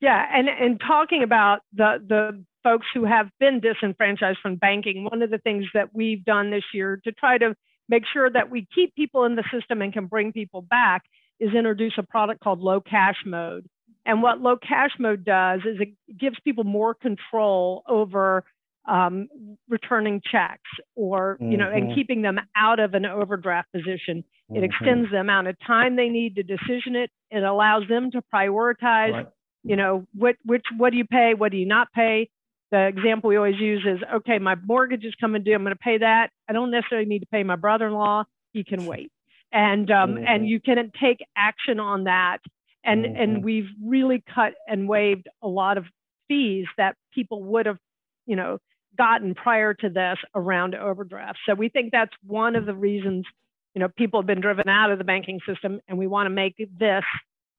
Yeah, 0.00 0.26
and 0.32 0.48
and 0.48 0.80
talking 0.80 1.22
about 1.22 1.60
the 1.74 2.02
the 2.06 2.44
folks 2.62 2.86
who 2.94 3.04
have 3.04 3.28
been 3.38 3.60
disenfranchised 3.60 4.38
from 4.42 4.56
banking, 4.56 5.04
one 5.04 5.22
of 5.22 5.30
the 5.30 5.38
things 5.38 5.64
that 5.74 5.94
we've 5.94 6.24
done 6.24 6.50
this 6.50 6.64
year 6.72 7.00
to 7.04 7.12
try 7.12 7.38
to 7.38 7.54
make 7.88 8.04
sure 8.12 8.30
that 8.30 8.50
we 8.50 8.66
keep 8.74 8.94
people 8.94 9.24
in 9.24 9.36
the 9.36 9.44
system 9.52 9.82
and 9.82 9.92
can 9.92 10.06
bring 10.06 10.32
people 10.32 10.62
back 10.62 11.02
is 11.40 11.54
introduce 11.54 11.94
a 11.98 12.02
product 12.02 12.40
called 12.40 12.60
low 12.60 12.80
cash 12.80 13.16
mode. 13.26 13.66
And 14.06 14.22
what 14.22 14.40
low 14.40 14.56
cash 14.56 14.90
mode 14.98 15.24
does 15.24 15.60
is 15.60 15.78
it 15.80 16.18
gives 16.18 16.36
people 16.44 16.64
more 16.64 16.94
control 16.94 17.82
over 17.88 18.44
um, 18.88 19.28
returning 19.68 20.20
checks 20.30 20.70
or, 20.96 21.36
you 21.40 21.56
know, 21.56 21.66
mm-hmm. 21.66 21.88
and 21.88 21.94
keeping 21.94 22.22
them 22.22 22.38
out 22.56 22.80
of 22.80 22.94
an 22.94 23.04
overdraft 23.04 23.70
position. 23.72 24.24
It 24.48 24.54
mm-hmm. 24.54 24.64
extends 24.64 25.10
the 25.10 25.18
amount 25.18 25.48
of 25.48 25.56
time 25.66 25.96
they 25.96 26.08
need 26.08 26.36
to 26.36 26.42
decision 26.42 26.96
it. 26.96 27.10
It 27.30 27.42
allows 27.42 27.84
them 27.88 28.10
to 28.12 28.22
prioritize, 28.34 29.12
right. 29.12 29.26
you 29.62 29.76
know, 29.76 30.06
what, 30.14 30.36
which, 30.44 30.64
what 30.76 30.90
do 30.90 30.96
you 30.96 31.04
pay? 31.04 31.34
What 31.34 31.52
do 31.52 31.58
you 31.58 31.66
not 31.66 31.92
pay? 31.92 32.30
The 32.70 32.86
example 32.86 33.28
we 33.28 33.36
always 33.36 33.58
use 33.58 33.84
is 33.84 33.98
okay, 34.16 34.38
my 34.38 34.54
mortgage 34.54 35.04
is 35.04 35.14
coming 35.20 35.42
due. 35.42 35.54
I'm 35.54 35.62
going 35.62 35.74
to 35.74 35.78
pay 35.78 35.98
that. 35.98 36.30
I 36.48 36.52
don't 36.52 36.70
necessarily 36.70 37.06
need 37.06 37.20
to 37.20 37.26
pay 37.26 37.42
my 37.42 37.56
brother 37.56 37.86
in 37.86 37.94
law. 37.94 38.24
He 38.52 38.64
can 38.64 38.86
wait. 38.86 39.10
And, 39.52 39.90
um, 39.90 40.14
mm-hmm. 40.14 40.24
and 40.26 40.48
you 40.48 40.60
can 40.60 40.92
take 41.02 41.18
action 41.36 41.80
on 41.80 42.04
that. 42.04 42.38
And, 42.84 43.04
mm-hmm. 43.04 43.20
and 43.20 43.44
we've 43.44 43.68
really 43.84 44.22
cut 44.34 44.54
and 44.66 44.88
waived 44.88 45.28
a 45.42 45.48
lot 45.48 45.78
of 45.78 45.84
fees 46.28 46.66
that 46.76 46.94
people 47.12 47.42
would 47.42 47.66
have, 47.66 47.78
you 48.26 48.36
know, 48.36 48.58
gotten 48.96 49.34
prior 49.34 49.74
to 49.74 49.88
this 49.88 50.18
around 50.34 50.74
overdraft. 50.74 51.38
So 51.46 51.54
we 51.54 51.68
think 51.68 51.90
that's 51.92 52.12
one 52.24 52.54
of 52.56 52.66
the 52.66 52.74
reasons, 52.74 53.24
you 53.74 53.80
know, 53.80 53.88
people 53.88 54.20
have 54.20 54.26
been 54.26 54.40
driven 54.40 54.68
out 54.68 54.92
of 54.92 54.98
the 54.98 55.04
banking 55.04 55.40
system 55.46 55.80
and 55.88 55.98
we 55.98 56.06
want 56.06 56.26
to 56.26 56.30
make 56.30 56.56
this 56.56 57.04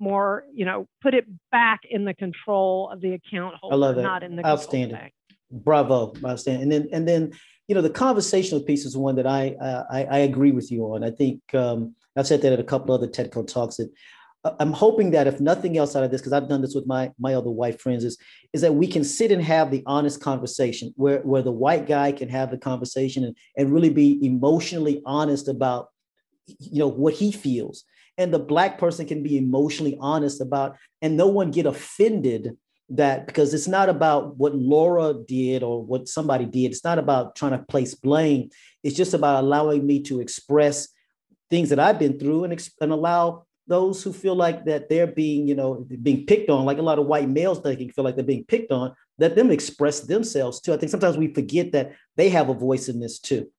more, 0.01 0.43
you 0.53 0.65
know, 0.65 0.87
put 1.01 1.13
it 1.13 1.25
back 1.51 1.81
in 1.89 2.03
the 2.03 2.13
control 2.13 2.89
of 2.91 2.99
the 2.99 3.13
account 3.13 3.55
holder, 3.55 3.75
I 3.75 3.77
love 3.77 3.95
that. 3.95 4.01
not 4.01 4.23
in 4.23 4.35
the 4.35 4.45
outstanding. 4.45 5.11
Bravo, 5.51 6.13
outstanding. 6.25 6.63
And 6.63 6.71
then 6.71 6.89
and 6.91 7.07
then 7.07 7.33
you 7.67 7.75
know 7.75 7.81
the 7.81 7.89
conversational 7.89 8.63
piece 8.63 8.83
is 8.83 8.97
one 8.97 9.15
that 9.15 9.27
I 9.27 9.55
I, 9.91 10.03
I, 10.05 10.17
agree 10.19 10.51
with 10.51 10.71
you 10.71 10.83
on. 10.93 11.03
I 11.03 11.11
think 11.11 11.41
um, 11.53 11.95
I've 12.17 12.27
said 12.27 12.41
that 12.41 12.53
at 12.53 12.59
a 12.59 12.63
couple 12.63 12.95
other 12.95 13.07
TEDCO 13.07 13.47
talks 13.47 13.77
that 13.77 13.91
uh, 14.43 14.55
I'm 14.59 14.73
hoping 14.73 15.11
that 15.11 15.27
if 15.27 15.39
nothing 15.39 15.77
else 15.77 15.95
out 15.95 16.03
of 16.03 16.11
this, 16.11 16.21
because 16.21 16.33
I've 16.33 16.49
done 16.49 16.61
this 16.61 16.73
with 16.73 16.87
my 16.87 17.11
my 17.19 17.35
other 17.35 17.51
white 17.51 17.79
friends, 17.79 18.03
is 18.03 18.17
is 18.53 18.61
that 18.61 18.73
we 18.73 18.87
can 18.87 19.03
sit 19.03 19.31
and 19.31 19.43
have 19.43 19.71
the 19.71 19.83
honest 19.85 20.21
conversation 20.21 20.93
where 20.95 21.19
where 21.19 21.43
the 21.43 21.51
white 21.51 21.85
guy 21.85 22.11
can 22.11 22.29
have 22.29 22.49
the 22.49 22.57
conversation 22.57 23.23
and, 23.23 23.37
and 23.55 23.73
really 23.73 23.89
be 23.91 24.25
emotionally 24.25 25.01
honest 25.05 25.47
about 25.47 25.89
you 26.47 26.79
know 26.79 26.87
what 26.87 27.13
he 27.13 27.31
feels 27.31 27.83
and 28.21 28.33
the 28.33 28.39
black 28.39 28.77
person 28.77 29.05
can 29.05 29.23
be 29.23 29.37
emotionally 29.37 29.97
honest 29.99 30.41
about 30.41 30.77
and 31.01 31.17
no 31.17 31.27
one 31.27 31.51
get 31.51 31.65
offended 31.65 32.57
that 32.89 33.25
because 33.25 33.53
it's 33.53 33.67
not 33.67 33.89
about 33.89 34.37
what 34.37 34.55
Laura 34.55 35.13
did 35.13 35.63
or 35.63 35.83
what 35.83 36.07
somebody 36.07 36.45
did. 36.45 36.71
It's 36.71 36.83
not 36.83 36.99
about 36.99 37.35
trying 37.35 37.51
to 37.51 37.65
place 37.65 37.95
blame. 37.95 38.49
It's 38.83 38.95
just 38.95 39.13
about 39.13 39.43
allowing 39.43 39.85
me 39.85 40.03
to 40.03 40.19
express 40.19 40.89
things 41.49 41.69
that 41.69 41.79
I've 41.79 41.99
been 41.99 42.19
through 42.19 42.45
and, 42.45 42.69
and 42.81 42.91
allow 42.91 43.45
those 43.67 44.03
who 44.03 44.11
feel 44.11 44.35
like 44.35 44.65
that 44.65 44.89
they're 44.89 45.07
being, 45.07 45.47
you 45.47 45.55
know, 45.55 45.85
being 46.01 46.25
picked 46.25 46.49
on, 46.49 46.65
like 46.65 46.77
a 46.77 46.81
lot 46.81 46.99
of 46.99 47.05
white 47.05 47.29
males 47.29 47.59
can 47.59 47.89
feel 47.91 48.03
like 48.03 48.15
they're 48.15 48.25
being 48.25 48.45
picked 48.45 48.71
on, 48.71 48.93
let 49.17 49.35
them 49.35 49.51
express 49.51 50.01
themselves 50.01 50.59
too. 50.59 50.73
I 50.73 50.77
think 50.77 50.89
sometimes 50.89 51.17
we 51.17 51.33
forget 51.33 51.71
that 51.71 51.93
they 52.17 52.29
have 52.29 52.49
a 52.49 52.53
voice 52.53 52.89
in 52.89 52.99
this 52.99 53.19
too. 53.19 53.49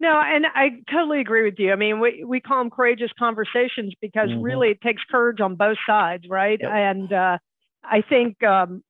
No, 0.00 0.20
and 0.24 0.46
I 0.46 0.80
totally 0.90 1.20
agree 1.20 1.44
with 1.44 1.58
you. 1.58 1.72
I 1.72 1.76
mean, 1.76 1.98
we, 1.98 2.22
we 2.24 2.40
call 2.40 2.58
them 2.58 2.70
courageous 2.70 3.10
conversations 3.18 3.94
because 4.00 4.28
mm-hmm. 4.28 4.42
really 4.42 4.68
it 4.68 4.80
takes 4.80 5.02
courage 5.10 5.40
on 5.40 5.56
both 5.56 5.78
sides, 5.86 6.24
right? 6.28 6.58
Yep. 6.60 6.70
And 6.70 7.12
uh, 7.12 7.38
I 7.82 8.02
think 8.08 8.42
um, 8.44 8.84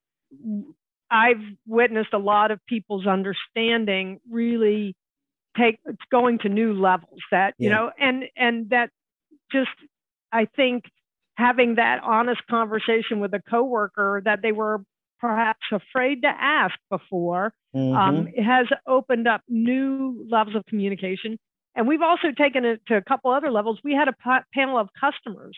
I've 1.10 1.42
witnessed 1.66 2.12
a 2.12 2.18
lot 2.18 2.50
of 2.50 2.60
people's 2.66 3.06
understanding 3.06 4.20
really 4.30 4.94
take 5.56 5.78
it's 5.86 5.98
going 6.10 6.38
to 6.38 6.48
new 6.48 6.72
levels 6.72 7.20
that 7.30 7.54
you 7.58 7.70
know 7.70 7.90
and 7.98 8.24
and 8.36 8.70
that 8.70 8.90
just 9.50 9.70
i 10.30 10.44
think 10.44 10.84
having 11.36 11.76
that 11.76 12.00
honest 12.04 12.40
conversation 12.48 13.20
with 13.20 13.32
a 13.34 13.40
coworker 13.48 14.22
that 14.24 14.40
they 14.42 14.52
were 14.52 14.82
perhaps 15.20 15.60
afraid 15.72 16.22
to 16.22 16.28
ask 16.28 16.74
before 16.90 17.52
um, 17.74 17.80
mm-hmm. 17.80 17.96
um, 17.96 18.26
has 18.44 18.66
opened 18.86 19.28
up 19.28 19.42
new 19.48 20.26
levels 20.30 20.56
of 20.56 20.64
communication 20.66 21.38
and 21.74 21.86
we've 21.86 22.02
also 22.02 22.28
taken 22.36 22.64
it 22.64 22.80
to 22.86 22.96
a 22.96 23.02
couple 23.02 23.30
other 23.30 23.50
levels 23.50 23.78
we 23.84 23.92
had 23.92 24.08
a 24.08 24.12
p- 24.12 24.44
panel 24.54 24.78
of 24.78 24.88
customers 24.98 25.56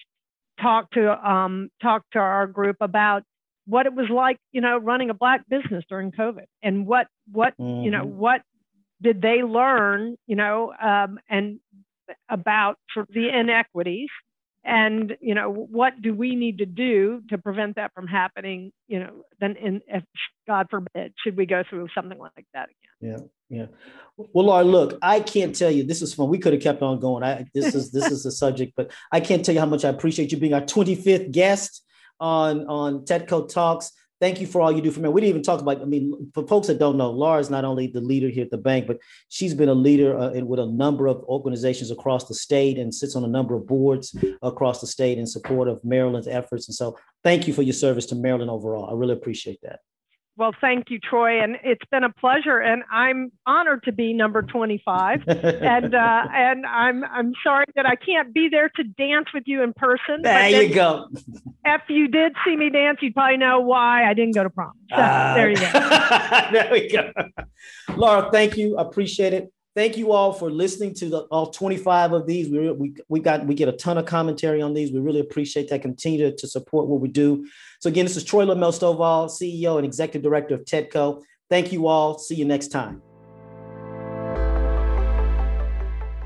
talk 0.61 0.91
to 0.91 1.29
um, 1.29 1.71
talk 1.83 2.03
to 2.13 2.19
our 2.19 2.47
group 2.47 2.77
about 2.81 3.23
what 3.67 3.87
it 3.87 3.95
was 3.95 4.09
like 4.11 4.37
you 4.53 4.61
know 4.61 4.79
running 4.79 5.11
a 5.11 5.15
black 5.15 5.43
business 5.49 5.85
during 5.89 6.11
covid 6.11 6.45
and 6.63 6.87
what 6.87 7.07
what 7.31 7.55
mm-hmm. 7.59 7.85
you 7.85 7.91
know 7.91 8.05
mm-hmm. 8.05 8.19
what 8.19 8.43
did 9.03 9.23
they 9.23 9.43
learn, 9.43 10.17
you 10.27 10.37
know, 10.37 10.73
um, 10.81 11.19
and 11.29 11.59
about 12.29 12.77
sort 12.93 13.09
of 13.09 13.15
the 13.15 13.29
inequities 13.29 14.09
and 14.65 15.17
you 15.21 15.35
know 15.35 15.51
what 15.51 16.01
do 16.03 16.15
we 16.15 16.35
need 16.35 16.59
to 16.59 16.67
do 16.67 17.23
to 17.31 17.39
prevent 17.39 17.77
that 17.77 17.93
from 17.95 18.07
happening 18.07 18.73
you 18.89 18.99
know 18.99 19.25
then 19.41 19.57
in 19.57 19.81
if 19.87 20.05
god 20.47 20.67
forbid 20.71 21.15
should 21.23 21.37
we 21.37 21.47
go 21.47 21.63
through 21.69 21.89
something 21.95 22.19
like 22.19 22.47
that 22.53 22.69
again? 22.69 23.19
Yeah 23.19 23.27
yeah. 23.49 23.67
Well 24.17 24.47
laura 24.47 24.65
look 24.65 24.99
i 25.03 25.21
can't 25.21 25.55
tell 25.55 25.71
you 25.71 25.85
this 25.85 26.03
is 26.03 26.13
fun 26.13 26.29
we 26.29 26.39
could 26.39 26.53
have 26.53 26.63
kept 26.63 26.83
on 26.83 27.01
going 27.01 27.25
i 27.25 27.47
this 27.55 27.75
is 27.75 27.91
this 27.91 28.11
is 28.11 28.23
the 28.23 28.31
subject 28.31 28.75
but 28.77 28.91
i 29.13 29.21
can't 29.21 29.45
tell 29.45 29.55
you 29.55 29.61
how 29.61 29.67
much 29.67 29.85
i 29.85 29.89
appreciate 29.89 30.31
you 30.31 30.39
being 30.39 30.55
our 30.55 30.61
25th 30.61 31.33
guest 31.33 31.85
on 32.21 32.67
on 32.67 33.05
tedco 33.07 33.49
talks 33.49 33.93
thank 34.21 34.41
you 34.41 34.47
for 34.47 34.61
all 34.61 34.71
you 34.71 34.83
do 34.83 34.91
for 34.91 35.01
me. 35.01 35.09
We 35.09 35.23
didn't 35.23 35.31
even 35.31 35.43
talk 35.43 35.61
about, 35.61 35.81
I 35.81 35.87
mean, 35.87 36.31
for 36.35 36.47
folks 36.47 36.67
that 36.67 36.79
don't 36.79 36.97
know, 36.97 37.11
Laura 37.11 37.41
is 37.41 37.51
not 37.51 37.65
only 37.65 37.87
the 37.87 38.01
leader 38.01 38.29
here 38.29 38.45
at 38.45 38.51
the 38.51 38.59
bank, 38.59 38.87
but 38.87 38.99
she's 39.29 39.55
been 39.55 39.69
a 39.69 39.75
leader 39.75 40.17
uh, 40.17 40.31
in, 40.31 40.47
with 40.47 40.61
a 40.61 40.67
number 40.67 41.07
of 41.07 41.25
organizations 41.25 41.91
across 41.91 42.29
the 42.29 42.35
state 42.35 42.79
and 42.79 42.95
sits 42.95 43.17
on 43.17 43.25
a 43.25 43.29
number 43.29 43.55
of 43.55 43.67
boards 43.67 44.15
across 44.43 44.81
the 44.81 44.87
state 44.87 45.19
in 45.19 45.27
support 45.27 45.69
of 45.69 45.83
Maryland's 45.85 46.29
efforts. 46.29 46.69
And 46.69 46.75
so 46.75 46.99
thank 47.25 47.49
you 47.49 47.55
for 47.55 47.63
your 47.63 47.73
service 47.73 48.07
to 48.07 48.15
Maryland 48.15 48.51
overall. 48.51 48.91
I 48.91 48.95
really 48.95 49.15
appreciate 49.15 49.61
that. 49.63 49.81
Well, 50.37 50.55
thank 50.59 50.89
you, 50.89 50.99
Troy, 50.99 51.43
and 51.43 51.57
it's 51.63 51.85
been 51.91 52.03
a 52.03 52.13
pleasure, 52.13 52.61
and 52.61 52.83
I'm 52.91 53.31
honored 53.45 53.83
to 53.83 53.93
be 53.93 54.15
number 54.15 54.41
25, 54.41 55.25
and 55.27 55.95
uh, 55.95 56.25
and 56.33 56.65
I'm 56.65 57.05
I'm 57.05 57.35
sorry 57.45 57.67
that 57.75 57.85
I 57.85 57.97
can't 57.97 58.33
be 58.33 58.49
there 58.49 58.71
to 58.77 58.85
dance 58.85 59.27
with 59.35 59.43
you 59.45 59.63
in 59.63 59.75
person. 59.75 60.23
There 60.23 60.63
you 60.63 60.75
go. 60.75 61.09
If 61.65 61.83
you 61.89 62.09
did 62.09 62.33
see 62.45 62.57
me 62.57 62.71
dance, 62.71 62.99
you'd 63.03 63.15
probably 63.15 63.37
know 63.37 63.61
why 63.61 64.09
I 64.09 64.15
didn't 64.15 64.35
go 64.35 64.43
to 64.43 64.51
prom. 64.51 64.73
So, 64.89 64.97
uh, 64.97 65.35
there 65.35 65.51
you 65.51 65.57
go. 65.57 65.71
there 66.53 66.69
we 66.73 66.89
go. 66.89 67.13
Laura, 67.97 68.31
thank 68.33 68.57
you. 68.57 68.77
Appreciate 68.77 69.35
it. 69.35 69.53
Thank 69.77 69.97
you 69.97 70.11
all 70.13 70.33
for 70.33 70.51
listening 70.51 70.95
to 70.95 71.09
the, 71.09 71.19
all 71.31 71.51
25 71.51 72.13
of 72.13 72.27
these. 72.27 72.51
We, 72.51 72.73
we, 72.73 72.95
we 73.09 73.21
got 73.21 73.47
we 73.47 73.55
get 73.55 73.69
a 73.69 73.73
ton 73.73 73.99
of 73.99 74.07
commentary 74.07 74.61
on 74.61 74.75
these. 74.75 74.91
We 74.91 74.99
really 74.99 75.21
appreciate 75.21 75.69
that. 75.69 75.83
Continue 75.83 76.31
to, 76.31 76.37
to 76.37 76.49
support 76.49 76.89
what 76.89 77.01
we 77.01 77.09
do. 77.09 77.47
So 77.81 77.89
again, 77.89 78.05
this 78.05 78.17
is 78.17 78.25
Troy 78.25 78.45
LeMaile-Stovall, 78.45 79.31
CEO 79.31 79.77
and 79.77 79.87
Executive 79.87 80.23
Director 80.23 80.55
of 80.55 80.65
TEDCO. 80.65 81.23
Thank 81.49 81.73
you 81.73 81.87
all. 81.87 82.19
See 82.19 82.35
you 82.35 82.45
next 82.45 82.69
time. 82.69 83.03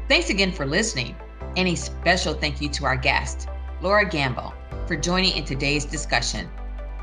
Thanks 0.08 0.30
again 0.30 0.52
for 0.52 0.66
listening. 0.66 1.16
And 1.56 1.68
a 1.68 1.74
special 1.74 2.34
thank 2.34 2.60
you 2.60 2.68
to 2.70 2.84
our 2.84 2.96
guest, 2.96 3.48
Laura 3.84 4.08
Gamble, 4.08 4.52
for 4.88 4.96
joining 4.96 5.36
in 5.36 5.44
today's 5.44 5.84
discussion. 5.84 6.50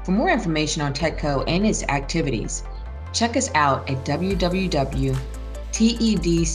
For 0.04 0.12
more 0.12 0.30
information 0.30 0.82
on 0.82 0.94
TEDCO 0.94 1.46
and 1.48 1.66
its 1.66 1.84
activities, 1.84 2.64
check 3.14 3.38
us 3.38 3.50
out 3.56 3.90
at 3.90 4.04
www 4.04 5.16
tedcomd.com. 5.72 6.50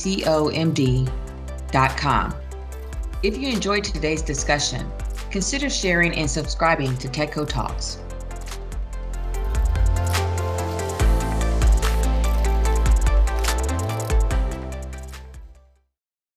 If 3.22 3.38
you 3.38 3.48
enjoyed 3.48 3.84
today's 3.84 4.22
discussion, 4.22 4.90
consider 5.30 5.70
sharing 5.70 6.14
and 6.16 6.30
subscribing 6.30 6.96
to 6.98 7.08
TEDCO 7.08 7.48
Talks. 7.48 7.98